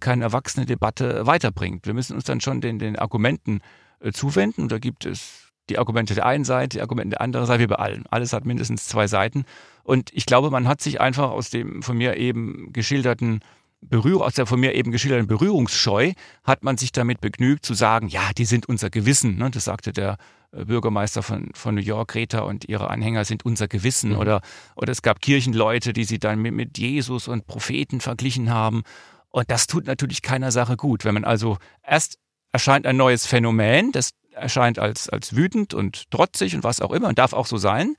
keine 0.01 0.25
erwachsene 0.25 0.65
Debatte 0.65 1.27
weiterbringt. 1.27 1.85
Wir 1.85 1.93
müssen 1.93 2.15
uns 2.15 2.25
dann 2.25 2.41
schon 2.41 2.63
den, 2.63 2.79
den 2.79 2.97
Argumenten 2.97 3.61
zuwenden. 4.15 4.69
Da 4.69 4.79
gibt 4.79 5.05
es 5.05 5.48
die 5.71 5.79
Argumente 5.79 6.15
der 6.15 6.27
einen 6.27 6.45
Seite, 6.45 6.79
die 6.79 6.81
Argumente 6.81 7.11
der 7.11 7.21
anderen 7.21 7.47
Seite, 7.47 7.63
wie 7.63 7.67
bei 7.67 7.77
allem. 7.77 8.05
Alles 8.11 8.33
hat 8.33 8.45
mindestens 8.45 8.87
zwei 8.87 9.07
Seiten. 9.07 9.45
Und 9.85 10.11
ich 10.13 10.27
glaube, 10.27 10.51
man 10.51 10.69
hat 10.69 10.81
sich 10.81 11.01
einfach 11.01 11.31
aus 11.31 11.51
dem 11.51 11.83
von 11.83 11.97
mir 11.97 12.17
eben 12.17 12.73
geschilderten 12.73 13.41
Berührung, 13.81 14.23
aus 14.23 14.35
der 14.35 14.47
von 14.47 14.59
mir 14.59 14.75
eben 14.75 14.91
geschilderten 14.91 15.29
Berührungsscheu, 15.29 16.13
hat 16.45 16.65
man 16.65 16.77
sich 16.77 16.93
damit 16.93 17.21
begnügt 17.21 17.65
zu 17.65 17.75
sagen, 17.75 18.09
ja, 18.09 18.31
die 18.37 18.45
sind 18.45 18.69
unser 18.69 18.91
Gewissen. 18.91 19.37
Ne? 19.37 19.51
Das 19.51 19.65
sagte 19.65 19.93
der 19.93 20.17
äh, 20.53 20.65
Bürgermeister 20.65 21.23
von, 21.23 21.51
von 21.55 21.75
New 21.75 21.81
York, 21.81 22.09
Greta 22.09 22.41
und 22.41 22.69
ihre 22.69 22.91
Anhänger 22.91 23.25
sind 23.25 23.45
unser 23.45 23.69
Gewissen. 23.69 24.11
Mhm. 24.11 24.19
Oder, 24.19 24.41
oder 24.75 24.91
es 24.93 25.03
gab 25.03 25.21
Kirchenleute, 25.21 25.93
die 25.93 26.05
sie 26.05 26.19
dann 26.19 26.41
mit, 26.41 26.55
mit 26.55 26.79
Jesus 26.79 27.29
und 27.29 27.47
Propheten 27.47 28.01
verglichen 28.01 28.51
haben. 28.51 28.83
Und 29.31 29.51
das 29.51 29.67
tut 29.67 29.87
natürlich 29.87 30.23
keiner 30.23 30.51
Sache 30.51 30.77
gut. 30.77 31.05
Wenn 31.05 31.15
man 31.15 31.25
also 31.25 31.59
erst 31.83 32.19
erscheint 32.51 32.87
ein 32.87 32.97
neues 32.97 33.27
Phänomen, 33.27 33.93
das 33.93 34.11
erscheint 34.39 34.79
als, 34.79 35.09
als 35.09 35.37
wütend 35.37 35.75
und 35.75 36.11
trotzig 36.11 36.55
und 36.55 36.65
was 36.65 36.81
auch 36.81 36.93
immer 36.93 37.09
und 37.09 37.19
darf 37.19 37.33
auch 37.33 37.47
so 37.47 37.57
sein. 37.57 37.97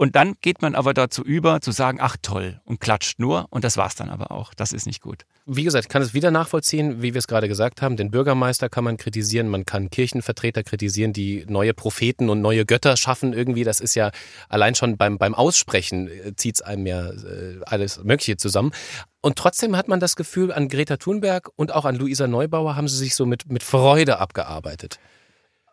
Und 0.00 0.16
dann 0.16 0.36
geht 0.40 0.62
man 0.62 0.74
aber 0.74 0.94
dazu 0.94 1.22
über, 1.22 1.60
zu 1.60 1.72
sagen, 1.72 1.98
ach 2.00 2.16
toll, 2.22 2.58
und 2.64 2.80
klatscht 2.80 3.18
nur. 3.18 3.46
Und 3.50 3.64
das 3.64 3.76
war's 3.76 3.96
dann 3.96 4.08
aber 4.08 4.30
auch. 4.30 4.54
Das 4.54 4.72
ist 4.72 4.86
nicht 4.86 5.02
gut. 5.02 5.26
Wie 5.44 5.62
gesagt, 5.62 5.84
ich 5.84 5.88
kann 5.90 6.00
es 6.00 6.14
wieder 6.14 6.30
nachvollziehen, 6.30 7.02
wie 7.02 7.12
wir 7.12 7.18
es 7.18 7.26
gerade 7.26 7.48
gesagt 7.48 7.82
haben. 7.82 7.98
Den 7.98 8.10
Bürgermeister 8.10 8.70
kann 8.70 8.82
man 8.82 8.96
kritisieren, 8.96 9.48
man 9.48 9.66
kann 9.66 9.90
Kirchenvertreter 9.90 10.62
kritisieren, 10.62 11.12
die 11.12 11.44
neue 11.48 11.74
Propheten 11.74 12.30
und 12.30 12.40
neue 12.40 12.64
Götter 12.64 12.96
schaffen 12.96 13.34
irgendwie. 13.34 13.62
Das 13.62 13.78
ist 13.80 13.94
ja 13.94 14.10
allein 14.48 14.74
schon 14.74 14.96
beim, 14.96 15.18
beim 15.18 15.34
Aussprechen 15.34 16.08
äh, 16.08 16.34
zieht 16.34 16.54
es 16.54 16.62
einem 16.62 16.86
ja 16.86 17.10
äh, 17.10 17.60
alles 17.66 18.02
Mögliche 18.02 18.38
zusammen. 18.38 18.72
Und 19.20 19.36
trotzdem 19.36 19.76
hat 19.76 19.88
man 19.88 20.00
das 20.00 20.16
Gefühl, 20.16 20.50
an 20.50 20.68
Greta 20.68 20.96
Thunberg 20.96 21.50
und 21.56 21.74
auch 21.74 21.84
an 21.84 21.96
Luisa 21.96 22.26
Neubauer 22.26 22.74
haben 22.74 22.88
sie 22.88 22.96
sich 22.96 23.14
so 23.14 23.26
mit, 23.26 23.50
mit 23.52 23.62
Freude 23.62 24.18
abgearbeitet. 24.18 24.98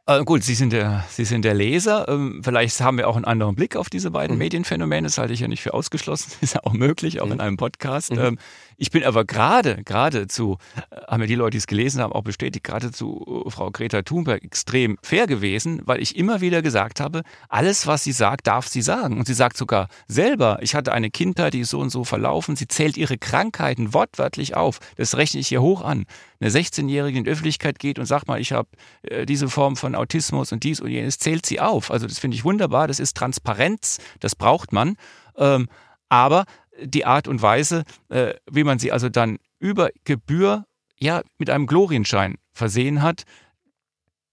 Äh, 0.10 0.24
gut, 0.24 0.42
Sie 0.44 0.56
sind, 0.56 0.72
der, 0.72 1.04
Sie 1.10 1.26
sind 1.26 1.44
der 1.44 1.54
Leser. 1.54 2.08
Ähm, 2.08 2.42
vielleicht 2.42 2.80
haben 2.80 2.98
wir 2.98 3.10
auch 3.10 3.18
einen 3.18 3.26
anderen 3.26 3.56
Blick 3.56 3.76
auf 3.76 3.90
diese 3.90 4.12
beiden 4.12 4.38
mhm. 4.38 4.40
Medienphänomene. 4.40 5.06
Das 5.06 5.18
halte 5.18 5.34
ich 5.34 5.42
ja 5.42 5.50
nicht 5.50 5.62
für 5.62 5.74
ausgeschlossen. 5.74 6.32
Ist 6.42 6.56
ja 6.56 6.62
auch 6.64 6.72
möglich, 6.72 7.20
auch 7.20 7.26
mhm. 7.26 7.34
in 7.34 7.40
einem 7.42 7.58
Podcast. 7.58 8.14
Mhm. 8.14 8.20
Ähm, 8.20 8.38
ich 8.78 8.92
bin 8.92 9.04
aber 9.04 9.26
gerade, 9.26 9.84
geradezu, 9.84 10.58
äh, 10.92 10.96
haben 11.08 11.20
mir 11.20 11.28
die 11.28 11.36
Leute, 11.36 11.52
die 11.52 11.58
es 11.58 11.68
gelesen 11.68 12.02
haben, 12.02 12.14
auch 12.14 12.24
bestätigt, 12.24 12.64
geradezu 12.64 13.44
äh, 13.46 13.50
Frau 13.50 13.72
Greta 13.72 14.04
Thunberg 14.04 14.44
extrem 14.44 14.98
fair 15.02 15.28
gewesen, 15.28 15.82
weil 15.86 16.02
ich 16.02 16.16
immer 16.16 16.42
wieder 16.42 16.62
gesagt 16.62 17.00
habe, 17.00 17.24
alles, 17.50 17.88
was 17.88 18.04
sie 18.04 18.12
sagt, 18.12 18.48
darf 18.48 18.68
sie 18.68 18.82
sagen. 18.82 19.18
Und 19.18 19.26
sie 19.26 19.34
sagt 19.34 19.58
sogar 19.58 19.88
selber, 20.08 20.60
ich 20.62 20.76
hatte 20.76 20.94
eine 20.94 21.10
Kindheit, 21.10 21.54
die 21.54 21.62
ist 21.62 21.72
so 21.72 21.80
und 21.80 21.90
so 21.90 22.04
verlaufen. 22.04 22.56
Sie 22.56 22.68
zählt 22.68 22.98
ihre 22.98 23.18
Krankheiten 23.18 23.94
wortwörtlich 23.94 24.56
auf. 24.56 24.80
Das 24.96 25.18
rechne 25.18 25.40
ich 25.40 25.48
hier 25.48 25.62
hoch 25.62 25.82
an 25.82 26.06
eine 26.40 26.52
16-Jährige 26.52 27.18
in 27.18 27.24
die 27.24 27.32
Öffentlichkeit 27.32 27.80
geht 27.80 28.00
und 28.00 28.06
sagt 28.06 28.28
mal, 28.28 28.40
ich 28.40 28.52
habe 28.52 28.70
äh, 29.04 29.26
diese 29.26 29.50
Form 29.50 29.76
von 29.76 29.96
Autismus 29.96 30.52
und 30.52 30.64
dies 30.64 30.80
und 30.80 30.90
jenes, 30.90 31.18
zählt 31.20 31.46
sie 31.46 31.60
auf. 31.60 31.92
Also 31.92 32.08
das 32.08 32.20
finde 32.20 32.36
ich 32.36 32.44
wunderbar, 32.44 32.88
das 32.88 33.00
ist 33.00 33.18
Transparenz, 33.18 33.98
das 34.20 34.36
braucht 34.36 34.72
man. 34.72 34.98
Ähm, 35.38 35.68
aber 36.10 36.46
die 36.82 37.06
Art 37.06 37.28
und 37.28 37.42
Weise, 37.42 37.84
äh, 38.10 38.34
wie 38.50 38.64
man 38.64 38.80
sie 38.80 38.92
also 38.92 39.10
dann 39.10 39.38
über 39.60 39.90
Gebühr 40.04 40.66
ja 41.00 41.22
mit 41.38 41.50
einem 41.50 41.68
Glorienschein 41.68 42.36
versehen 42.54 43.02
hat, 43.02 43.24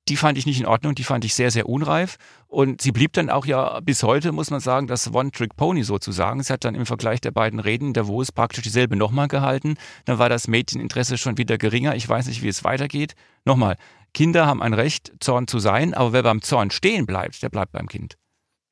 die 0.09 0.17
fand 0.17 0.37
ich 0.37 0.45
nicht 0.45 0.61
in 0.61 0.67
Ordnung, 0.67 0.95
die 0.95 1.05
fand 1.05 1.25
ich 1.25 1.35
sehr, 1.35 1.51
sehr 1.51 1.69
unreif. 1.69 2.17
Und 2.47 2.83
sie 2.83 2.93
blieb 2.93 3.15
dann 3.15 3.31
auch 3.31 3.47
ja 3.47 3.81
bis 3.81 4.03
heute, 4.03 4.33
muss 4.33 4.51
man 4.51 4.61
sagen, 4.61 4.87
das 4.87 5.13
One-Trick-Pony 5.13 5.83
sozusagen. 5.83 6.43
Sie 6.43 6.53
hat 6.53 6.65
dann 6.65 6.75
im 6.75 6.87
Vergleich 6.87 7.21
der 7.21 7.31
beiden 7.31 7.59
Reden 7.59 7.95
der 7.95 8.07
ist 8.21 8.33
praktisch 8.33 8.63
dieselbe 8.63 8.97
nochmal 8.97 9.29
gehalten. 9.29 9.77
Dann 10.05 10.19
war 10.19 10.29
das 10.29 10.47
Mädcheninteresse 10.47 11.17
schon 11.17 11.39
wieder 11.39 11.57
geringer. 11.57 11.95
Ich 11.95 12.09
weiß 12.09 12.27
nicht, 12.27 12.43
wie 12.43 12.49
es 12.49 12.65
weitergeht. 12.65 13.15
Nochmal, 13.45 13.77
Kinder 14.13 14.47
haben 14.47 14.63
ein 14.63 14.75
Recht, 14.75 15.13
Zorn 15.21 15.47
zu 15.47 15.59
sein, 15.59 15.95
aber 15.95 16.13
wer 16.13 16.23
beim 16.23 16.43
Zorn 16.43 16.71
stehen 16.71 17.07
bleibt, 17.07 17.43
der 17.43 17.49
bleibt 17.49 17.73
beim 17.73 17.89
Kind. 17.89 18.17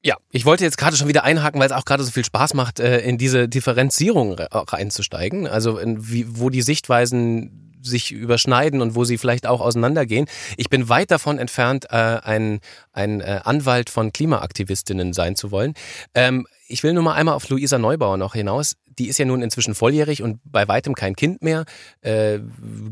Ja, 0.04 0.16
ich 0.30 0.44
wollte 0.44 0.64
jetzt 0.64 0.78
gerade 0.78 0.96
schon 0.96 1.06
wieder 1.06 1.22
einhaken, 1.22 1.60
weil 1.60 1.66
es 1.66 1.72
auch 1.72 1.84
gerade 1.84 2.02
so 2.02 2.10
viel 2.10 2.24
Spaß 2.24 2.54
macht, 2.54 2.80
äh, 2.80 3.00
in 3.00 3.18
diese 3.18 3.48
Differenzierung 3.48 4.34
reinzusteigen. 4.38 5.46
Also 5.46 5.78
wie, 5.82 6.26
wo 6.28 6.50
die 6.50 6.62
Sichtweisen 6.62 7.62
sich 7.84 8.12
überschneiden 8.12 8.80
und 8.80 8.94
wo 8.94 9.04
sie 9.04 9.18
vielleicht 9.18 9.46
auch 9.46 9.60
auseinandergehen. 9.60 10.26
Ich 10.56 10.70
bin 10.70 10.88
weit 10.88 11.10
davon 11.10 11.38
entfernt, 11.38 11.86
äh, 11.90 11.96
ein, 11.96 12.60
ein 12.92 13.20
äh, 13.20 13.40
Anwalt 13.44 13.90
von 13.90 14.12
Klimaaktivistinnen 14.12 15.12
sein 15.12 15.36
zu 15.36 15.50
wollen. 15.50 15.74
Ähm, 16.14 16.46
ich 16.68 16.82
will 16.82 16.92
nur 16.92 17.02
mal 17.02 17.14
einmal 17.14 17.34
auf 17.34 17.48
Luisa 17.48 17.78
Neubauer 17.78 18.16
noch 18.16 18.34
hinaus 18.34 18.76
die 18.98 19.08
ist 19.08 19.18
ja 19.18 19.24
nun 19.24 19.42
inzwischen 19.42 19.74
volljährig 19.74 20.22
und 20.22 20.40
bei 20.44 20.68
weitem 20.68 20.94
kein 20.94 21.16
Kind 21.16 21.42
mehr, 21.42 21.64
äh, 22.00 22.38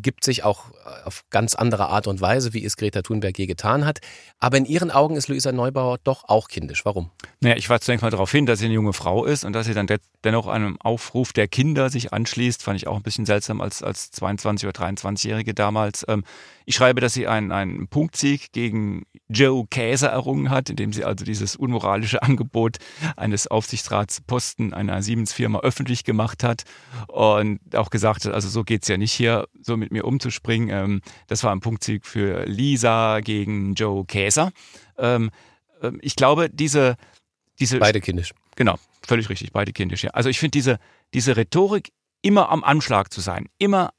gibt 0.01 0.25
sich 0.25 0.45
auch 0.45 0.67
auf 1.05 1.25
ganz 1.31 1.55
andere 1.55 1.89
Art 1.89 2.07
und 2.07 2.21
Weise, 2.21 2.53
wie 2.53 2.65
es 2.65 2.77
Greta 2.77 3.03
Thunberg 3.03 3.39
je 3.39 3.47
getan 3.47 3.85
hat. 3.85 4.01
Aber 4.39 4.57
in 4.57 4.65
ihren 4.65 4.91
Augen 4.91 5.17
ist 5.17 5.29
Luisa 5.29 5.53
Neubauer 5.53 5.99
doch 6.03 6.25
auch 6.29 6.49
kindisch. 6.49 6.85
Warum? 6.85 7.11
Naja, 7.41 7.57
ich 7.57 7.69
weise 7.69 7.81
zunächst 7.81 8.03
mal 8.03 8.11
darauf 8.11 8.31
hin, 8.31 8.47
dass 8.47 8.59
sie 8.59 8.67
eine 8.67 8.75
junge 8.75 8.93
Frau 8.93 9.25
ist 9.25 9.45
und 9.45 9.53
dass 9.53 9.67
sie 9.67 9.75
dann 9.75 9.87
dennoch 10.25 10.47
einem 10.47 10.81
Aufruf 10.81 11.33
der 11.33 11.49
Kinder 11.49 11.91
sich 11.91 12.13
anschließt, 12.13 12.63
fand 12.63 12.77
ich 12.77 12.87
auch 12.87 12.97
ein 12.97 13.03
bisschen 13.03 13.27
seltsam 13.27 13.61
als, 13.61 13.83
als 13.83 14.13
22- 14.13 14.67
oder 14.67 14.79
23-Jährige 14.79 15.55
damals. 15.55 16.05
Ähm, 16.09 16.25
ich 16.71 16.77
schreibe, 16.77 17.01
dass 17.01 17.15
sie 17.15 17.27
einen, 17.27 17.51
einen 17.51 17.89
Punktsieg 17.89 18.53
gegen 18.53 19.03
Joe 19.29 19.67
Käser 19.69 20.09
errungen 20.09 20.51
hat, 20.51 20.71
indem 20.71 20.93
sie 20.93 21.05
also 21.05 21.25
dieses 21.25 21.57
unmoralische 21.57 22.23
Angebot 22.23 22.77
eines 23.17 23.49
Aufsichtsratsposten 23.49 24.73
einer 24.73 25.03
Siemens-Firma 25.03 25.61
öffentlich 25.61 25.90
gemacht 26.05 26.43
hat 26.43 26.65
und 27.09 27.61
auch 27.75 27.91
gesagt 27.91 28.25
hat, 28.25 28.33
also 28.33 28.49
so 28.49 28.65
geht's 28.65 28.89
ja 28.89 28.97
nicht 28.97 29.13
hier, 29.13 29.47
so 29.61 29.77
mit 29.77 29.93
mir 29.93 30.05
umzuspringen. 30.05 30.69
Ähm, 30.71 31.01
das 31.27 31.45
war 31.45 31.53
ein 31.53 31.61
Punktsieg 31.61 32.07
für 32.07 32.45
Lisa 32.47 33.21
gegen 33.21 33.75
Joe 33.75 34.05
Käser. 34.05 34.53
Ähm, 34.99 35.31
ähm, 35.83 35.99
ich 36.03 36.17
glaube, 36.17 36.51
diese, 36.51 36.97
diese. 37.59 37.79
Beide 37.79 38.01
kindisch. 38.01 38.33
Genau, 38.57 38.77
völlig 39.07 39.29
richtig, 39.29 39.53
beide 39.53 39.73
kindisch, 39.73 40.05
ja. 40.05 40.11
Also 40.11 40.29
ich 40.29 40.39
finde 40.39 40.53
diese, 40.53 40.79
diese 41.15 41.37
Rhetorik 41.37 41.93
immer 42.23 42.51
am 42.51 42.65
Anschlag 42.65 43.13
zu 43.13 43.21
sein, 43.21 43.47
immer 43.59 43.91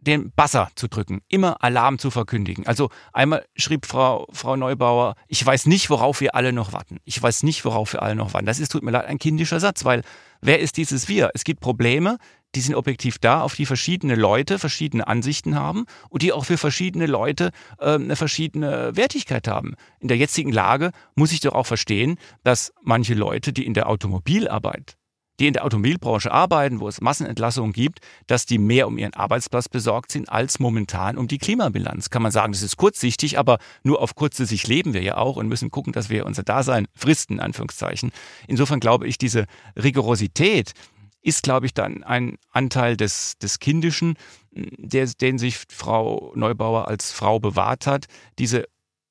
den 0.00 0.30
Basser 0.32 0.70
zu 0.74 0.88
drücken, 0.88 1.20
immer 1.28 1.62
Alarm 1.62 1.98
zu 1.98 2.10
verkündigen. 2.10 2.66
Also 2.66 2.90
einmal 3.12 3.44
schrieb 3.56 3.86
Frau, 3.86 4.26
Frau 4.32 4.56
Neubauer, 4.56 5.14
ich 5.26 5.44
weiß 5.44 5.66
nicht, 5.66 5.90
worauf 5.90 6.20
wir 6.20 6.34
alle 6.34 6.52
noch 6.52 6.72
warten. 6.72 6.98
Ich 7.04 7.20
weiß 7.20 7.42
nicht, 7.42 7.64
worauf 7.64 7.92
wir 7.92 8.02
alle 8.02 8.14
noch 8.14 8.32
warten. 8.32 8.46
Das 8.46 8.60
ist, 8.60 8.70
tut 8.70 8.82
mir 8.82 8.92
leid, 8.92 9.06
ein 9.06 9.18
kindischer 9.18 9.60
Satz, 9.60 9.84
weil 9.84 10.02
wer 10.40 10.60
ist 10.60 10.76
dieses 10.76 11.08
Wir? 11.08 11.30
Es 11.34 11.44
gibt 11.44 11.60
Probleme, 11.60 12.18
die 12.54 12.60
sind 12.60 12.74
objektiv 12.74 13.18
da, 13.18 13.42
auf 13.42 13.54
die 13.54 13.66
verschiedene 13.66 14.14
Leute 14.14 14.58
verschiedene 14.58 15.06
Ansichten 15.06 15.56
haben 15.56 15.84
und 16.08 16.22
die 16.22 16.32
auch 16.32 16.44
für 16.44 16.56
verschiedene 16.56 17.06
Leute 17.06 17.50
äh, 17.78 17.94
eine 17.94 18.16
verschiedene 18.16 18.96
Wertigkeit 18.96 19.48
haben. 19.48 19.74
In 20.00 20.08
der 20.08 20.16
jetzigen 20.16 20.52
Lage 20.52 20.92
muss 21.14 21.32
ich 21.32 21.40
doch 21.40 21.54
auch 21.54 21.66
verstehen, 21.66 22.18
dass 22.44 22.72
manche 22.82 23.14
Leute, 23.14 23.52
die 23.52 23.66
in 23.66 23.74
der 23.74 23.88
Automobilarbeit 23.88 24.96
die 25.38 25.46
in 25.46 25.52
der 25.52 25.64
Automobilbranche 25.64 26.32
arbeiten, 26.32 26.80
wo 26.80 26.88
es 26.88 27.00
Massenentlassungen 27.00 27.72
gibt, 27.72 28.00
dass 28.26 28.46
die 28.46 28.58
mehr 28.58 28.86
um 28.86 28.98
ihren 28.98 29.14
Arbeitsplatz 29.14 29.68
besorgt 29.68 30.12
sind 30.12 30.28
als 30.28 30.58
momentan 30.58 31.16
um 31.16 31.28
die 31.28 31.38
Klimabilanz. 31.38 32.10
Kann 32.10 32.22
man 32.22 32.32
sagen, 32.32 32.52
das 32.52 32.62
ist 32.62 32.76
kurzsichtig, 32.76 33.38
aber 33.38 33.58
nur 33.82 34.02
auf 34.02 34.14
kurze 34.14 34.46
Sicht 34.46 34.66
leben 34.68 34.94
wir 34.94 35.02
ja 35.02 35.16
auch 35.16 35.36
und 35.36 35.48
müssen 35.48 35.70
gucken, 35.70 35.92
dass 35.92 36.10
wir 36.10 36.26
unser 36.26 36.42
Dasein 36.42 36.86
fristen, 36.94 37.34
in 37.34 37.40
Anführungszeichen. 37.40 38.10
Insofern 38.46 38.80
glaube 38.80 39.06
ich, 39.06 39.18
diese 39.18 39.46
Rigorosität 39.76 40.72
ist, 41.20 41.42
glaube 41.42 41.66
ich, 41.66 41.74
dann 41.74 42.04
ein 42.04 42.38
Anteil 42.50 42.96
des, 42.96 43.38
des 43.38 43.58
Kindischen, 43.58 44.14
der, 44.52 45.06
den 45.06 45.38
sich 45.38 45.58
Frau 45.68 46.32
Neubauer 46.34 46.88
als 46.88 47.12
Frau 47.12 47.38
bewahrt 47.38 47.86
hat. 47.86 48.06
Diese 48.38 48.64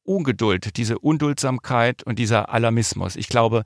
Ungeduld, 0.04 0.78
diese 0.78 1.00
Unduldsamkeit 1.00 2.04
und 2.04 2.18
dieser 2.18 2.50
Alarmismus. 2.50 3.18
Ich 3.18 3.28
glaube, 3.28 3.64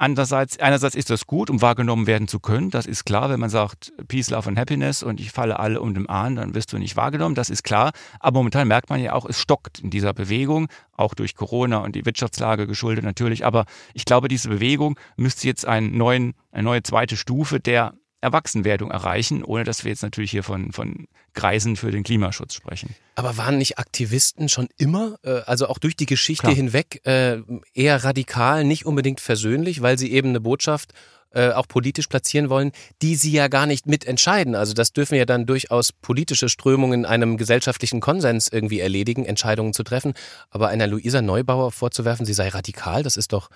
Andererseits, 0.00 0.60
einerseits 0.60 0.94
ist 0.94 1.10
das 1.10 1.26
gut, 1.26 1.50
um 1.50 1.60
wahrgenommen 1.60 2.06
werden 2.06 2.28
zu 2.28 2.38
können. 2.38 2.70
Das 2.70 2.86
ist 2.86 3.04
klar, 3.04 3.30
wenn 3.30 3.40
man 3.40 3.50
sagt 3.50 3.92
Peace, 4.06 4.30
Love 4.30 4.48
and 4.48 4.56
Happiness 4.56 5.02
und 5.02 5.18
ich 5.18 5.32
falle 5.32 5.58
alle 5.58 5.80
um 5.80 5.92
den 5.92 6.08
Ahn, 6.08 6.36
dann 6.36 6.54
wirst 6.54 6.72
du 6.72 6.78
nicht 6.78 6.96
wahrgenommen. 6.96 7.34
Das 7.34 7.50
ist 7.50 7.64
klar. 7.64 7.90
Aber 8.20 8.38
momentan 8.38 8.68
merkt 8.68 8.90
man 8.90 9.00
ja 9.00 9.12
auch, 9.12 9.26
es 9.28 9.40
stockt 9.40 9.80
in 9.80 9.90
dieser 9.90 10.14
Bewegung, 10.14 10.68
auch 10.96 11.14
durch 11.14 11.34
Corona 11.34 11.78
und 11.78 11.96
die 11.96 12.06
Wirtschaftslage 12.06 12.68
geschuldet 12.68 13.04
natürlich. 13.04 13.44
Aber 13.44 13.64
ich 13.92 14.04
glaube, 14.04 14.28
diese 14.28 14.48
Bewegung 14.48 14.96
müsste 15.16 15.48
jetzt 15.48 15.66
einen 15.66 15.98
neuen, 15.98 16.34
eine 16.52 16.62
neue 16.62 16.84
zweite 16.84 17.16
Stufe 17.16 17.58
der 17.58 17.94
Erwachsenwerdung 18.20 18.90
erreichen, 18.90 19.44
ohne 19.44 19.64
dass 19.64 19.84
wir 19.84 19.90
jetzt 19.90 20.02
natürlich 20.02 20.30
hier 20.30 20.42
von, 20.42 20.72
von 20.72 21.06
Kreisen 21.34 21.76
für 21.76 21.90
den 21.90 22.02
Klimaschutz 22.02 22.54
sprechen. 22.54 22.94
Aber 23.14 23.36
waren 23.36 23.58
nicht 23.58 23.78
Aktivisten 23.78 24.48
schon 24.48 24.68
immer, 24.76 25.18
äh, 25.22 25.40
also 25.46 25.68
auch 25.68 25.78
durch 25.78 25.96
die 25.96 26.06
Geschichte 26.06 26.42
Klar. 26.42 26.54
hinweg, 26.54 27.00
äh, 27.06 27.38
eher 27.74 28.02
radikal, 28.02 28.64
nicht 28.64 28.86
unbedingt 28.86 29.20
versöhnlich, 29.20 29.82
weil 29.82 29.98
sie 29.98 30.10
eben 30.12 30.30
eine 30.30 30.40
Botschaft 30.40 30.92
äh, 31.30 31.50
auch 31.50 31.68
politisch 31.68 32.06
platzieren 32.06 32.48
wollen, 32.48 32.72
die 33.02 33.14
sie 33.14 33.30
ja 33.30 33.48
gar 33.48 33.66
nicht 33.66 33.86
mitentscheiden. 33.86 34.54
Also 34.54 34.72
das 34.72 34.92
dürfen 34.92 35.14
ja 35.14 35.26
dann 35.26 35.46
durchaus 35.46 35.92
politische 35.92 36.48
Strömungen 36.48 37.00
in 37.00 37.06
einem 37.06 37.36
gesellschaftlichen 37.36 38.00
Konsens 38.00 38.48
irgendwie 38.50 38.80
erledigen, 38.80 39.26
Entscheidungen 39.26 39.74
zu 39.74 39.82
treffen. 39.82 40.14
Aber 40.50 40.68
einer 40.68 40.86
Luisa 40.86 41.22
Neubauer 41.22 41.70
vorzuwerfen, 41.70 42.24
sie 42.26 42.32
sei 42.32 42.48
radikal, 42.48 43.02
das 43.02 43.16
ist 43.16 43.32
doch 43.32 43.50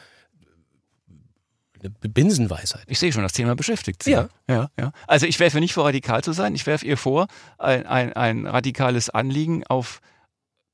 eine 1.83 2.12
Binsenweisheit. 2.12 2.85
Ich 2.87 2.99
sehe 2.99 3.12
schon, 3.12 3.22
das 3.22 3.33
Thema 3.33 3.55
beschäftigt 3.55 4.03
Sie. 4.03 4.12
Ja. 4.12 4.28
ja, 4.49 4.70
ja. 4.78 4.93
Also 5.07 5.26
ich 5.26 5.39
werfe 5.41 5.61
nicht 5.61 5.74
vor, 5.74 5.85
radikal 5.85 6.22
zu 6.22 6.33
sein. 6.33 6.55
Ich 6.55 6.66
werfe 6.66 6.87
ihr 6.87 6.97
vor, 6.97 7.26
ein, 7.59 7.87
ein, 7.87 8.12
ein 8.12 8.47
radikales 8.47 9.11
Anliegen 9.11 9.64
auf 9.66 10.01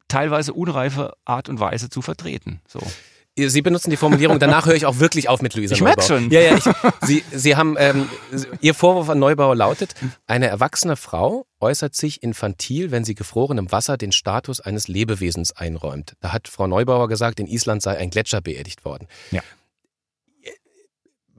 teilweise 0.09 0.53
unreife 0.55 1.15
Art 1.25 1.49
und 1.49 1.61
Weise 1.61 1.91
zu 1.91 2.03
vertreten. 2.03 2.61
So. 2.67 2.81
Sie 3.47 3.63
benutzen 3.63 3.91
die 3.91 3.97
Formulierung, 3.97 4.41
danach 4.41 4.67
höre 4.67 4.75
ich 4.75 4.85
auch 4.85 4.99
wirklich 4.99 5.29
auf 5.29 5.43
mit 5.43 5.55
Luisa 5.55 5.73
Ich 5.73 5.81
Neubauer. 5.81 5.95
merk's 5.95 6.09
schon. 6.09 6.31
Ja, 6.33 6.41
ja, 6.41 6.57
ich, 6.57 6.65
Sie, 7.03 7.25
Sie 7.31 7.55
haben, 7.55 7.77
ähm, 7.79 8.09
Ihr 8.61 8.75
Vorwurf 8.75 9.09
an 9.09 9.21
Neubauer 9.21 9.55
lautet, 9.55 9.95
eine 10.27 10.49
erwachsene 10.49 10.97
Frau 10.97 11.47
äußert 11.61 11.95
sich 11.95 12.25
infantil, 12.25 12.91
wenn 12.91 13.05
sie 13.05 13.15
gefrorenem 13.15 13.71
Wasser 13.71 13.97
den 13.97 14.11
Status 14.11 14.61
eines 14.61 14.89
Lebewesens 14.89 15.53
einräumt. 15.53 16.15
Da 16.21 16.33
hat 16.33 16.49
Frau 16.49 16.67
Neubauer 16.67 17.07
gesagt, 17.07 17.39
in 17.39 17.47
Island 17.47 17.81
sei 17.81 17.97
ein 17.97 18.11
Gletscher 18.11 18.41
beerdigt 18.41 18.85
worden. 18.85 19.07
Ja. 19.31 19.43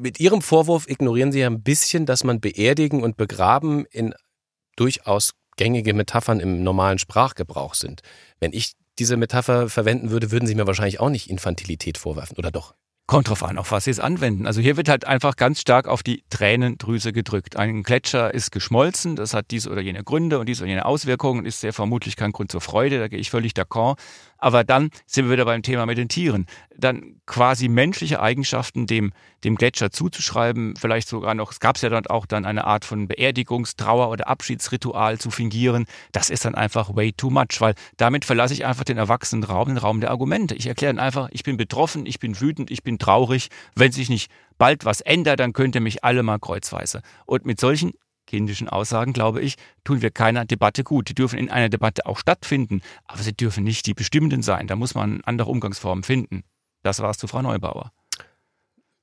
Mit 0.01 0.21
Ihrem 0.21 0.41
Vorwurf 0.41 0.87
ignorieren 0.87 1.33
Sie 1.33 1.41
ja 1.41 1.47
ein 1.47 1.61
bisschen, 1.61 2.05
dass 2.05 2.23
man 2.23 2.39
beerdigen 2.39 3.03
und 3.03 3.17
begraben 3.17 3.85
in 3.91 4.13
durchaus 4.77 5.33
gängige 5.57 5.93
Metaphern 5.93 6.39
im 6.39 6.63
normalen 6.63 6.99
Sprachgebrauch 6.99 7.73
sind. 7.73 7.99
Wenn 8.39 8.53
ich 8.53 8.75
diese 8.97 9.17
Metapher 9.17 9.67
verwenden 9.67 10.09
würde, 10.09 10.31
würden 10.31 10.47
Sie 10.47 10.55
mir 10.55 10.65
wahrscheinlich 10.65 11.01
auch 11.01 11.09
nicht 11.09 11.29
Infantilität 11.29 11.97
vorwerfen, 11.97 12.37
oder 12.37 12.49
doch? 12.49 12.75
Kommt 13.07 13.27
drauf 13.27 13.43
an, 13.43 13.57
auf 13.57 13.71
was 13.71 13.85
Sie 13.85 13.91
es 13.91 13.99
anwenden. 13.99 14.45
Also 14.45 14.61
hier 14.61 14.77
wird 14.77 14.87
halt 14.87 15.03
einfach 15.03 15.35
ganz 15.35 15.59
stark 15.59 15.87
auf 15.87 16.01
die 16.01 16.23
Tränendrüse 16.29 17.11
gedrückt. 17.11 17.57
Ein 17.57 17.83
Gletscher 17.83 18.33
ist 18.33 18.51
geschmolzen, 18.51 19.17
das 19.17 19.33
hat 19.33 19.51
diese 19.51 19.69
oder 19.69 19.81
jene 19.81 20.05
Gründe 20.05 20.39
und 20.39 20.45
diese 20.47 20.61
oder 20.63 20.69
jene 20.69 20.85
Auswirkungen, 20.85 21.43
ist 21.43 21.59
sehr 21.59 21.73
vermutlich 21.73 22.15
kein 22.15 22.31
Grund 22.31 22.53
zur 22.53 22.61
Freude, 22.61 22.99
da 22.99 23.09
gehe 23.09 23.19
ich 23.19 23.31
völlig 23.31 23.51
d'accord. 23.51 23.97
Aber 24.39 24.63
dann 24.63 24.89
sind 25.05 25.25
wir 25.25 25.33
wieder 25.33 25.45
beim 25.45 25.61
Thema 25.61 25.85
mit 25.85 25.97
den 25.97 26.09
Tieren. 26.09 26.47
Dann 26.75 27.21
quasi 27.25 27.67
menschliche 27.67 28.21
Eigenschaften 28.21 28.87
dem, 28.87 29.11
dem 29.43 29.55
Gletscher 29.55 29.91
zuzuschreiben, 29.91 30.75
vielleicht 30.75 31.07
sogar 31.07 31.35
noch, 31.35 31.51
es 31.51 31.59
gab 31.59 31.77
ja 31.77 31.89
dann 31.89 32.07
auch 32.07 32.25
dann 32.25 32.45
eine 32.45 32.65
Art 32.65 32.85
von 32.85 33.07
Beerdigungstrauer 33.07 34.09
oder 34.09 34.27
Abschiedsritual 34.27 35.17
zu 35.19 35.29
fingieren, 35.29 35.85
das 36.11 36.29
ist 36.29 36.45
dann 36.45 36.55
einfach 36.55 36.95
way 36.95 37.11
too 37.11 37.29
much, 37.29 37.59
weil 37.59 37.75
damit 37.97 38.25
verlasse 38.25 38.53
ich 38.53 38.65
einfach 38.65 38.83
den 38.83 38.97
erwachsenen 38.97 39.43
Raum, 39.43 39.67
den 39.67 39.77
Raum 39.77 40.01
der 40.01 40.11
Argumente. 40.11 40.55
Ich 40.55 40.67
erkläre 40.67 40.93
dann 40.93 41.03
einfach, 41.03 41.29
ich 41.31 41.43
bin 41.43 41.57
betroffen, 41.57 42.05
ich 42.05 42.19
bin 42.19 42.39
wütend, 42.39 42.71
ich 42.71 42.83
bin 42.83 42.97
traurig. 42.97 43.49
Wenn 43.75 43.91
sich 43.91 44.09
nicht 44.09 44.31
bald 44.57 44.85
was 44.85 45.01
ändert, 45.01 45.39
dann 45.39 45.53
könnt 45.53 45.75
ihr 45.75 45.81
mich 45.81 46.03
alle 46.03 46.23
mal 46.23 46.39
kreuzweise. 46.39 47.01
Und 47.25 47.45
mit 47.45 47.59
solchen 47.59 47.93
kindischen 48.29 48.69
Aussagen, 48.69 49.11
glaube 49.11 49.41
ich, 49.41 49.55
tun 49.83 50.01
wir 50.01 50.11
keiner 50.11 50.45
Debatte 50.45 50.83
gut. 50.83 51.09
Die 51.09 51.15
dürfen 51.15 51.39
in 51.39 51.49
einer 51.49 51.69
Debatte 51.69 52.05
auch 52.05 52.19
stattfinden, 52.19 52.81
aber 53.05 53.23
sie 53.23 53.33
dürfen 53.33 53.63
nicht 53.63 53.87
die 53.87 53.95
bestimmenden 53.95 54.43
sein. 54.43 54.67
Da 54.67 54.75
muss 54.75 54.93
man 54.93 55.21
andere 55.25 55.49
Umgangsformen 55.49 56.03
finden. 56.03 56.43
Das 56.83 56.99
war 56.99 57.09
es 57.09 57.17
zu 57.17 57.27
Frau 57.27 57.41
Neubauer. 57.41 57.91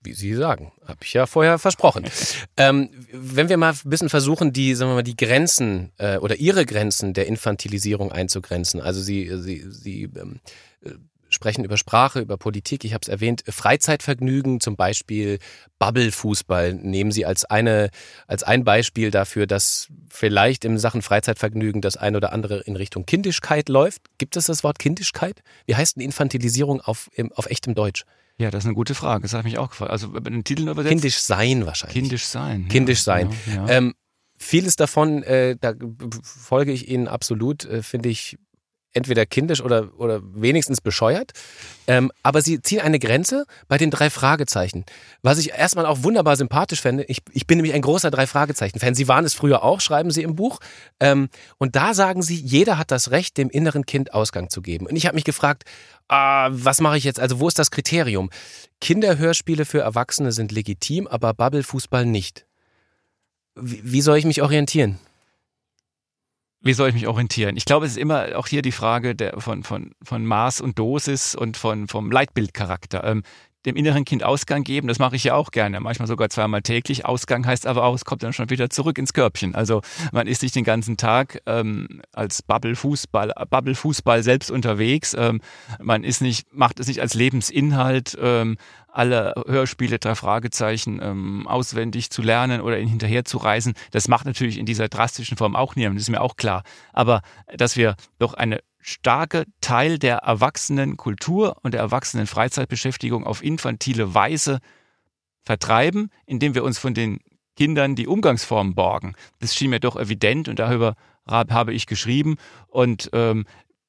Wie 0.01 0.12
Sie 0.12 0.35
sagen, 0.35 0.72
habe 0.87 1.01
ich 1.03 1.12
ja 1.12 1.27
vorher 1.27 1.59
versprochen. 1.59 2.05
Ähm, 2.59 2.89
wenn 3.12 3.51
wir 3.51 3.59
mal 3.59 3.74
ein 3.74 3.91
bisschen 3.91 4.09
versuchen, 4.09 4.51
die, 4.51 4.74
sagen 4.74 4.91
wir 4.91 4.95
mal, 4.95 5.03
die 5.03 5.16
Grenzen 5.16 5.93
äh, 5.99 6.16
oder 6.16 6.37
Ihre 6.37 6.64
Grenzen 6.64 7.12
der 7.12 7.27
Infantilisierung 7.27 8.12
einzugrenzen. 8.12 8.81
Also 8.81 9.03
Sie, 9.03 9.31
Sie, 9.43 9.62
Sie 9.68 10.05
ähm, 10.05 10.41
äh, 10.81 10.93
sprechen 11.37 11.64
über 11.64 11.76
Sprache, 11.76 12.20
über 12.20 12.37
Politik. 12.37 12.84
Ich 12.84 12.93
habe 12.93 13.03
es 13.03 13.09
erwähnt, 13.09 13.45
Freizeitvergnügen, 13.49 14.61
zum 14.61 14.74
Beispiel 14.74 15.39
Bubble-Fußball, 15.78 16.74
nehmen 16.74 17.12
Sie 17.12 17.24
als 17.24 17.45
eine 17.45 17.91
als 18.26 18.43
ein 18.43 18.64
Beispiel 18.64 19.12
dafür, 19.12 19.47
dass 19.47 19.89
vielleicht 20.11 20.64
in 20.64 20.78
Sachen 20.78 21.03
Freizeitvergnügen 21.03 21.80
das 21.80 21.97
eine 21.97 22.16
oder 22.16 22.32
andere 22.32 22.61
in 22.62 22.74
Richtung 22.74 23.07
Kindischkeit 23.07 23.68
läuft. 23.68 24.03
Gibt 24.18 24.37
es 24.37 24.47
das 24.47 24.64
Wort 24.64 24.80
Kindischkeit? 24.80 25.43
Wie 25.66 25.76
heißt 25.76 25.97
denn 25.97 26.03
Infantilisierung 26.03 26.80
auf, 26.80 27.09
im, 27.14 27.32
auf 27.32 27.47
echtem 27.47 27.74
Deutsch? 27.74 28.05
Ja, 28.39 28.51
das 28.51 28.64
ist 28.64 28.66
eine 28.66 28.74
gute 28.74 28.95
Frage. 28.95 29.22
Das 29.22 29.32
hat 29.32 29.45
mich 29.45 29.59
auch 29.59 29.70
gefragt. 29.70 29.91
Also 29.91 30.09
den 30.09 30.45
Titeln 30.45 30.68
übersetzt. 30.68 30.91
Kindisch 30.91 31.18
sein 31.18 31.64
wahrscheinlich. 31.64 32.03
Kindisch 32.03 32.26
sein. 32.26 32.62
ja. 32.62 32.68
Kindisch 32.68 33.03
sein. 33.03 33.30
Ja, 33.47 33.55
ja. 33.55 33.68
Ähm, 33.68 33.95
vieles 34.37 34.76
davon, 34.76 35.22
äh, 35.22 35.57
da 35.59 35.74
folge 36.22 36.72
ich 36.72 36.89
Ihnen 36.89 37.09
absolut, 37.09 37.64
äh, 37.64 37.82
finde 37.82 38.09
ich 38.09 38.37
entweder 38.97 39.26
kindisch 39.26 39.61
oder, 39.61 39.90
oder 39.99 40.20
wenigstens 40.22 40.80
bescheuert. 40.80 41.32
Ähm, 41.86 42.11
aber 42.22 42.42
Sie 42.42 42.61
ziehen 42.61 42.80
eine 42.80 42.99
Grenze 42.99 43.47
bei 43.68 43.78
den 43.78 43.90
drei 43.90 44.11
Fragezeichen. 44.11 44.84
Was 45.22 45.38
ich 45.38 45.51
erstmal 45.51 45.86
auch 45.86 46.03
wunderbar 46.03 46.36
sympathisch 46.36 46.80
fände, 46.80 47.05
ich, 47.05 47.18
ich 47.32 47.47
bin 47.47 47.59
nämlich 47.59 47.74
ein 47.74 47.82
großer 47.82 48.11
drei 48.11 48.26
Fragezeichen-Fan. 48.26 48.94
Sie 48.94 49.07
waren 49.07 49.24
es 49.24 49.34
früher 49.34 49.62
auch, 49.62 49.80
schreiben 49.80 50.11
Sie 50.11 50.22
im 50.22 50.34
Buch. 50.34 50.59
Ähm, 50.99 51.28
und 51.59 51.76
da 51.76 51.94
sagen 51.94 52.22
Sie, 52.22 52.34
jeder 52.34 52.78
hat 52.78 52.90
das 52.90 53.11
Recht, 53.11 53.36
dem 53.36 53.51
inneren 53.51 53.86
Kind 53.86 54.14
Ausgang 54.14 54.51
zu 54.51 54.62
geben. 54.62 54.86
Und 54.86 54.97
ich 54.97 55.07
habe 55.07 55.14
mich 55.14 55.24
gefragt, 55.24 55.64
ah, 56.09 56.49
was 56.51 56.80
mache 56.80 56.99
ich 56.99 57.05
jetzt? 57.05 57.20
Also 57.20 57.38
wo 57.38 57.49
ist 57.49 57.59
das 57.59 57.70
Kriterium? 57.70 58.30
Kinderhörspiele 58.80 59.64
für 59.64 59.80
Erwachsene 59.80 60.32
sind 60.32 60.53
legitim, 60.53 61.07
aber 61.07 61.34
Bubble-Fußball 61.34 62.07
nicht. 62.07 62.47
Wie, 63.55 63.80
wie 63.84 64.01
soll 64.01 64.18
ich 64.18 64.24
mich 64.24 64.42
orientieren? 64.42 64.99
Wie 66.67 66.73
soll 66.73 66.89
ich 66.89 66.95
mich 66.95 67.07
orientieren? 67.07 67.57
Ich 67.57 67.64
glaube, 67.64 67.87
es 67.87 67.93
ist 67.93 67.99
immer 67.99 68.37
auch 68.37 68.49
hier 68.49 68.61
die 68.61 68.73
Frage 68.73 69.14
der, 69.14 69.41
von, 69.41 69.62
von, 69.62 69.93
von 70.03 70.27
Maß 70.27 70.61
und 70.61 70.79
Dosis 70.79 71.37
und 71.37 71.57
von, 71.57 71.87
vom 71.87 72.11
Leitbildcharakter. 72.11 73.05
Ähm, 73.05 73.23
dem 73.67 73.77
inneren 73.77 74.05
Kind 74.05 74.23
Ausgang 74.23 74.62
geben, 74.62 74.89
das 74.89 74.99
mache 74.99 75.17
ich 75.17 75.25
ja 75.25 75.35
auch 75.35 75.51
gerne, 75.51 75.81
manchmal 75.81 76.09
sogar 76.09 76.31
zweimal 76.31 76.62
täglich. 76.62 77.05
Ausgang 77.05 77.45
heißt 77.45 77.67
aber 77.67 77.85
auch, 77.85 77.95
es 77.95 78.05
kommt 78.05 78.23
dann 78.23 78.33
schon 78.33 78.49
wieder 78.49 78.71
zurück 78.71 78.97
ins 78.99 79.12
Körbchen. 79.12 79.55
Also 79.55 79.83
man 80.12 80.27
ist 80.27 80.43
nicht 80.43 80.55
den 80.55 80.64
ganzen 80.64 80.97
Tag 80.97 81.43
ähm, 81.47 82.01
als 82.12 82.43
Bubble-Fußball, 82.43 83.33
Bubble-Fußball 83.51 84.23
selbst 84.23 84.51
unterwegs. 84.51 85.14
Ähm, 85.19 85.41
man 85.81 86.05
ist 86.05 86.23
nicht, 86.23 86.47
macht 86.55 86.81
es 86.81 86.87
nicht 86.87 87.01
als 87.01 87.14
Lebensinhalt, 87.14 88.17
ähm, 88.21 88.57
alle 88.89 89.35
Hörspiele, 89.47 89.99
drei 89.99 90.14
Fragezeichen 90.14 91.01
ähm, 91.03 91.47
auswendig 91.47 92.11
zu 92.11 92.23
lernen 92.23 92.62
oder 92.62 92.77
hinterher 92.77 93.27
zu 93.27 93.37
reisen. 93.37 93.75
Das 93.91 94.09
macht 94.09 94.25
natürlich 94.25 94.59
in 94.59 94.64
dieser 94.64 94.89
drastischen 94.89 95.37
Form 95.37 95.55
auch 95.55 95.77
niemand, 95.77 95.97
das 95.97 96.05
ist 96.05 96.11
mir 96.11 96.23
auch 96.23 96.37
klar. 96.37 96.62
Aber 96.93 97.21
dass 97.55 97.77
wir 97.77 97.97
doch 98.19 98.33
eine 98.33 98.61
starke 98.87 99.47
Teil 99.61 99.99
der 99.99 100.18
erwachsenen 100.18 100.97
Kultur 100.97 101.57
und 101.62 101.74
der 101.74 101.80
erwachsenen 101.80 102.28
Freizeitbeschäftigung 102.28 103.26
auf 103.26 103.43
infantile 103.43 104.14
Weise 104.14 104.61
vertreiben, 105.43 106.11
indem 106.24 106.55
wir 106.55 106.62
uns 106.62 106.78
von 106.78 106.95
den 106.95 107.18
Kindern 107.57 107.97
die 107.97 108.07
Umgangsformen 108.07 108.74
borgen. 108.74 109.14
Das 109.41 109.57
schien 109.57 109.70
mir 109.70 109.80
doch 109.80 109.97
evident 109.97 110.49
und 110.49 110.61
darüber 110.61 110.95
habe 111.26 111.74
ich 111.74 111.87
geschrieben. 111.87 112.37
Und 112.68 113.11
ähm, 113.12 113.47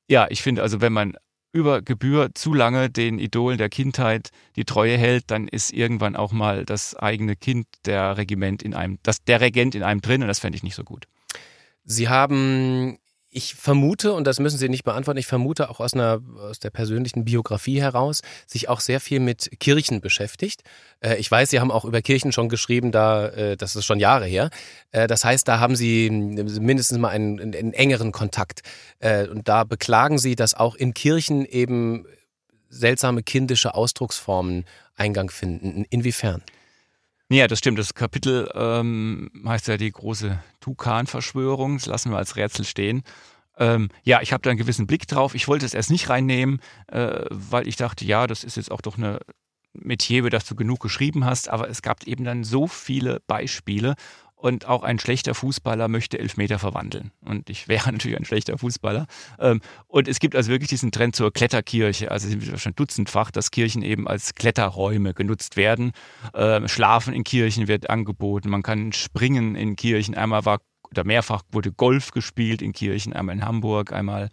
ja, 0.07 0.25
ich 0.29 0.41
finde 0.41 0.63
also, 0.63 0.81
wenn 0.81 0.93
man 0.93 1.15
über 1.51 1.81
Gebühr 1.83 2.33
zu 2.33 2.55
lange 2.55 2.89
den 2.89 3.19
Idolen 3.19 3.59
der 3.59 3.69
Kindheit 3.69 4.31
die 4.55 4.65
Treue 4.65 4.97
hält, 4.97 5.29
dann 5.29 5.47
ist 5.47 5.71
irgendwann 5.71 6.15
auch 6.15 6.31
mal 6.31 6.65
das 6.65 6.95
eigene 6.95 7.35
Kind 7.35 7.67
der 7.85 8.17
Regiment 8.17 8.63
in 8.63 8.73
einem, 8.73 8.97
das, 9.03 9.23
der 9.23 9.41
Regent 9.41 9.75
in 9.75 9.83
einem 9.83 10.01
drin 10.01 10.23
und 10.23 10.27
das 10.27 10.39
fände 10.39 10.55
ich 10.55 10.63
nicht 10.63 10.75
so 10.75 10.83
gut. 10.83 11.05
Sie 11.83 12.09
haben, 12.09 12.97
ich 13.29 13.55
vermute, 13.55 14.13
und 14.13 14.25
das 14.25 14.39
müssen 14.39 14.57
Sie 14.57 14.69
nicht 14.69 14.83
beantworten, 14.83 15.19
ich 15.19 15.27
vermute 15.27 15.69
auch 15.69 15.79
aus 15.79 15.93
einer 15.93 16.21
aus 16.39 16.59
der 16.59 16.69
persönlichen 16.69 17.25
Biografie 17.25 17.81
heraus, 17.81 18.21
sich 18.45 18.69
auch 18.69 18.79
sehr 18.79 18.99
viel 18.99 19.19
mit 19.19 19.59
Kirchen 19.59 19.99
beschäftigt. 20.01 20.63
Äh, 21.01 21.17
Ich 21.17 21.29
weiß, 21.29 21.49
Sie 21.49 21.59
haben 21.59 21.71
auch 21.71 21.83
über 21.85 22.01
Kirchen 22.01 22.31
schon 22.31 22.47
geschrieben, 22.47 22.91
da 22.91 23.27
äh, 23.27 23.57
das 23.57 23.75
ist 23.75 23.85
schon 23.85 23.99
Jahre 23.99 24.25
her. 24.25 24.49
Äh, 24.91 25.07
Das 25.07 25.25
heißt, 25.25 25.47
da 25.47 25.59
haben 25.59 25.75
Sie 25.75 26.09
mindestens 26.09 26.97
mal 26.99 27.09
einen, 27.09 27.39
einen 27.39 27.73
engeren 27.73 28.11
Kontakt. 28.11 28.61
Und 28.99 29.47
da 29.47 29.63
beklagen 29.63 30.17
Sie, 30.17 30.35
dass 30.35 30.53
auch 30.53 30.75
in 30.75 30.93
Kirchen 30.93 31.45
eben 31.45 32.05
seltsame 32.69 33.23
kindische 33.23 33.73
Ausdrucksformen 33.75 34.65
Eingang 34.95 35.29
finden. 35.29 35.85
Inwiefern? 35.89 36.41
Ja, 37.29 37.47
das 37.47 37.59
stimmt. 37.59 37.77
Das 37.77 37.93
Kapitel 37.93 38.49
ähm, 38.55 39.29
heißt 39.45 39.67
ja 39.67 39.77
die 39.77 39.91
große 39.91 40.39
Tukan-Verschwörung. 40.61 41.77
Das 41.77 41.85
lassen 41.85 42.11
wir 42.11 42.17
als 42.17 42.37
Rätsel 42.37 42.63
stehen. 42.63 43.03
Ähm, 43.57 43.89
ja, 44.03 44.21
ich 44.21 44.31
habe 44.31 44.41
da 44.43 44.49
einen 44.49 44.59
gewissen 44.59 44.87
Blick 44.87 45.07
drauf. 45.07 45.35
Ich 45.35 45.47
wollte 45.49 45.65
es 45.65 45.73
erst 45.73 45.91
nicht 45.91 46.09
reinnehmen, 46.09 46.61
äh, 46.87 47.25
weil 47.29 47.67
ich 47.67 47.75
dachte, 47.75 48.05
ja, 48.05 48.27
das 48.27 48.45
ist 48.45 48.55
jetzt 48.55 48.71
auch 48.71 48.81
doch 48.81 48.97
eine 48.97 49.19
Metier, 49.73 50.19
über 50.19 50.29
das 50.29 50.45
du 50.45 50.55
genug 50.55 50.79
geschrieben 50.79 51.25
hast. 51.25 51.49
Aber 51.49 51.69
es 51.69 51.81
gab 51.81 52.03
eben 52.05 52.23
dann 52.23 52.45
so 52.45 52.65
viele 52.65 53.19
Beispiele. 53.27 53.95
Und 54.39 54.67
auch 54.67 54.83
ein 54.83 54.99
schlechter 54.99 55.33
Fußballer 55.33 55.87
möchte 55.87 56.19
Elfmeter 56.19 56.59
verwandeln. 56.59 57.11
Und 57.25 57.49
ich 57.49 57.67
wäre 57.67 57.91
natürlich 57.91 58.17
ein 58.17 58.25
schlechter 58.25 58.57
Fußballer. 58.57 59.07
Ähm, 59.39 59.61
und 59.87 60.07
es 60.07 60.19
gibt 60.19 60.35
also 60.35 60.51
wirklich 60.51 60.69
diesen 60.69 60.91
Trend 60.91 61.15
zur 61.15 61.33
Kletterkirche. 61.33 62.11
Also 62.11 62.27
es 62.27 62.35
ist 62.35 62.61
schon 62.61 62.75
dutzendfach, 62.75 63.31
dass 63.31 63.49
Kirchen 63.49 63.81
eben 63.81 64.07
als 64.07 64.35
Kletterräume 64.35 65.15
genutzt 65.15 65.57
werden. 65.57 65.91
Ähm, 66.35 66.67
Schlafen 66.67 67.13
in 67.13 67.23
Kirchen 67.23 67.67
wird 67.67 67.89
angeboten. 67.89 68.49
Man 68.49 68.61
kann 68.61 68.93
springen 68.93 69.55
in 69.55 69.75
Kirchen. 69.75 70.13
Einmal 70.13 70.45
war 70.45 70.59
oder 70.91 71.03
mehrfach 71.03 71.43
wurde 71.51 71.71
Golf 71.71 72.11
gespielt 72.11 72.61
in 72.61 72.73
Kirchen, 72.73 73.13
einmal 73.13 73.35
in 73.35 73.45
Hamburg, 73.45 73.91
einmal, 73.91 74.29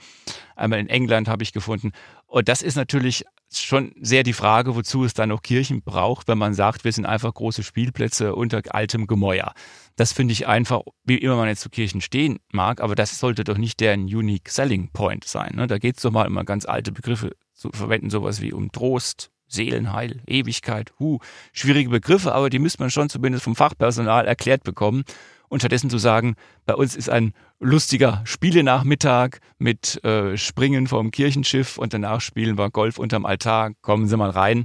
einmal 0.57 0.79
in 0.79 0.89
England 0.89 1.29
habe 1.29 1.43
ich 1.43 1.53
gefunden. 1.53 1.93
Und 2.27 2.49
das 2.49 2.63
ist 2.63 2.77
natürlich 2.77 3.25
schon 3.53 3.93
sehr 4.01 4.23
die 4.23 4.33
Frage, 4.33 4.75
wozu 4.75 5.05
es 5.05 5.15
dann 5.15 5.29
noch 5.29 5.43
Kirchen 5.43 5.83
braucht, 5.83 6.29
wenn 6.29 6.39
man 6.39 6.55
sagt, 6.55 6.85
wir 6.85 6.93
sind 6.93 7.07
einfach 7.07 7.33
große 7.33 7.63
Spielplätze 7.63 8.35
unter 8.35 8.63
altem 8.71 9.07
Gemäuer. 9.07 9.53
Das 9.97 10.13
finde 10.13 10.33
ich 10.33 10.47
einfach, 10.47 10.83
wie 11.05 11.19
immer 11.19 11.37
man 11.37 11.49
jetzt 11.49 11.61
zu 11.61 11.71
Kirchen 11.71 12.01
stehen 12.01 12.41
mag, 12.51 12.81
aber 12.81 12.95
das 12.95 13.19
sollte 13.19 13.45
doch 13.45 13.59
nicht 13.59 13.81
der 13.81 13.95
Unique 13.95 14.49
Selling 14.49 14.91
Point 14.93 15.25
sein. 15.25 15.53
Ne? 15.55 15.67
Da 15.67 15.79
geht 15.79 15.97
es 15.97 16.03
doch 16.03 16.11
mal 16.11 16.27
immer 16.27 16.45
ganz 16.45 16.67
alte 16.67 16.93
Begriffe 16.93 17.37
zu 17.53 17.71
verwenden, 17.73 18.11
sowas 18.11 18.41
wie 18.41 18.53
um 18.53 18.73
Trost, 18.73 19.31
Seelenheil, 19.47 20.21
Ewigkeit, 20.27 20.93
hu, 20.99 21.19
schwierige 21.53 21.91
Begriffe, 21.91 22.35
aber 22.35 22.51
die 22.51 22.59
müsste 22.59 22.83
man 22.83 22.91
schon 22.91 23.09
zumindest 23.09 23.45
vom 23.45 23.55
Fachpersonal 23.55 24.27
erklärt 24.27 24.65
bekommen. 24.65 25.05
Und 25.49 25.61
stattdessen 25.61 25.91
zu 25.91 25.99
sagen, 25.99 26.35
bei 26.67 26.75
uns 26.75 26.97
ist 26.97 27.11
ein 27.11 27.33
lustiger 27.61 28.23
Spielenachmittag 28.25 29.39
mit 29.59 30.03
äh, 30.05 30.37
Springen 30.37 30.87
vom 30.87 31.11
Kirchenschiff 31.11 31.79
und 31.79 31.95
danach 31.95 32.21
spielen 32.21 32.59
wir 32.59 32.71
Golf 32.71 32.99
unterm 32.99 33.27
Altar, 33.27 33.73
kommen 33.83 34.09
Sie 34.09 34.17
mal 34.17 34.31
rein. 34.31 34.65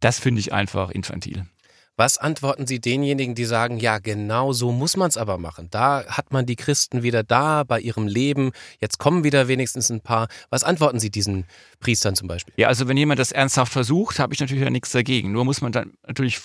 Das 0.00 0.18
finde 0.18 0.40
ich 0.40 0.52
einfach 0.52 0.90
infantil. 0.90 1.44
Was 2.00 2.16
antworten 2.16 2.66
Sie 2.66 2.80
denjenigen, 2.80 3.34
die 3.34 3.44
sagen, 3.44 3.78
ja, 3.78 3.98
genau 3.98 4.54
so 4.54 4.72
muss 4.72 4.96
man 4.96 5.10
es 5.10 5.18
aber 5.18 5.36
machen? 5.36 5.68
Da 5.70 6.06
hat 6.06 6.32
man 6.32 6.46
die 6.46 6.56
Christen 6.56 7.02
wieder 7.02 7.22
da 7.22 7.62
bei 7.62 7.78
ihrem 7.78 8.06
Leben. 8.06 8.52
Jetzt 8.80 8.98
kommen 8.98 9.22
wieder 9.22 9.48
wenigstens 9.48 9.90
ein 9.90 10.00
paar. 10.00 10.28
Was 10.48 10.64
antworten 10.64 10.98
Sie 10.98 11.10
diesen 11.10 11.44
Priestern 11.78 12.16
zum 12.16 12.26
Beispiel? 12.26 12.54
Ja, 12.56 12.68
also 12.68 12.88
wenn 12.88 12.96
jemand 12.96 13.20
das 13.20 13.32
ernsthaft 13.32 13.70
versucht, 13.70 14.18
habe 14.18 14.32
ich 14.32 14.40
natürlich 14.40 14.64
ja 14.64 14.70
nichts 14.70 14.92
dagegen. 14.92 15.30
Nur 15.32 15.44
muss 15.44 15.60
man 15.60 15.72
dann 15.72 15.92
natürlich 16.06 16.40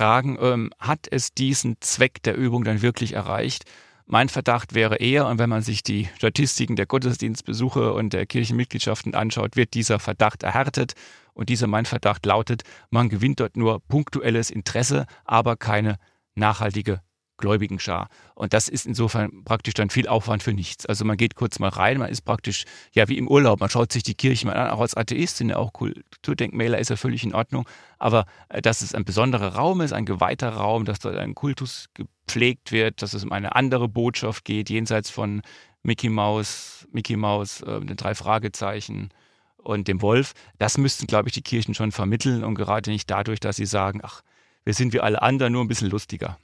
fragen, 0.00 0.38
ähm, 0.40 0.70
hat 0.78 1.08
es 1.10 1.34
diesen 1.34 1.76
Zweck 1.80 2.22
der 2.22 2.34
Übung 2.34 2.64
dann 2.64 2.80
wirklich 2.80 3.12
erreicht? 3.12 3.64
Mein 4.06 4.30
Verdacht 4.30 4.74
wäre 4.74 4.96
eher, 4.96 5.26
und 5.26 5.38
wenn 5.38 5.50
man 5.50 5.60
sich 5.60 5.82
die 5.82 6.08
Statistiken 6.16 6.74
der 6.74 6.86
Gottesdienstbesuche 6.86 7.92
und 7.92 8.14
der 8.14 8.24
Kirchenmitgliedschaften 8.24 9.14
anschaut, 9.14 9.56
wird 9.56 9.74
dieser 9.74 9.98
Verdacht 9.98 10.42
erhärtet. 10.42 10.94
Und 11.34 11.50
dieser 11.50 11.66
mein 11.66 11.84
Verdacht 11.84 12.24
lautet, 12.24 12.62
man 12.88 13.10
gewinnt 13.10 13.40
dort 13.40 13.58
nur 13.58 13.78
punktuelles 13.88 14.50
Interesse, 14.50 15.04
aber 15.26 15.56
keine 15.56 15.96
nachhaltige 16.34 17.02
Gläubigenschar. 17.40 18.08
Und 18.34 18.52
das 18.52 18.68
ist 18.68 18.86
insofern 18.86 19.44
praktisch 19.44 19.74
dann 19.74 19.90
viel 19.90 20.06
Aufwand 20.06 20.42
für 20.42 20.52
nichts. 20.52 20.86
Also 20.86 21.04
man 21.04 21.16
geht 21.16 21.34
kurz 21.34 21.58
mal 21.58 21.68
rein, 21.68 21.98
man 21.98 22.08
ist 22.08 22.22
praktisch 22.22 22.64
ja 22.92 23.08
wie 23.08 23.18
im 23.18 23.28
Urlaub, 23.28 23.60
man 23.60 23.68
schaut 23.68 23.92
sich 23.92 24.02
die 24.02 24.14
Kirche 24.14 24.46
mal 24.46 24.54
an, 24.54 24.70
auch 24.70 24.80
als 24.80 24.96
Atheist 24.96 25.38
sind 25.38 25.50
ja 25.50 25.56
auch 25.56 25.72
Kulturdenkmäler, 25.72 26.78
ist 26.78 26.90
ja 26.90 26.96
völlig 26.96 27.24
in 27.24 27.34
Ordnung. 27.34 27.68
Aber 27.98 28.26
äh, 28.48 28.62
dass 28.62 28.82
es 28.82 28.94
ein 28.94 29.04
besonderer 29.04 29.56
Raum 29.56 29.80
ist, 29.80 29.92
ein 29.92 30.06
geweihter 30.06 30.50
Raum, 30.50 30.84
dass 30.84 31.00
dort 31.00 31.16
ein 31.16 31.34
Kultus 31.34 31.88
gepflegt 31.94 32.70
wird, 32.70 33.02
dass 33.02 33.14
es 33.14 33.24
um 33.24 33.32
eine 33.32 33.56
andere 33.56 33.88
Botschaft 33.88 34.44
geht, 34.44 34.70
jenseits 34.70 35.10
von 35.10 35.42
Mickey 35.82 36.08
Mouse, 36.08 36.86
Mickey 36.92 37.16
Mouse, 37.16 37.62
äh, 37.62 37.80
den 37.80 37.96
drei 37.96 38.14
Fragezeichen 38.14 39.10
und 39.56 39.88
dem 39.88 40.02
Wolf, 40.02 40.32
das 40.58 40.78
müssten, 40.78 41.06
glaube 41.06 41.28
ich, 41.28 41.34
die 41.34 41.42
Kirchen 41.42 41.74
schon 41.74 41.92
vermitteln 41.92 42.44
und 42.44 42.54
gerade 42.54 42.90
nicht 42.90 43.10
dadurch, 43.10 43.40
dass 43.40 43.56
sie 43.56 43.66
sagen, 43.66 44.00
ach, 44.02 44.22
wir 44.64 44.74
sind 44.74 44.92
wie 44.92 45.00
alle 45.00 45.22
anderen, 45.22 45.52
nur 45.52 45.64
ein 45.64 45.68
bisschen 45.68 45.90
lustiger. 45.90 46.38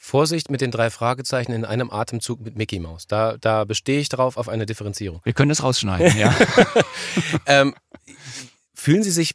Vorsicht 0.00 0.50
mit 0.50 0.60
den 0.60 0.70
drei 0.70 0.90
Fragezeichen 0.90 1.52
in 1.52 1.64
einem 1.64 1.90
Atemzug 1.90 2.40
mit 2.40 2.56
Mickey 2.56 2.78
Mouse. 2.78 3.08
Da, 3.08 3.36
da 3.36 3.64
bestehe 3.64 3.98
ich 3.98 4.08
drauf 4.08 4.36
auf 4.36 4.48
eine 4.48 4.64
Differenzierung. 4.64 5.20
Wir 5.24 5.32
können 5.32 5.48
das 5.48 5.62
rausschneiden, 5.62 6.16
ja. 6.16 6.34
ähm, 7.46 7.74
fühlen 8.72 9.02
Sie 9.02 9.10
sich 9.10 9.34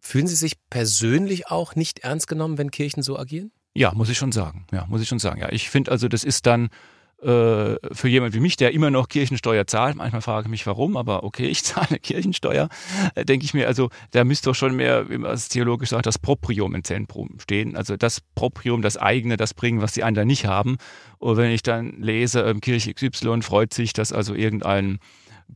fühlen 0.00 0.28
Sie 0.28 0.36
sich 0.36 0.56
persönlich 0.70 1.48
auch 1.48 1.74
nicht 1.74 1.98
ernst 1.98 2.28
genommen, 2.28 2.56
wenn 2.56 2.70
Kirchen 2.70 3.02
so 3.02 3.18
agieren? 3.18 3.50
Ja, 3.74 3.92
muss 3.92 4.08
ich 4.08 4.16
schon 4.16 4.30
sagen. 4.30 4.66
Ja, 4.72 4.86
muss 4.86 5.02
ich 5.02 5.08
schon 5.08 5.18
sagen. 5.18 5.40
Ja, 5.40 5.50
ich 5.50 5.68
finde 5.68 5.90
also, 5.90 6.06
das 6.06 6.22
ist 6.22 6.46
dann 6.46 6.70
für 7.18 8.08
jemand 8.08 8.34
wie 8.34 8.40
mich, 8.40 8.56
der 8.56 8.72
immer 8.72 8.90
noch 8.90 9.08
Kirchensteuer 9.08 9.66
zahlt, 9.66 9.96
manchmal 9.96 10.20
frage 10.20 10.46
ich 10.46 10.50
mich 10.50 10.66
warum, 10.66 10.96
aber 10.96 11.24
okay, 11.24 11.46
ich 11.46 11.64
zahle 11.64 11.98
Kirchensteuer, 11.98 12.68
äh, 13.14 13.24
denke 13.24 13.44
ich 13.44 13.54
mir, 13.54 13.66
also 13.66 13.88
da 14.10 14.24
müsste 14.24 14.50
doch 14.50 14.54
schon 14.54 14.76
mehr, 14.76 15.08
wie 15.08 15.18
man 15.18 15.32
es 15.32 15.48
theologisch 15.48 15.90
sagt, 15.90 16.06
das 16.06 16.18
Proprium 16.18 16.74
im 16.74 16.84
Zentrum 16.84 17.38
stehen. 17.40 17.76
Also 17.76 17.96
das 17.96 18.20
Proprium, 18.34 18.82
das 18.82 18.96
eigene, 18.96 19.36
das 19.36 19.54
bringen, 19.54 19.80
was 19.80 19.92
die 19.92 20.04
anderen 20.04 20.28
nicht 20.28 20.46
haben. 20.46 20.76
Und 21.18 21.38
wenn 21.38 21.50
ich 21.50 21.62
dann 21.62 22.00
lese, 22.00 22.42
ähm, 22.42 22.60
Kirche 22.60 22.92
XY 22.92 23.42
freut 23.42 23.72
sich, 23.72 23.92
dass 23.92 24.12
also 24.12 24.34
irgendein 24.34 24.98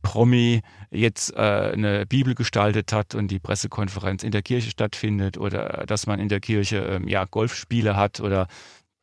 Promi 0.01 0.61
jetzt 0.89 1.35
äh, 1.35 1.39
eine 1.73 2.05
Bibel 2.05 2.33
gestaltet 2.33 2.93
hat 2.93 3.13
und 3.13 3.29
die 3.29 3.39
Pressekonferenz 3.39 4.23
in 4.23 4.31
der 4.31 4.41
Kirche 4.41 4.71
stattfindet 4.71 5.37
oder 5.37 5.83
dass 5.85 6.07
man 6.07 6.19
in 6.19 6.29
der 6.29 6.39
Kirche 6.39 6.77
ähm, 6.77 7.07
ja 7.07 7.25
Golfspiele 7.25 7.95
hat 7.95 8.19
oder 8.19 8.47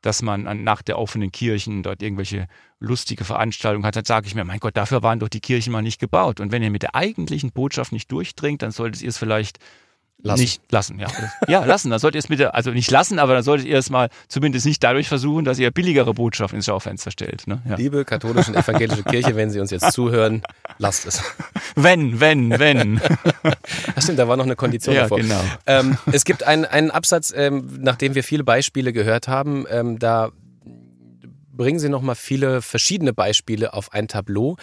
dass 0.02 0.22
man 0.22 0.46
an, 0.46 0.64
nach 0.64 0.82
der 0.82 0.98
offenen 0.98 1.32
Kirchen 1.32 1.82
dort 1.82 2.02
irgendwelche 2.02 2.46
lustige 2.78 3.24
Veranstaltungen 3.24 3.84
hat, 3.84 3.96
dann 3.96 4.04
sage 4.04 4.26
ich 4.26 4.34
mir, 4.34 4.44
mein 4.44 4.60
Gott, 4.60 4.76
dafür 4.76 5.02
waren 5.02 5.18
doch 5.18 5.28
die 5.28 5.40
Kirchen 5.40 5.72
mal 5.72 5.82
nicht 5.82 6.00
gebaut. 6.00 6.40
Und 6.40 6.52
wenn 6.52 6.62
ihr 6.62 6.70
mit 6.70 6.82
der 6.82 6.94
eigentlichen 6.94 7.50
Botschaft 7.52 7.92
nicht 7.92 8.10
durchdringt, 8.12 8.62
dann 8.62 8.70
solltet 8.70 9.02
ihr 9.02 9.08
es 9.08 9.18
vielleicht 9.18 9.58
Lassen. 10.20 10.40
Nicht 10.40 10.72
lassen, 10.72 10.98
ja. 10.98 11.06
ja, 11.46 11.64
lassen. 11.64 11.90
Dann 11.90 12.00
solltet 12.00 12.16
ihr 12.16 12.24
es 12.24 12.28
mit 12.28 12.40
der, 12.40 12.56
also 12.56 12.72
nicht 12.72 12.90
lassen, 12.90 13.20
aber 13.20 13.34
dann 13.34 13.44
solltet 13.44 13.68
ihr 13.68 13.78
es 13.78 13.88
mal 13.88 14.08
zumindest 14.26 14.66
nicht 14.66 14.82
dadurch 14.82 15.06
versuchen, 15.06 15.44
dass 15.44 15.60
ihr 15.60 15.70
billigere 15.70 16.12
Botschaft 16.12 16.54
ins 16.54 16.66
Schaufenster 16.66 17.12
stellt. 17.12 17.46
Ne? 17.46 17.62
Ja. 17.68 17.76
Liebe 17.76 18.04
katholische 18.04 18.50
und 18.50 18.56
evangelische 18.56 19.04
Kirche, 19.04 19.36
wenn 19.36 19.50
Sie 19.50 19.60
uns 19.60 19.70
jetzt 19.70 19.92
zuhören, 19.92 20.42
lasst 20.78 21.06
es. 21.06 21.22
Wenn, 21.76 22.18
wenn, 22.18 22.58
wenn. 22.58 23.00
Ach 23.94 24.02
stimmt, 24.02 24.18
da 24.18 24.26
war 24.26 24.36
noch 24.36 24.44
eine 24.44 24.56
Kondition 24.56 24.96
ja, 24.96 25.02
davor. 25.02 25.18
Genau. 25.18 25.40
Ähm, 25.66 25.96
es 26.10 26.24
gibt 26.24 26.42
einen, 26.42 26.64
einen 26.64 26.90
Absatz, 26.90 27.32
ähm, 27.36 27.78
nachdem 27.80 28.16
wir 28.16 28.24
viele 28.24 28.42
Beispiele 28.42 28.92
gehört 28.92 29.28
haben, 29.28 29.66
ähm, 29.70 30.00
da 30.00 30.30
bringen 31.52 31.78
Sie 31.78 31.88
nochmal 31.88 32.16
viele 32.16 32.60
verschiedene 32.60 33.12
Beispiele 33.12 33.72
auf 33.72 33.92
ein 33.92 34.08
Tableau 34.08 34.56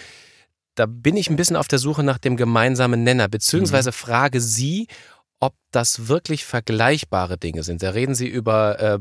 da 0.76 0.86
bin 0.86 1.16
ich 1.16 1.30
ein 1.30 1.38
bisschen 1.38 1.56
auf 1.56 1.70
der 1.70 1.80
Suche 1.80 2.04
nach 2.04 2.18
dem 2.18 2.36
gemeinsamen 2.36 3.04
Nenner, 3.04 3.30
beziehungsweise 3.30 3.90
mhm. 3.90 3.94
frage 3.94 4.42
Sie, 4.42 4.88
ob 5.40 5.54
das 5.72 6.08
wirklich 6.08 6.46
vergleichbare 6.46 7.38
Dinge 7.38 7.64
sind. 7.64 7.84
Da 7.84 7.90
reden 7.90 8.16
Sie 8.16 8.28
über 8.28 8.80
äh, 8.80 9.00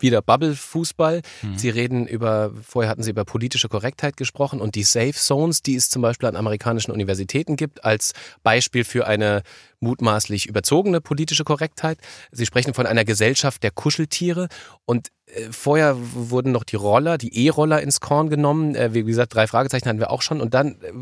wieder 0.00 0.20
Bubble-Fußball. 0.20 1.22
Mhm. 1.42 1.58
Sie 1.58 1.70
reden 1.70 2.06
über, 2.06 2.52
vorher 2.60 2.90
hatten 2.90 3.04
Sie 3.04 3.10
über 3.10 3.24
politische 3.24 3.68
Korrektheit 3.68 4.16
gesprochen 4.16 4.60
und 4.60 4.74
die 4.74 4.82
Safe 4.82 5.12
Zones, 5.12 5.62
die 5.62 5.76
es 5.76 5.88
zum 5.88 6.02
Beispiel 6.02 6.28
an 6.28 6.36
amerikanischen 6.36 6.90
Universitäten 6.90 7.56
gibt, 7.56 7.84
als 7.84 8.12
Beispiel 8.42 8.84
für 8.84 9.06
eine 9.06 9.42
mutmaßlich 9.78 10.46
überzogene 10.46 11.00
politische 11.00 11.44
Korrektheit. 11.44 11.98
Sie 12.32 12.46
sprechen 12.46 12.74
von 12.74 12.86
einer 12.86 13.04
Gesellschaft 13.04 13.62
der 13.62 13.70
Kuscheltiere 13.70 14.48
und 14.86 15.12
äh, 15.26 15.52
vorher 15.52 15.96
wurden 15.96 16.50
noch 16.50 16.64
die 16.64 16.76
Roller, 16.76 17.16
die 17.16 17.46
E-Roller 17.46 17.80
ins 17.80 18.00
Korn 18.00 18.28
genommen. 18.28 18.74
Äh, 18.74 18.92
wie 18.92 19.04
gesagt, 19.04 19.34
drei 19.34 19.46
Fragezeichen 19.46 19.88
hatten 19.88 20.00
wir 20.00 20.10
auch 20.10 20.22
schon 20.22 20.40
und 20.40 20.52
dann, 20.52 20.80
äh, 20.82 20.92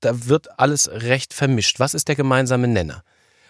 da 0.00 0.26
wird 0.26 0.58
alles 0.58 0.90
recht 0.90 1.32
vermischt. 1.32 1.78
Was 1.78 1.94
ist 1.94 2.08
der 2.08 2.16
gemeinsame 2.16 2.66
Nenner? 2.66 3.04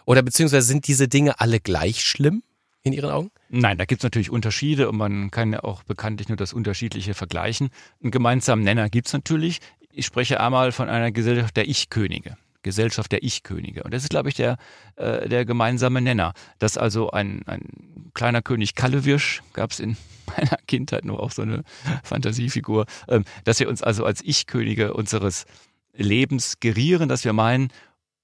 Oder 0.07 0.23
beziehungsweise 0.23 0.67
sind 0.67 0.87
diese 0.87 1.09
Dinge 1.09 1.41
alle 1.41 1.61
gleich 1.61 2.03
schlimm 2.03 2.43
in 2.83 2.93
Ihren 2.93 3.11
Augen? 3.11 3.31
Nein, 3.49 3.79
da 3.79 3.85
gibt 3.85 4.01
es 4.01 4.05
natürlich 4.05 4.31
Unterschiede 4.31 4.89
und 4.89 4.97
man 4.97 5.31
kann 5.31 5.53
ja 5.53 5.65
auch 5.65 5.83
bekanntlich 5.83 6.29
nur 6.29 6.37
das 6.37 6.53
Unterschiedliche 6.53 7.15
vergleichen. 7.15 7.71
Einen 8.03 8.11
gemeinsamen 8.11 8.63
Nenner 8.63 8.91
gibt 8.91 9.09
es 9.09 9.13
natürlich. 9.13 9.61
Ich 9.91 10.07
spreche 10.07 10.41
einmal 10.41 10.73
von 10.73 10.89
einer 10.89 11.11
Gesellschaft 11.13 11.57
der 11.57 11.69
Ich-Könige. 11.69 12.37
Gesellschaft 12.63 13.13
der 13.13 13.23
Ich-Könige. 13.23 13.85
Und 13.85 13.95
das 13.95 14.03
ist, 14.03 14.11
glaube 14.11 14.29
ich, 14.29 14.35
der, 14.35 14.57
äh, 14.97 15.29
der 15.29 15.45
gemeinsame 15.45 16.01
Nenner. 16.01 16.33
Dass 16.59 16.77
also 16.77 17.11
ein, 17.11 17.43
ein 17.47 18.11
kleiner 18.15 18.43
König 18.43 18.75
Kallewirsch, 18.75 19.43
gab 19.53 19.71
es 19.71 19.81
in 19.81 19.97
meiner 20.37 20.57
Kindheit 20.67 21.05
nur 21.05 21.21
auch 21.21 21.31
so 21.31 21.43
eine 21.43 21.63
Fantasiefigur, 22.03 22.87
ähm, 23.09 23.25
dass 23.45 23.61
wir 23.61 23.69
uns 23.69 23.83
also 23.83 24.05
als 24.05 24.21
Ich-Könige 24.23 24.95
unseres 24.95 25.45
Lebens 25.93 26.59
gerieren, 26.59 27.09
dass 27.09 27.25
wir 27.25 27.33
meinen, 27.33 27.69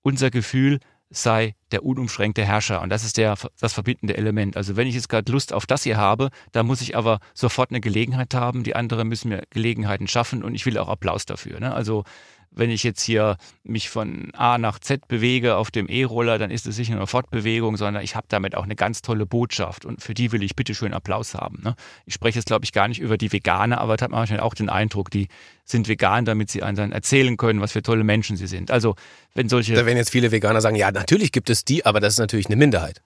unser 0.03 0.31
Gefühl 0.31 0.81
sei 1.11 1.55
der 1.73 1.85
unumschränkte 1.85 2.45
Herrscher. 2.45 2.81
Und 2.81 2.91
das 2.91 3.05
ist 3.05 3.17
der, 3.17 3.37
das 3.61 3.73
verbindende 3.73 4.17
Element. 4.17 4.57
Also 4.57 4.77
wenn 4.77 4.87
ich 4.87 4.95
jetzt 4.95 5.09
gerade 5.09 5.31
Lust 5.31 5.53
auf 5.53 5.67
das 5.67 5.83
hier 5.83 5.97
habe, 5.97 6.31
dann 6.53 6.67
muss 6.67 6.81
ich 6.81 6.97
aber 6.97 7.19
sofort 7.35 7.71
eine 7.71 7.81
Gelegenheit 7.81 8.33
haben. 8.35 8.63
Die 8.63 8.77
anderen 8.77 9.09
müssen 9.09 9.29
mir 9.29 9.43
Gelegenheiten 9.51 10.07
schaffen 10.07 10.43
und 10.45 10.55
ich 10.55 10.67
will 10.67 10.79
auch 10.79 10.89
Applaus 10.89 11.27
dafür. 11.27 11.61
Ne? 11.61 11.75
Also 11.75 12.05
wenn 12.51 12.71
ich 12.71 12.83
jetzt 12.83 13.03
hier 13.03 13.37
mich 13.63 13.89
von 13.89 14.33
A 14.35 14.59
nach 14.59 14.79
Z 14.79 15.07
bewege 15.09 15.57
auf 15.57 15.71
dem 15.71 15.89
E-Roller, 15.89 16.39
dann 16.39 16.51
ist 16.51 16.67
es 16.67 16.79
nicht 16.79 16.89
nur 16.91 16.99
eine 16.99 17.07
Fortbewegung, 17.07 17.77
sondern 17.77 18.03
ich 18.03 18.17
habe 18.17 18.27
damit 18.29 18.55
auch 18.55 18.65
eine 18.65 18.77
ganz 18.77 19.03
tolle 19.03 19.25
Botschaft 19.25 19.85
und 19.85 20.03
für 20.03 20.15
die 20.15 20.33
will 20.33 20.43
ich 20.43 20.57
bitteschön 20.57 20.93
Applaus 20.93 21.35
haben. 21.35 21.61
Ne? 21.63 21.77
Ich 22.07 22.15
spreche 22.15 22.39
jetzt, 22.39 22.47
glaube 22.47 22.65
ich, 22.65 22.73
gar 22.73 22.89
nicht 22.89 23.01
über 23.01 23.17
die 23.17 23.33
Veganer, 23.33 23.81
aber 23.81 23.97
da 23.97 24.05
hat 24.05 24.11
man 24.11 24.21
manchmal 24.21 24.41
auch 24.41 24.55
den 24.55 24.69
Eindruck, 24.69 25.11
die 25.11 25.29
sind 25.65 25.87
vegan, 25.87 26.25
damit 26.25 26.51
sie 26.51 26.63
einen 26.63 26.77
dann 26.77 26.93
erzählen 26.93 27.37
können, 27.37 27.61
was 27.61 27.73
für 27.73 27.83
tolle 27.83 28.03
Menschen 28.03 28.37
sie 28.37 28.49
sind. 28.49 28.71
Also 28.71 28.97
wenn 29.35 29.49
solche... 29.49 29.75
Da 29.75 29.87
werden 29.87 29.99
jetzt 29.99 30.11
viele 30.11 30.33
Veganer 30.33 30.61
sagen, 30.61 30.77
ja, 30.77 30.91
natürlich 30.91 31.31
gibt 31.31 31.51
es 31.51 31.65
die, 31.65 31.87
aber 31.87 32.01
das 32.01 32.15
ist 32.15 32.19
natürlich 32.19 32.47
eine 32.47 32.57
Minderheit. 32.57 33.03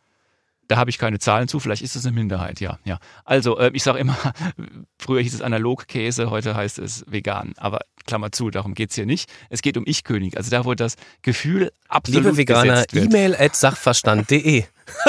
Da 0.68 0.76
habe 0.76 0.90
ich 0.90 0.98
keine 0.98 1.18
Zahlen 1.18 1.48
zu, 1.48 1.60
vielleicht 1.60 1.82
ist 1.82 1.96
es 1.96 2.06
eine 2.06 2.14
Minderheit, 2.14 2.60
ja. 2.60 2.78
ja. 2.84 2.98
Also, 3.24 3.58
äh, 3.58 3.70
ich 3.74 3.82
sage 3.82 3.98
immer, 3.98 4.16
früher 4.98 5.20
hieß 5.20 5.34
es 5.34 5.42
Analogkäse, 5.42 6.30
heute 6.30 6.54
heißt 6.54 6.78
es 6.78 7.04
vegan. 7.06 7.52
Aber 7.56 7.80
Klammer 8.06 8.32
zu, 8.32 8.50
darum 8.50 8.74
geht 8.74 8.90
es 8.90 8.96
hier 8.96 9.06
nicht. 9.06 9.30
Es 9.50 9.62
geht 9.62 9.76
um 9.76 9.84
Ich-König, 9.86 10.36
also 10.36 10.50
da, 10.50 10.64
wo 10.64 10.74
das 10.74 10.96
Gefühl 11.22 11.72
absolut 11.88 12.24
Liebe 12.24 12.36
Veganer, 12.36 12.84
E-Mail 12.92 13.36
at 13.36 13.56
sachverstand.de. 13.56 14.64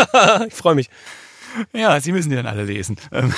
ich 0.48 0.54
freue 0.54 0.76
mich. 0.76 0.90
Ja, 1.74 2.00
Sie 2.00 2.12
müssen 2.12 2.30
die 2.30 2.36
dann 2.36 2.48
alle 2.48 2.64
lesen. 2.64 2.98
Ähm, 3.12 3.34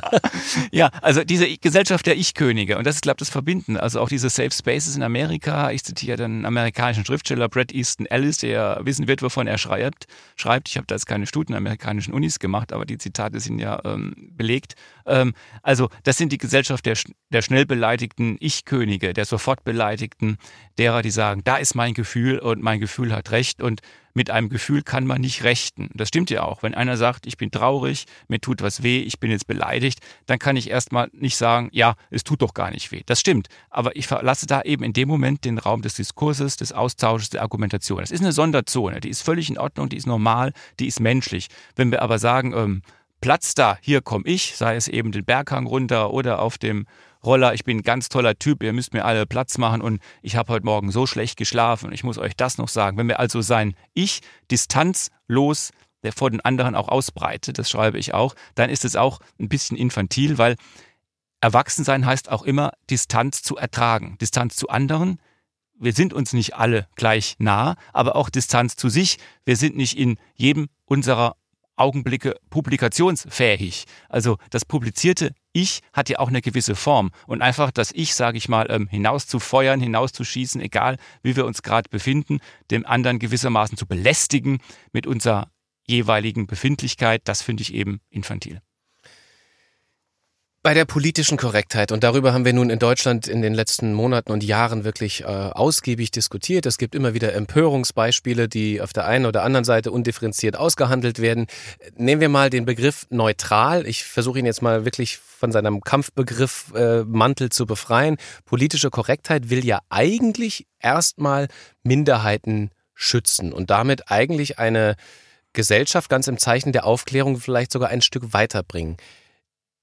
ja, 0.70 0.90
also 1.02 1.24
diese 1.24 1.48
Gesellschaft 1.58 2.06
der 2.06 2.16
Ich-Könige 2.16 2.78
und 2.78 2.86
das 2.86 2.96
ist, 2.96 3.02
glaube 3.02 3.16
ich, 3.16 3.20
das 3.20 3.30
Verbinden. 3.30 3.76
Also 3.76 4.00
auch 4.00 4.08
diese 4.08 4.30
Safe 4.30 4.50
Spaces 4.50 4.96
in 4.96 5.02
Amerika. 5.02 5.70
Ich 5.70 5.84
zitiere 5.84 6.16
den 6.16 6.44
amerikanischen 6.46 7.04
Schriftsteller 7.04 7.48
Brett 7.48 7.72
Easton 7.72 8.06
Ellis, 8.06 8.38
der 8.38 8.80
wissen 8.82 9.08
wird, 9.08 9.22
wovon 9.22 9.46
er 9.46 9.58
schreibt. 9.58 10.06
schreibt. 10.36 10.68
Ich 10.68 10.76
habe 10.76 10.86
da 10.86 10.94
jetzt 10.94 11.06
keine 11.06 11.26
Studien 11.26 11.54
in 11.54 11.58
amerikanischen 11.58 12.12
Unis 12.12 12.38
gemacht, 12.38 12.72
aber 12.72 12.86
die 12.86 12.98
Zitate 12.98 13.40
sind 13.40 13.58
ja 13.58 13.80
ähm, 13.84 14.14
belegt. 14.32 14.74
Ähm, 15.06 15.34
also 15.62 15.88
das 16.04 16.16
sind 16.16 16.32
die 16.32 16.38
Gesellschaft 16.38 16.86
der, 16.86 16.96
der 17.30 17.42
schnell 17.42 17.66
beleidigten 17.66 18.36
Ich-Könige, 18.40 19.12
der 19.12 19.24
sofort 19.24 19.64
beleidigten, 19.64 20.38
derer, 20.78 21.02
die 21.02 21.10
sagen, 21.10 21.42
da 21.44 21.56
ist 21.56 21.74
mein 21.74 21.94
Gefühl 21.94 22.38
und 22.38 22.62
mein 22.62 22.80
Gefühl 22.80 23.14
hat 23.14 23.30
recht 23.30 23.62
und 23.62 23.80
mit 24.14 24.30
einem 24.30 24.48
Gefühl 24.48 24.82
kann 24.82 25.06
man 25.06 25.20
nicht 25.20 25.44
rechten. 25.44 25.90
Das 25.94 26.08
stimmt 26.08 26.30
ja 26.30 26.42
auch. 26.42 26.62
Wenn 26.62 26.74
einer 26.74 26.96
sagt, 26.96 27.26
ich 27.26 27.36
bin 27.36 27.50
traurig, 27.50 28.06
mir 28.28 28.40
tut 28.40 28.62
was 28.62 28.82
weh, 28.82 29.00
ich 29.00 29.20
bin 29.20 29.30
jetzt 29.30 29.46
beleidigt, 29.46 30.00
dann 30.26 30.38
kann 30.38 30.56
ich 30.56 30.70
erstmal 30.70 31.08
nicht 31.12 31.36
sagen, 31.36 31.68
ja, 31.72 31.94
es 32.10 32.24
tut 32.24 32.42
doch 32.42 32.54
gar 32.54 32.70
nicht 32.70 32.92
weh. 32.92 33.02
Das 33.06 33.20
stimmt. 33.20 33.48
Aber 33.70 33.96
ich 33.96 34.06
verlasse 34.06 34.46
da 34.46 34.62
eben 34.62 34.84
in 34.84 34.92
dem 34.92 35.08
Moment 35.08 35.44
den 35.44 35.58
Raum 35.58 35.82
des 35.82 35.94
Diskurses, 35.94 36.56
des 36.56 36.72
Austausches, 36.72 37.30
der 37.30 37.42
Argumentation. 37.42 38.00
Das 38.00 38.10
ist 38.10 38.20
eine 38.20 38.32
Sonderzone, 38.32 39.00
die 39.00 39.10
ist 39.10 39.22
völlig 39.22 39.50
in 39.50 39.58
Ordnung, 39.58 39.88
die 39.88 39.96
ist 39.96 40.06
normal, 40.06 40.52
die 40.78 40.86
ist 40.86 41.00
menschlich. 41.00 41.48
Wenn 41.76 41.90
wir 41.90 42.02
aber 42.02 42.18
sagen, 42.18 42.52
ähm, 42.54 42.82
Platz 43.20 43.54
da, 43.54 43.76
hier 43.82 44.00
komme 44.00 44.24
ich, 44.26 44.56
sei 44.56 44.76
es 44.76 44.88
eben 44.88 45.12
den 45.12 45.24
Berghang 45.24 45.66
runter 45.66 46.12
oder 46.12 46.40
auf 46.40 46.56
dem 46.56 46.86
Roller, 47.24 47.52
ich 47.54 47.64
bin 47.64 47.78
ein 47.78 47.82
ganz 47.82 48.08
toller 48.08 48.38
Typ, 48.38 48.62
ihr 48.62 48.72
müsst 48.72 48.94
mir 48.94 49.04
alle 49.04 49.26
Platz 49.26 49.58
machen 49.58 49.82
und 49.82 50.00
ich 50.22 50.36
habe 50.36 50.52
heute 50.52 50.64
Morgen 50.64 50.90
so 50.90 51.06
schlecht 51.06 51.36
geschlafen 51.36 51.86
und 51.86 51.92
ich 51.92 52.04
muss 52.04 52.18
euch 52.18 52.34
das 52.34 52.56
noch 52.56 52.68
sagen. 52.68 52.96
Wenn 52.96 53.08
wir 53.08 53.20
also 53.20 53.42
sein 53.42 53.74
Ich 53.92 54.20
distanzlos 54.50 55.70
der 56.02 56.12
vor 56.12 56.30
den 56.30 56.40
anderen 56.40 56.74
auch 56.74 56.88
ausbreitet, 56.88 57.58
das 57.58 57.68
schreibe 57.68 57.98
ich 57.98 58.14
auch, 58.14 58.34
dann 58.54 58.70
ist 58.70 58.86
es 58.86 58.96
auch 58.96 59.20
ein 59.38 59.50
bisschen 59.50 59.76
infantil, 59.76 60.38
weil 60.38 60.56
Erwachsensein 61.40 62.06
heißt 62.06 62.30
auch 62.30 62.42
immer 62.42 62.72
Distanz 62.88 63.42
zu 63.42 63.56
ertragen, 63.56 64.16
Distanz 64.20 64.56
zu 64.56 64.68
anderen. 64.68 65.20
Wir 65.78 65.92
sind 65.92 66.12
uns 66.12 66.32
nicht 66.32 66.54
alle 66.56 66.86
gleich 66.96 67.36
nah, 67.38 67.76
aber 67.92 68.16
auch 68.16 68.28
Distanz 68.28 68.76
zu 68.76 68.88
sich. 68.90 69.18
Wir 69.44 69.56
sind 69.56 69.76
nicht 69.76 69.98
in 69.98 70.18
jedem 70.34 70.68
unserer 70.84 71.36
Augenblicke 71.80 72.36
publikationsfähig. 72.50 73.84
Also 74.08 74.36
das 74.50 74.64
publizierte 74.64 75.32
Ich 75.52 75.80
hat 75.92 76.08
ja 76.08 76.18
auch 76.18 76.28
eine 76.28 76.42
gewisse 76.42 76.76
Form. 76.76 77.10
Und 77.26 77.42
einfach 77.42 77.70
das 77.70 77.90
Ich, 77.92 78.14
sage 78.14 78.38
ich 78.38 78.48
mal, 78.48 78.66
ähm, 78.70 78.86
hinaus 78.88 79.26
zu 79.26 79.40
feuern, 79.40 79.80
hinaus 79.80 80.12
zu 80.12 80.24
schießen, 80.24 80.60
egal 80.60 80.96
wie 81.22 81.36
wir 81.36 81.46
uns 81.46 81.62
gerade 81.62 81.88
befinden, 81.88 82.38
dem 82.70 82.86
anderen 82.86 83.18
gewissermaßen 83.18 83.76
zu 83.76 83.86
belästigen 83.86 84.58
mit 84.92 85.06
unserer 85.06 85.50
jeweiligen 85.86 86.46
Befindlichkeit, 86.46 87.22
das 87.24 87.42
finde 87.42 87.62
ich 87.62 87.74
eben 87.74 88.00
infantil. 88.10 88.60
Bei 90.62 90.74
der 90.74 90.84
politischen 90.84 91.38
Korrektheit, 91.38 91.90
und 91.90 92.04
darüber 92.04 92.34
haben 92.34 92.44
wir 92.44 92.52
nun 92.52 92.68
in 92.68 92.78
Deutschland 92.78 93.26
in 93.26 93.40
den 93.40 93.54
letzten 93.54 93.94
Monaten 93.94 94.30
und 94.30 94.44
Jahren 94.44 94.84
wirklich 94.84 95.22
äh, 95.22 95.24
ausgiebig 95.24 96.10
diskutiert. 96.10 96.66
Es 96.66 96.76
gibt 96.76 96.94
immer 96.94 97.14
wieder 97.14 97.32
Empörungsbeispiele, 97.32 98.46
die 98.46 98.82
auf 98.82 98.92
der 98.92 99.06
einen 99.06 99.24
oder 99.24 99.42
anderen 99.42 99.64
Seite 99.64 99.90
undifferenziert 99.90 100.56
ausgehandelt 100.56 101.18
werden. 101.18 101.46
Nehmen 101.96 102.20
wir 102.20 102.28
mal 102.28 102.50
den 102.50 102.66
Begriff 102.66 103.06
neutral. 103.08 103.86
Ich 103.86 104.04
versuche 104.04 104.38
ihn 104.38 104.44
jetzt 104.44 104.60
mal 104.60 104.84
wirklich 104.84 105.16
von 105.16 105.50
seinem 105.50 105.80
Kampfbegriff 105.80 106.74
äh, 106.74 107.04
Mantel 107.04 107.48
zu 107.48 107.64
befreien. 107.64 108.18
Politische 108.44 108.90
Korrektheit 108.90 109.48
will 109.48 109.64
ja 109.64 109.80
eigentlich 109.88 110.66
erstmal 110.78 111.48
Minderheiten 111.84 112.68
schützen 112.92 113.54
und 113.54 113.70
damit 113.70 114.10
eigentlich 114.10 114.58
eine 114.58 114.96
Gesellschaft 115.54 116.10
ganz 116.10 116.28
im 116.28 116.36
Zeichen 116.36 116.72
der 116.72 116.84
Aufklärung 116.84 117.38
vielleicht 117.38 117.72
sogar 117.72 117.88
ein 117.88 118.02
Stück 118.02 118.34
weiterbringen. 118.34 118.98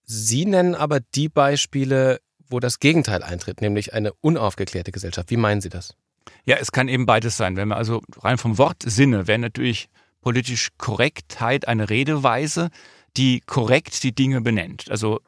Sie 0.07 0.45
nennen 0.45 0.73
aber 0.73 1.01
die 1.01 1.29
Beispiele, 1.29 2.19
wo 2.49 2.59
das 2.59 2.79
Gegenteil 2.79 3.23
eintritt, 3.23 3.61
nämlich 3.61 3.93
eine 3.93 4.13
unaufgeklärte 4.13 4.91
Gesellschaft. 4.91 5.29
Wie 5.29 5.37
meinen 5.37 5.61
Sie 5.61 5.69
das? 5.69 5.95
Ja, 6.45 6.55
es 6.55 6.71
kann 6.71 6.87
eben 6.87 7.05
beides 7.05 7.35
sein. 7.35 7.57
Wenn 7.57 7.67
man 7.67 7.77
also 7.77 8.01
rein 8.17 8.37
vom 8.37 8.57
Wortsinne 8.57 9.27
wäre 9.27 9.37
natürlich 9.37 9.89
politisch 10.21 10.69
Korrektheit 10.77 11.67
eine 11.67 11.89
Redeweise, 11.89 12.69
die 13.17 13.41
korrekt 13.41 14.01
die 14.03 14.15
Dinge 14.15 14.39
benennt. 14.41 14.89
Also 14.89 15.19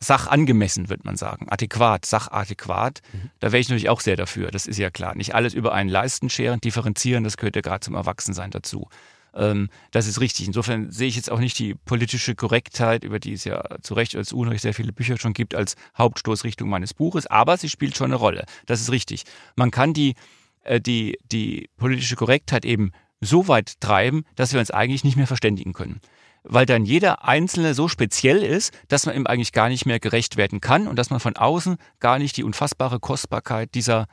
sachangemessen, 0.00 0.90
würde 0.90 1.04
man 1.04 1.16
sagen. 1.16 1.48
Adäquat, 1.48 2.04
sachadäquat. 2.04 3.00
Mhm. 3.12 3.30
Da 3.40 3.52
wäre 3.52 3.60
ich 3.60 3.68
natürlich 3.68 3.88
auch 3.88 4.00
sehr 4.00 4.16
dafür. 4.16 4.50
Das 4.50 4.66
ist 4.66 4.78
ja 4.78 4.90
klar. 4.90 5.14
Nicht 5.14 5.34
alles 5.34 5.54
über 5.54 5.72
einen 5.72 5.88
Leisten 5.88 6.28
scheren, 6.28 6.60
differenzieren, 6.60 7.24
das 7.24 7.38
gehört 7.38 7.56
ja 7.56 7.62
gerade 7.62 7.80
zum 7.80 7.94
Erwachsensein 7.94 8.50
dazu. 8.50 8.88
Ähm, 9.36 9.68
das 9.90 10.06
ist 10.06 10.20
richtig. 10.20 10.46
Insofern 10.46 10.90
sehe 10.90 11.08
ich 11.08 11.16
jetzt 11.16 11.30
auch 11.30 11.38
nicht 11.38 11.58
die 11.58 11.74
politische 11.74 12.34
Korrektheit, 12.34 13.04
über 13.04 13.20
die 13.20 13.34
es 13.34 13.44
ja 13.44 13.62
zu 13.82 13.94
Recht 13.94 14.16
als 14.16 14.32
Unrecht 14.32 14.62
sehr 14.62 14.74
viele 14.74 14.92
Bücher 14.92 15.18
schon 15.18 15.34
gibt, 15.34 15.54
als 15.54 15.76
Hauptstoßrichtung 15.96 16.68
meines 16.68 16.94
Buches. 16.94 17.26
Aber 17.26 17.56
sie 17.56 17.68
spielt 17.68 17.96
schon 17.96 18.06
eine 18.06 18.16
Rolle. 18.16 18.46
Das 18.66 18.80
ist 18.80 18.90
richtig. 18.90 19.24
Man 19.54 19.70
kann 19.70 19.92
die, 19.92 20.14
äh, 20.62 20.80
die, 20.80 21.18
die 21.30 21.68
politische 21.76 22.16
Korrektheit 22.16 22.64
eben 22.64 22.92
so 23.20 23.48
weit 23.48 23.80
treiben, 23.80 24.24
dass 24.34 24.52
wir 24.52 24.60
uns 24.60 24.70
eigentlich 24.70 25.04
nicht 25.04 25.16
mehr 25.16 25.26
verständigen 25.26 25.72
können 25.72 26.00
weil 26.48 26.66
dann 26.66 26.84
jeder 26.84 27.24
Einzelne 27.24 27.74
so 27.74 27.88
speziell 27.88 28.42
ist, 28.42 28.72
dass 28.88 29.04
man 29.06 29.16
ihm 29.16 29.26
eigentlich 29.26 29.52
gar 29.52 29.68
nicht 29.68 29.84
mehr 29.84 29.98
gerecht 29.98 30.36
werden 30.36 30.60
kann 30.60 30.86
und 30.86 30.96
dass 30.96 31.10
man 31.10 31.20
von 31.20 31.36
außen 31.36 31.76
gar 31.98 32.18
nicht 32.18 32.36
die 32.36 32.44
unfassbare 32.44 33.00
Kostbarkeit 33.00 33.74
dieser 33.74 34.06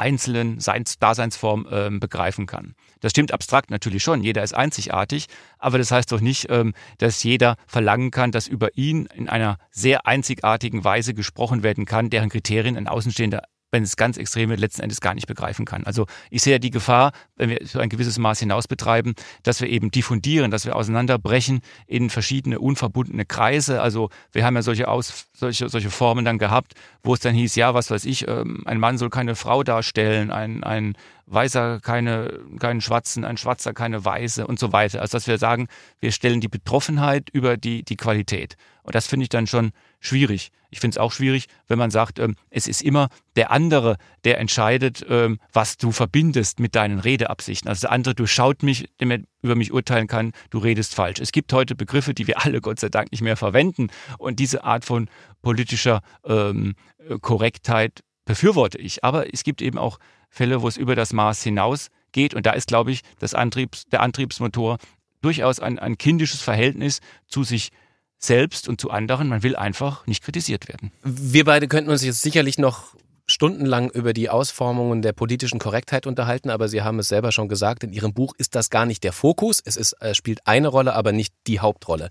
einzelnen 0.00 0.58
Seins 0.60 0.98
Daseinsform 0.98 1.66
ähm, 1.70 2.00
begreifen 2.00 2.46
kann. 2.46 2.74
Das 3.00 3.12
stimmt 3.12 3.32
abstrakt 3.32 3.70
natürlich 3.70 4.02
schon, 4.02 4.22
jeder 4.22 4.42
ist 4.42 4.54
einzigartig, 4.54 5.26
aber 5.58 5.78
das 5.78 5.90
heißt 5.90 6.10
doch 6.10 6.20
nicht, 6.20 6.46
ähm, 6.50 6.72
dass 6.98 7.22
jeder 7.22 7.56
verlangen 7.66 8.10
kann, 8.10 8.32
dass 8.32 8.48
über 8.48 8.76
ihn 8.76 9.06
in 9.14 9.28
einer 9.28 9.58
sehr 9.70 10.06
einzigartigen 10.06 10.82
Weise 10.84 11.14
gesprochen 11.14 11.62
werden 11.62 11.84
kann, 11.84 12.10
deren 12.10 12.30
Kriterien 12.30 12.76
ein 12.76 12.88
Außenstehender 12.88 13.42
wenn 13.70 13.82
es 13.82 13.96
ganz 13.96 14.16
extrem 14.16 14.50
wird, 14.50 14.60
letzten 14.60 14.82
Endes 14.82 15.00
gar 15.00 15.14
nicht 15.14 15.26
begreifen 15.26 15.64
kann. 15.64 15.84
Also 15.84 16.06
ich 16.30 16.42
sehe 16.42 16.54
ja 16.54 16.58
die 16.58 16.70
Gefahr, 16.70 17.12
wenn 17.36 17.50
wir 17.50 17.58
so 17.64 17.78
ein 17.78 17.88
gewisses 17.88 18.18
Maß 18.18 18.40
hinaus 18.40 18.68
betreiben, 18.68 19.14
dass 19.42 19.60
wir 19.60 19.68
eben 19.68 19.90
diffundieren, 19.90 20.50
dass 20.50 20.66
wir 20.66 20.76
auseinanderbrechen 20.76 21.60
in 21.86 22.10
verschiedene 22.10 22.58
unverbundene 22.58 23.24
Kreise. 23.24 23.80
Also 23.80 24.10
wir 24.32 24.44
haben 24.44 24.56
ja 24.56 24.62
solche, 24.62 24.88
Aus, 24.88 25.26
solche, 25.32 25.68
solche 25.68 25.90
Formen 25.90 26.24
dann 26.24 26.38
gehabt, 26.38 26.74
wo 27.02 27.14
es 27.14 27.20
dann 27.20 27.34
hieß, 27.34 27.54
ja, 27.56 27.74
was 27.74 27.90
weiß 27.90 28.04
ich, 28.04 28.26
ähm, 28.28 28.62
ein 28.66 28.78
Mann 28.78 28.98
soll 28.98 29.10
keine 29.10 29.34
Frau 29.36 29.62
darstellen, 29.62 30.30
ein, 30.30 30.64
ein 30.64 30.96
Weißer 31.30 31.80
keine, 31.80 32.40
keinen 32.58 32.80
Schwarzen, 32.80 33.24
ein 33.24 33.36
Schwarzer 33.36 33.72
keine 33.72 34.04
Weiße 34.04 34.46
und 34.46 34.58
so 34.58 34.72
weiter. 34.72 35.00
Also 35.00 35.16
dass 35.16 35.26
wir 35.28 35.38
sagen, 35.38 35.68
wir 36.00 36.10
stellen 36.10 36.40
die 36.40 36.48
Betroffenheit 36.48 37.30
über 37.30 37.56
die, 37.56 37.84
die 37.84 37.96
Qualität. 37.96 38.56
Und 38.82 38.94
das 38.94 39.06
finde 39.06 39.24
ich 39.24 39.28
dann 39.28 39.46
schon 39.46 39.70
schwierig. 40.00 40.50
Ich 40.70 40.80
finde 40.80 40.94
es 40.94 40.98
auch 40.98 41.12
schwierig, 41.12 41.46
wenn 41.68 41.78
man 41.78 41.90
sagt, 41.90 42.18
ähm, 42.18 42.34
es 42.50 42.66
ist 42.66 42.82
immer 42.82 43.08
der 43.36 43.50
andere, 43.50 43.96
der 44.24 44.38
entscheidet, 44.38 45.04
ähm, 45.08 45.38
was 45.52 45.76
du 45.76 45.92
verbindest 45.92 46.58
mit 46.58 46.74
deinen 46.74 46.98
Redeabsichten. 46.98 47.68
Also 47.68 47.82
der 47.82 47.92
andere 47.92 48.14
durchschaut 48.14 48.62
mich, 48.62 48.88
der 49.00 49.20
über 49.42 49.54
mich 49.54 49.72
urteilen 49.72 50.08
kann, 50.08 50.32
du 50.50 50.58
redest 50.58 50.94
falsch. 50.94 51.20
Es 51.20 51.32
gibt 51.32 51.52
heute 51.52 51.74
Begriffe, 51.74 52.14
die 52.14 52.26
wir 52.26 52.44
alle 52.44 52.60
Gott 52.60 52.80
sei 52.80 52.88
Dank 52.88 53.12
nicht 53.12 53.22
mehr 53.22 53.36
verwenden. 53.36 53.88
Und 54.18 54.38
diese 54.40 54.64
Art 54.64 54.84
von 54.84 55.08
politischer 55.42 56.02
ähm, 56.24 56.74
Korrektheit 57.20 58.02
befürworte 58.24 58.78
ich. 58.78 59.02
Aber 59.02 59.32
es 59.32 59.42
gibt 59.42 59.62
eben 59.62 59.78
auch 59.78 59.98
Fälle, 60.30 60.62
wo 60.62 60.68
es 60.68 60.76
über 60.76 60.94
das 60.94 61.12
Maß 61.12 61.42
hinaus 61.42 61.88
geht. 62.12 62.34
Und 62.34 62.46
da 62.46 62.52
ist, 62.52 62.68
glaube 62.68 62.92
ich, 62.92 63.02
das 63.18 63.34
Antriebs, 63.34 63.84
der 63.86 64.00
Antriebsmotor 64.00 64.78
durchaus 65.20 65.60
ein, 65.60 65.78
ein 65.78 65.98
kindisches 65.98 66.40
Verhältnis 66.40 67.00
zu 67.26 67.44
sich 67.44 67.70
selbst 68.18 68.68
und 68.68 68.80
zu 68.80 68.90
anderen. 68.90 69.28
Man 69.28 69.42
will 69.42 69.56
einfach 69.56 70.06
nicht 70.06 70.22
kritisiert 70.22 70.68
werden. 70.68 70.92
Wir 71.02 71.44
beide 71.44 71.68
könnten 71.68 71.90
uns 71.90 72.04
jetzt 72.04 72.22
sicherlich 72.22 72.58
noch 72.58 72.94
stundenlang 73.26 73.90
über 73.90 74.12
die 74.12 74.28
Ausformungen 74.28 75.02
der 75.02 75.12
politischen 75.12 75.58
Korrektheit 75.58 76.06
unterhalten, 76.06 76.50
aber 76.50 76.68
Sie 76.68 76.82
haben 76.82 76.98
es 76.98 77.08
selber 77.08 77.32
schon 77.32 77.48
gesagt, 77.48 77.84
in 77.84 77.92
Ihrem 77.92 78.12
Buch 78.12 78.34
ist 78.38 78.54
das 78.54 78.70
gar 78.70 78.86
nicht 78.86 79.04
der 79.04 79.12
Fokus. 79.12 79.60
Es 79.64 79.76
ist, 79.76 79.92
äh, 80.00 80.14
spielt 80.14 80.46
eine 80.46 80.68
Rolle, 80.68 80.94
aber 80.94 81.12
nicht 81.12 81.32
die 81.46 81.60
Hauptrolle. 81.60 82.10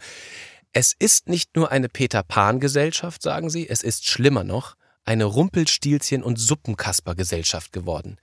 Es 0.72 0.96
ist 0.98 1.28
nicht 1.28 1.56
nur 1.56 1.72
eine 1.72 1.90
Peter 1.90 2.24
Pan-Gesellschaft, 2.24 3.22
sagen 3.22 3.50
Sie, 3.50 3.68
es 3.68 3.84
ist 3.84 4.08
schlimmer 4.08 4.44
noch 4.44 4.76
eine 5.10 5.26
Rumpelstilzchen- 5.26 6.22
und 6.22 6.38
Suppenkasper-Gesellschaft 6.38 7.74
geworden. 7.74 8.18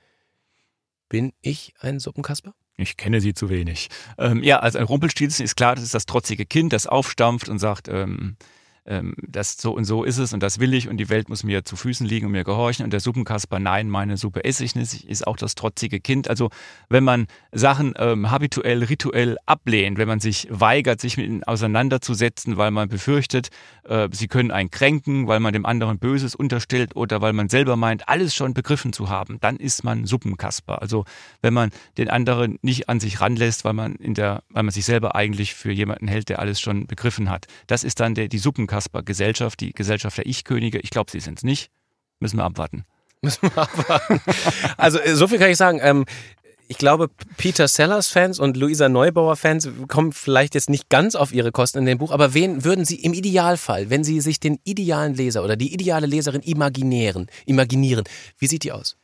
Bin 1.09 1.33
ich 1.41 1.75
ein 1.81 1.99
Suppenkasper? 1.99 2.55
Ich 2.77 2.97
kenne 2.97 3.21
sie 3.21 3.35
zu 3.35 3.51
wenig. 3.51 3.89
Ähm, 4.19 4.41
ja, 4.45 4.61
also 4.61 4.79
ein 4.79 4.85
Rumpelstilzchen 4.85 5.45
ist 5.45 5.57
klar, 5.57 5.75
das 5.75 5.83
ist 5.83 5.95
das 5.95 6.07
trotzige 6.07 6.47
Kind, 6.47 6.73
das 6.73 6.87
aufstampft 6.87 7.49
und 7.49 7.59
sagt, 7.59 7.89
ähm, 7.89 8.37
ähm, 8.87 9.15
das 9.27 9.57
so 9.57 9.73
und 9.73 9.85
so 9.85 10.05
ist 10.05 10.19
es 10.19 10.33
und 10.33 10.43
das 10.43 10.59
will 10.61 10.75
ich 10.75 10.89
und 10.89 10.97
die 10.97 11.09
Welt 11.09 11.29
muss 11.29 11.45
mir 11.45 11.65
zu 11.65 11.77
Füßen 11.77 12.07
liegen 12.07 12.27
und 12.27 12.33
mir 12.33 12.45
gehorchen 12.45 12.85
und 12.85 12.93
der 12.93 13.01
Suppenkasper, 13.01 13.59
nein, 13.59 13.91
meine 13.91 14.17
Suppe 14.17 14.45
esse 14.45 14.65
ich 14.65 14.75
nicht, 14.75 15.05
ist 15.05 15.27
auch 15.27 15.37
das 15.37 15.55
trotzige 15.55 16.01
Kind. 16.01 16.29
Also 16.29 16.51
wenn 16.89 17.05
man 17.05 17.27
Sachen 17.53 17.95
ähm, 17.99 18.31
habituell, 18.31 18.85
rituell 18.85 19.37
ablehnt, 19.47 19.99
wenn 19.99 20.09
man 20.09 20.21
sich 20.21 20.47
weigert, 20.51 21.01
sich 21.01 21.17
mit 21.17 21.27
ihnen 21.27 21.45
auseinanderzusetzen, 21.45 22.57
weil 22.57 22.71
man 22.71 22.89
befürchtet, 22.89 23.49
äh, 23.85 24.09
sie 24.13 24.29
können 24.29 24.51
einen 24.51 24.71
kränken, 24.71 25.27
weil 25.27 25.41
man 25.41 25.53
dem 25.53 25.67
anderen 25.67 25.99
Böses 25.99 26.35
unterstellt 26.35 26.95
oder 26.95 27.21
weil 27.21 27.33
man 27.33 27.49
selber 27.49 27.77
meint, 27.77 28.09
alles 28.09 28.35
schon 28.35 28.55
begriffen 28.55 28.93
zu 28.93 29.09
haben, 29.09 29.39
dann 29.41 29.57
ist 29.57 29.85
man 29.85 30.07
Suppenkasper. 30.07 30.81
Also 30.81 31.05
wenn 31.43 31.55
man 31.55 31.71
den 31.99 32.09
anderen 32.09 32.59
nicht 32.63 32.89
an 32.89 33.01
sich 33.01 33.21
ranlässt, 33.21 33.65
weil 33.65 33.73
man 33.73 33.97
in 33.97 34.15
der, 34.15 34.43
weil 34.51 34.63
man 34.63 34.73
sich 34.73 34.85
selber 34.85 35.17
eigentlich 35.17 35.55
für 35.55 35.73
jemanden 35.73 36.09
hält, 36.09 36.29
der 36.29 36.39
alles 36.39 36.61
schon 36.61 36.87
begriffen 36.87 37.31
hat. 37.31 37.47
Das 37.67 37.83
ist 37.85 38.01
dann 38.01 38.15
der, 38.15 38.29
die 38.29 38.39
Suppenkasper 38.39 38.76
Kasper 38.77 39.03
Gesellschaft, 39.03 39.61
die 39.61 39.73
Gesellschaft 39.73 40.19
der 40.19 40.27
Ich-Könige. 40.27 40.79
Ich 40.81 40.91
glaube, 40.91 41.11
sie 41.11 41.21
sind 41.21 41.39
es 41.39 41.45
nicht. 41.45 41.71
Müssen 42.21 42.37
wir 42.37 42.45
abwarten. 42.45 42.85
Müssen 43.23 43.45
wir 43.45 43.57
abwarten. 43.57 44.21
also 44.77 44.99
äh, 44.99 45.15
so 45.15 45.29
viel 45.29 45.39
kann 45.39 45.49
ich 45.49 45.57
sagen. 45.57 45.81
Ähm, 45.83 46.05
ich 46.69 46.77
glaube, 46.77 47.09
Peter 47.39 47.69
Sellers-Fans 47.69 48.39
und 48.39 48.55
Luisa 48.59 48.91
Neubauer-Fans 48.91 49.71
kommen 49.89 50.13
vielleicht 50.13 50.55
jetzt 50.55 50.69
nicht 50.69 50.91
ganz 50.91 51.15
auf 51.15 51.33
ihre 51.33 51.53
Kosten 51.53 51.79
in 51.79 51.87
dem 51.87 51.97
Buch, 51.97 52.11
aber 52.11 52.35
wen 52.35 52.65
würden 52.65 52.85
Sie 52.85 52.97
im 52.97 53.15
Idealfall, 53.15 53.89
wenn 53.89 54.05
Sie 54.05 54.21
sich 54.21 54.41
den 54.41 54.59
idealen 54.65 55.15
Leser 55.15 55.43
oder 55.43 55.57
die 55.57 55.73
ideale 55.73 56.07
Leserin 56.07 56.43
imaginieren, 56.43 57.29
imaginieren, 57.47 58.05
wie 58.39 58.47
sieht 58.47 58.65
die 58.65 58.73
aus? 58.73 58.99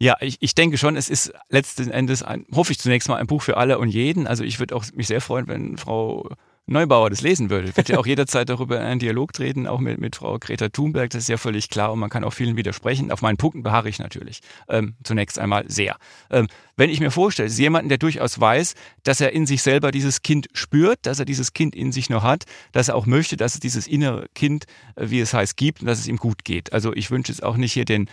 Ja, 0.00 0.16
ich, 0.20 0.38
ich 0.40 0.56
denke 0.56 0.78
schon, 0.78 0.96
es 0.96 1.08
ist 1.08 1.32
letzten 1.48 1.92
Endes, 1.92 2.24
ein, 2.24 2.44
hoffe 2.52 2.72
ich 2.72 2.80
zunächst 2.80 3.08
mal, 3.08 3.18
ein 3.18 3.28
Buch 3.28 3.42
für 3.42 3.56
alle 3.56 3.78
und 3.78 3.90
jeden. 3.90 4.26
Also 4.26 4.42
ich 4.42 4.58
würde 4.58 4.74
auch 4.74 4.84
mich 4.94 5.06
sehr 5.06 5.20
freuen, 5.20 5.46
wenn 5.46 5.76
Frau 5.76 6.28
Neubauer 6.66 7.10
das 7.10 7.22
lesen 7.22 7.50
würde. 7.50 7.76
Würde 7.76 7.92
ja 7.92 7.98
auch 7.98 8.06
jederzeit 8.06 8.48
darüber 8.48 8.78
in 8.78 8.86
einen 8.86 9.00
Dialog 9.00 9.32
treten, 9.32 9.66
auch 9.66 9.80
mit, 9.80 9.98
mit 9.98 10.16
Frau 10.16 10.38
Greta 10.38 10.68
Thunberg, 10.68 11.10
das 11.10 11.22
ist 11.22 11.28
ja 11.28 11.36
völlig 11.36 11.68
klar 11.68 11.92
und 11.92 11.98
man 11.98 12.08
kann 12.08 12.22
auch 12.22 12.32
vielen 12.32 12.56
widersprechen. 12.56 13.10
Auf 13.10 13.20
meinen 13.20 13.36
Punkten 13.36 13.62
beharre 13.62 13.88
ich 13.88 13.98
natürlich. 13.98 14.40
Ähm, 14.68 14.94
zunächst 15.02 15.38
einmal 15.38 15.64
sehr. 15.68 15.96
Ähm, 16.30 16.46
wenn 16.76 16.88
ich 16.88 17.00
mir 17.00 17.10
vorstelle, 17.10 17.48
ist 17.48 17.58
jemanden, 17.58 17.88
der 17.88 17.98
durchaus 17.98 18.40
weiß, 18.40 18.74
dass 19.02 19.20
er 19.20 19.32
in 19.32 19.46
sich 19.46 19.62
selber 19.62 19.90
dieses 19.90 20.22
Kind 20.22 20.48
spürt, 20.52 21.00
dass 21.02 21.18
er 21.18 21.24
dieses 21.24 21.52
Kind 21.52 21.74
in 21.74 21.90
sich 21.90 22.10
noch 22.10 22.22
hat, 22.22 22.44
dass 22.70 22.88
er 22.88 22.94
auch 22.94 23.06
möchte, 23.06 23.36
dass 23.36 23.54
es 23.54 23.60
dieses 23.60 23.88
innere 23.88 24.26
Kind, 24.34 24.64
äh, 24.94 25.10
wie 25.10 25.20
es 25.20 25.34
heißt, 25.34 25.56
gibt 25.56 25.80
und 25.80 25.86
dass 25.86 25.98
es 25.98 26.06
ihm 26.06 26.16
gut 26.16 26.44
geht. 26.44 26.72
Also 26.72 26.94
ich 26.94 27.10
wünsche 27.10 27.32
es 27.32 27.42
auch 27.42 27.56
nicht 27.56 27.72
hier 27.72 27.84
den, 27.84 28.08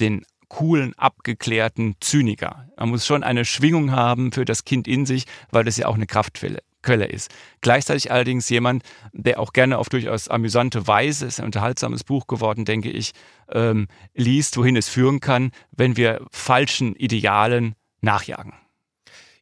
den 0.00 0.24
coolen, 0.48 0.92
abgeklärten 0.96 1.96
Zyniker. 2.00 2.68
Man 2.76 2.90
muss 2.90 3.06
schon 3.06 3.24
eine 3.24 3.44
Schwingung 3.44 3.90
haben 3.90 4.32
für 4.32 4.44
das 4.44 4.64
Kind 4.64 4.86
in 4.86 5.06
sich, 5.06 5.24
weil 5.50 5.64
das 5.64 5.76
ja 5.76 5.86
auch 5.86 5.94
eine 5.94 6.06
Kraftquelle 6.06 6.60
Quelle 6.86 7.06
ist. 7.06 7.34
Gleichzeitig 7.62 8.12
allerdings 8.12 8.48
jemand, 8.48 8.84
der 9.12 9.40
auch 9.40 9.52
gerne 9.52 9.78
auf 9.78 9.88
durchaus 9.88 10.28
amüsante 10.28 10.86
Weise, 10.86 11.26
ist 11.26 11.40
ein 11.40 11.46
unterhaltsames 11.46 12.04
Buch 12.04 12.28
geworden, 12.28 12.64
denke 12.64 12.90
ich, 12.90 13.10
ähm, 13.50 13.88
liest, 14.14 14.56
wohin 14.56 14.76
es 14.76 14.88
führen 14.88 15.18
kann, 15.18 15.50
wenn 15.72 15.96
wir 15.96 16.24
falschen 16.30 16.94
Idealen 16.94 17.74
nachjagen. 18.02 18.52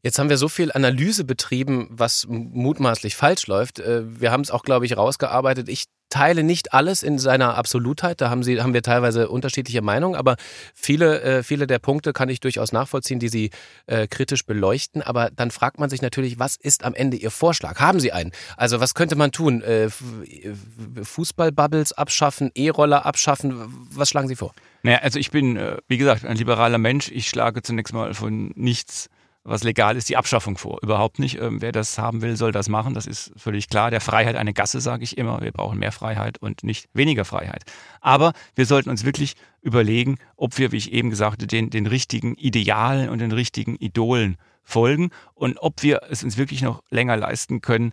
Jetzt 0.04 0.18
haben 0.18 0.28
wir 0.28 0.36
so 0.36 0.50
viel 0.50 0.70
Analyse 0.70 1.24
betrieben, 1.24 1.88
was 1.90 2.26
mutmaßlich 2.28 3.16
falsch 3.16 3.46
läuft. 3.46 3.78
Äh, 3.78 4.20
wir 4.20 4.32
haben 4.32 4.42
es 4.42 4.50
auch, 4.50 4.62
glaube 4.62 4.84
ich, 4.84 4.98
rausgearbeitet. 4.98 5.70
Ich 5.70 5.86
teile 6.10 6.42
nicht 6.44 6.74
alles 6.74 7.02
in 7.02 7.18
seiner 7.18 7.56
Absolutheit. 7.56 8.20
Da 8.20 8.28
haben, 8.28 8.42
sie, 8.42 8.60
haben 8.60 8.74
wir 8.74 8.82
teilweise 8.82 9.30
unterschiedliche 9.30 9.80
Meinungen, 9.80 10.14
aber 10.14 10.36
viele, 10.74 11.22
äh, 11.22 11.42
viele 11.42 11.66
der 11.66 11.78
Punkte 11.78 12.12
kann 12.12 12.28
ich 12.28 12.40
durchaus 12.40 12.70
nachvollziehen, 12.70 13.18
die 13.18 13.30
Sie 13.30 13.48
äh, 13.86 14.06
kritisch 14.06 14.44
beleuchten. 14.44 15.00
Aber 15.00 15.30
dann 15.34 15.50
fragt 15.50 15.80
man 15.80 15.88
sich 15.88 16.02
natürlich, 16.02 16.38
was 16.38 16.56
ist 16.56 16.84
am 16.84 16.92
Ende 16.92 17.16
Ihr 17.16 17.30
Vorschlag? 17.30 17.80
Haben 17.80 17.98
Sie 17.98 18.12
einen? 18.12 18.32
Also 18.58 18.80
was 18.80 18.92
könnte 18.92 19.16
man 19.16 19.32
tun? 19.32 19.62
Fußballbubbles 21.02 21.94
abschaffen, 21.94 22.50
E-Roller 22.54 23.06
abschaffen? 23.06 23.86
Was 23.90 24.10
schlagen 24.10 24.28
Sie 24.28 24.36
vor? 24.36 24.52
Naja, 24.82 24.98
also 24.98 25.18
ich 25.18 25.30
bin, 25.30 25.58
wie 25.88 25.96
gesagt, 25.96 26.26
ein 26.26 26.36
liberaler 26.36 26.76
Mensch. 26.76 27.10
Ich 27.10 27.26
schlage 27.26 27.62
zunächst 27.62 27.94
mal 27.94 28.12
von 28.12 28.52
nichts 28.54 29.08
was 29.44 29.62
legal 29.62 29.96
ist, 29.96 30.08
die 30.08 30.16
Abschaffung 30.16 30.56
vor. 30.56 30.78
Überhaupt 30.82 31.18
nicht. 31.18 31.38
Ähm, 31.38 31.60
wer 31.60 31.70
das 31.70 31.98
haben 31.98 32.22
will, 32.22 32.36
soll 32.36 32.50
das 32.50 32.68
machen. 32.68 32.94
Das 32.94 33.06
ist 33.06 33.32
völlig 33.36 33.68
klar. 33.68 33.90
Der 33.90 34.00
Freiheit 34.00 34.36
eine 34.36 34.54
Gasse, 34.54 34.80
sage 34.80 35.04
ich 35.04 35.18
immer. 35.18 35.42
Wir 35.42 35.52
brauchen 35.52 35.78
mehr 35.78 35.92
Freiheit 35.92 36.38
und 36.38 36.64
nicht 36.64 36.88
weniger 36.94 37.24
Freiheit. 37.24 37.64
Aber 38.00 38.32
wir 38.54 38.64
sollten 38.64 38.88
uns 38.88 39.04
wirklich 39.04 39.36
überlegen, 39.60 40.16
ob 40.36 40.58
wir, 40.58 40.72
wie 40.72 40.78
ich 40.78 40.92
eben 40.92 41.10
gesagt 41.10 41.42
habe, 41.42 41.46
den, 41.46 41.70
den 41.70 41.86
richtigen 41.86 42.34
Idealen 42.34 43.10
und 43.10 43.18
den 43.18 43.32
richtigen 43.32 43.76
Idolen 43.76 44.38
folgen 44.62 45.10
und 45.34 45.58
ob 45.58 45.82
wir 45.82 46.02
es 46.08 46.24
uns 46.24 46.38
wirklich 46.38 46.62
noch 46.62 46.82
länger 46.90 47.16
leisten 47.16 47.60
können, 47.60 47.92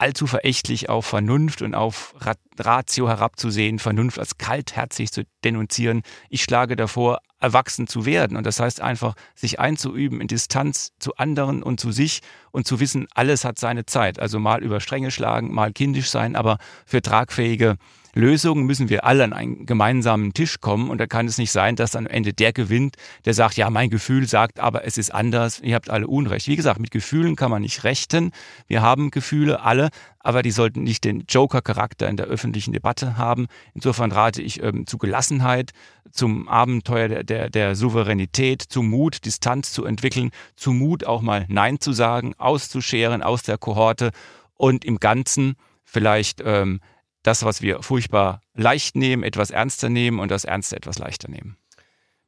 allzu 0.00 0.26
verächtlich 0.26 0.88
auf 0.88 1.06
Vernunft 1.06 1.60
und 1.62 1.74
auf 1.74 2.14
Ratio 2.58 3.08
herabzusehen, 3.08 3.78
Vernunft 3.78 4.18
als 4.18 4.38
kaltherzig 4.38 5.12
zu 5.12 5.24
denunzieren. 5.44 6.02
Ich 6.30 6.42
schlage 6.42 6.74
davor, 6.74 7.20
erwachsen 7.38 7.86
zu 7.86 8.06
werden. 8.06 8.36
Und 8.36 8.44
das 8.46 8.60
heißt 8.60 8.80
einfach, 8.80 9.14
sich 9.34 9.60
einzuüben 9.60 10.20
in 10.20 10.26
Distanz 10.26 10.92
zu 10.98 11.16
anderen 11.16 11.62
und 11.62 11.80
zu 11.80 11.92
sich 11.92 12.20
und 12.50 12.66
zu 12.66 12.80
wissen, 12.80 13.08
alles 13.14 13.44
hat 13.44 13.58
seine 13.58 13.86
Zeit. 13.86 14.18
Also 14.18 14.38
mal 14.38 14.62
über 14.62 14.80
Stränge 14.80 15.10
schlagen, 15.10 15.52
mal 15.52 15.72
kindisch 15.72 16.10
sein, 16.10 16.34
aber 16.34 16.58
für 16.86 17.02
tragfähige 17.02 17.76
Lösungen 18.14 18.66
müssen 18.66 18.88
wir 18.88 19.04
alle 19.04 19.24
an 19.24 19.32
einen 19.32 19.66
gemeinsamen 19.66 20.32
Tisch 20.32 20.60
kommen 20.60 20.90
und 20.90 20.98
da 20.98 21.06
kann 21.06 21.26
es 21.26 21.38
nicht 21.38 21.52
sein, 21.52 21.76
dass 21.76 21.96
am 21.96 22.06
Ende 22.06 22.32
der 22.32 22.52
gewinnt, 22.52 22.96
der 23.24 23.34
sagt, 23.34 23.56
ja, 23.56 23.70
mein 23.70 23.90
Gefühl 23.90 24.26
sagt, 24.26 24.58
aber 24.58 24.84
es 24.84 24.98
ist 24.98 25.14
anders, 25.14 25.60
ihr 25.60 25.74
habt 25.74 25.90
alle 25.90 26.08
Unrecht. 26.08 26.48
Wie 26.48 26.56
gesagt, 26.56 26.80
mit 26.80 26.90
Gefühlen 26.90 27.36
kann 27.36 27.50
man 27.50 27.62
nicht 27.62 27.84
rechten. 27.84 28.32
Wir 28.66 28.82
haben 28.82 29.10
Gefühle 29.10 29.62
alle, 29.62 29.90
aber 30.18 30.42
die 30.42 30.50
sollten 30.50 30.82
nicht 30.82 31.04
den 31.04 31.24
Joker-Charakter 31.28 32.08
in 32.08 32.16
der 32.16 32.26
öffentlichen 32.26 32.72
Debatte 32.72 33.16
haben. 33.16 33.46
Insofern 33.74 34.12
rate 34.12 34.42
ich 34.42 34.62
ähm, 34.62 34.86
zu 34.86 34.98
Gelassenheit, 34.98 35.70
zum 36.10 36.48
Abenteuer 36.48 37.08
der, 37.08 37.24
der, 37.24 37.50
der 37.50 37.76
Souveränität, 37.76 38.62
zu 38.62 38.82
Mut, 38.82 39.24
Distanz 39.24 39.72
zu 39.72 39.84
entwickeln, 39.84 40.30
zu 40.56 40.72
Mut 40.72 41.04
auch 41.04 41.22
mal 41.22 41.46
Nein 41.48 41.80
zu 41.80 41.92
sagen, 41.92 42.34
auszuscheren 42.36 43.22
aus 43.22 43.42
der 43.42 43.58
Kohorte 43.58 44.10
und 44.56 44.84
im 44.84 44.98
Ganzen 44.98 45.54
vielleicht 45.84 46.42
ähm, 46.44 46.80
das, 47.22 47.44
was 47.44 47.62
wir 47.62 47.82
furchtbar 47.82 48.40
leicht 48.54 48.96
nehmen, 48.96 49.22
etwas 49.22 49.50
ernster 49.50 49.88
nehmen 49.88 50.20
und 50.20 50.30
das 50.30 50.44
Ernste 50.44 50.76
etwas 50.76 50.98
leichter 50.98 51.30
nehmen. 51.30 51.56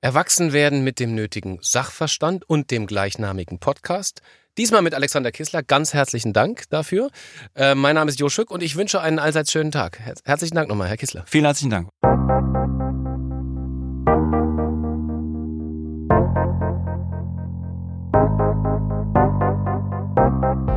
Erwachsen 0.00 0.52
werden 0.52 0.82
mit 0.82 0.98
dem 0.98 1.14
nötigen 1.14 1.58
Sachverstand 1.62 2.48
und 2.48 2.70
dem 2.72 2.86
gleichnamigen 2.86 3.60
Podcast. 3.60 4.20
Diesmal 4.58 4.82
mit 4.82 4.94
Alexander 4.94 5.30
Kissler. 5.30 5.62
Ganz 5.62 5.94
herzlichen 5.94 6.32
Dank 6.32 6.68
dafür. 6.70 7.10
Äh, 7.54 7.74
mein 7.74 7.94
Name 7.94 8.10
ist 8.10 8.18
Jo 8.18 8.28
Schück 8.28 8.50
und 8.50 8.62
ich 8.62 8.76
wünsche 8.76 9.00
einen 9.00 9.18
allseits 9.18 9.52
schönen 9.52 9.70
Tag. 9.70 10.00
Herzlichen 10.24 10.56
Dank 10.56 10.68
nochmal, 10.68 10.88
Herr 10.88 10.96
Kissler. 10.96 11.24
Vielen 11.26 11.44
herzlichen 11.44 11.70
Dank. 11.70 11.88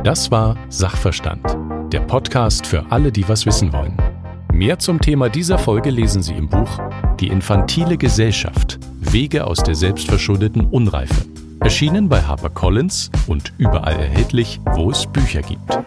Das 0.04 0.30
war 0.30 0.56
Sachverstand, 0.68 1.58
der 1.92 2.00
Podcast 2.00 2.66
für 2.66 2.84
alle, 2.90 3.12
die 3.12 3.28
was 3.28 3.46
wissen 3.46 3.72
wollen. 3.72 3.96
Mehr 4.52 4.78
zum 4.78 5.00
Thema 5.00 5.28
dieser 5.28 5.58
Folge 5.58 5.90
lesen 5.90 6.22
Sie 6.22 6.34
im 6.34 6.48
Buch 6.48 6.80
Die 7.20 7.28
infantile 7.28 7.96
Gesellschaft 7.96 8.78
Wege 9.00 9.46
aus 9.46 9.62
der 9.62 9.74
selbstverschuldeten 9.74 10.66
Unreife. 10.66 11.24
Erschienen 11.60 12.08
bei 12.08 12.22
HarperCollins 12.22 13.10
und 13.26 13.52
überall 13.58 13.94
erhältlich, 13.94 14.60
wo 14.74 14.90
es 14.90 15.06
Bücher 15.06 15.42
gibt. 15.42 15.78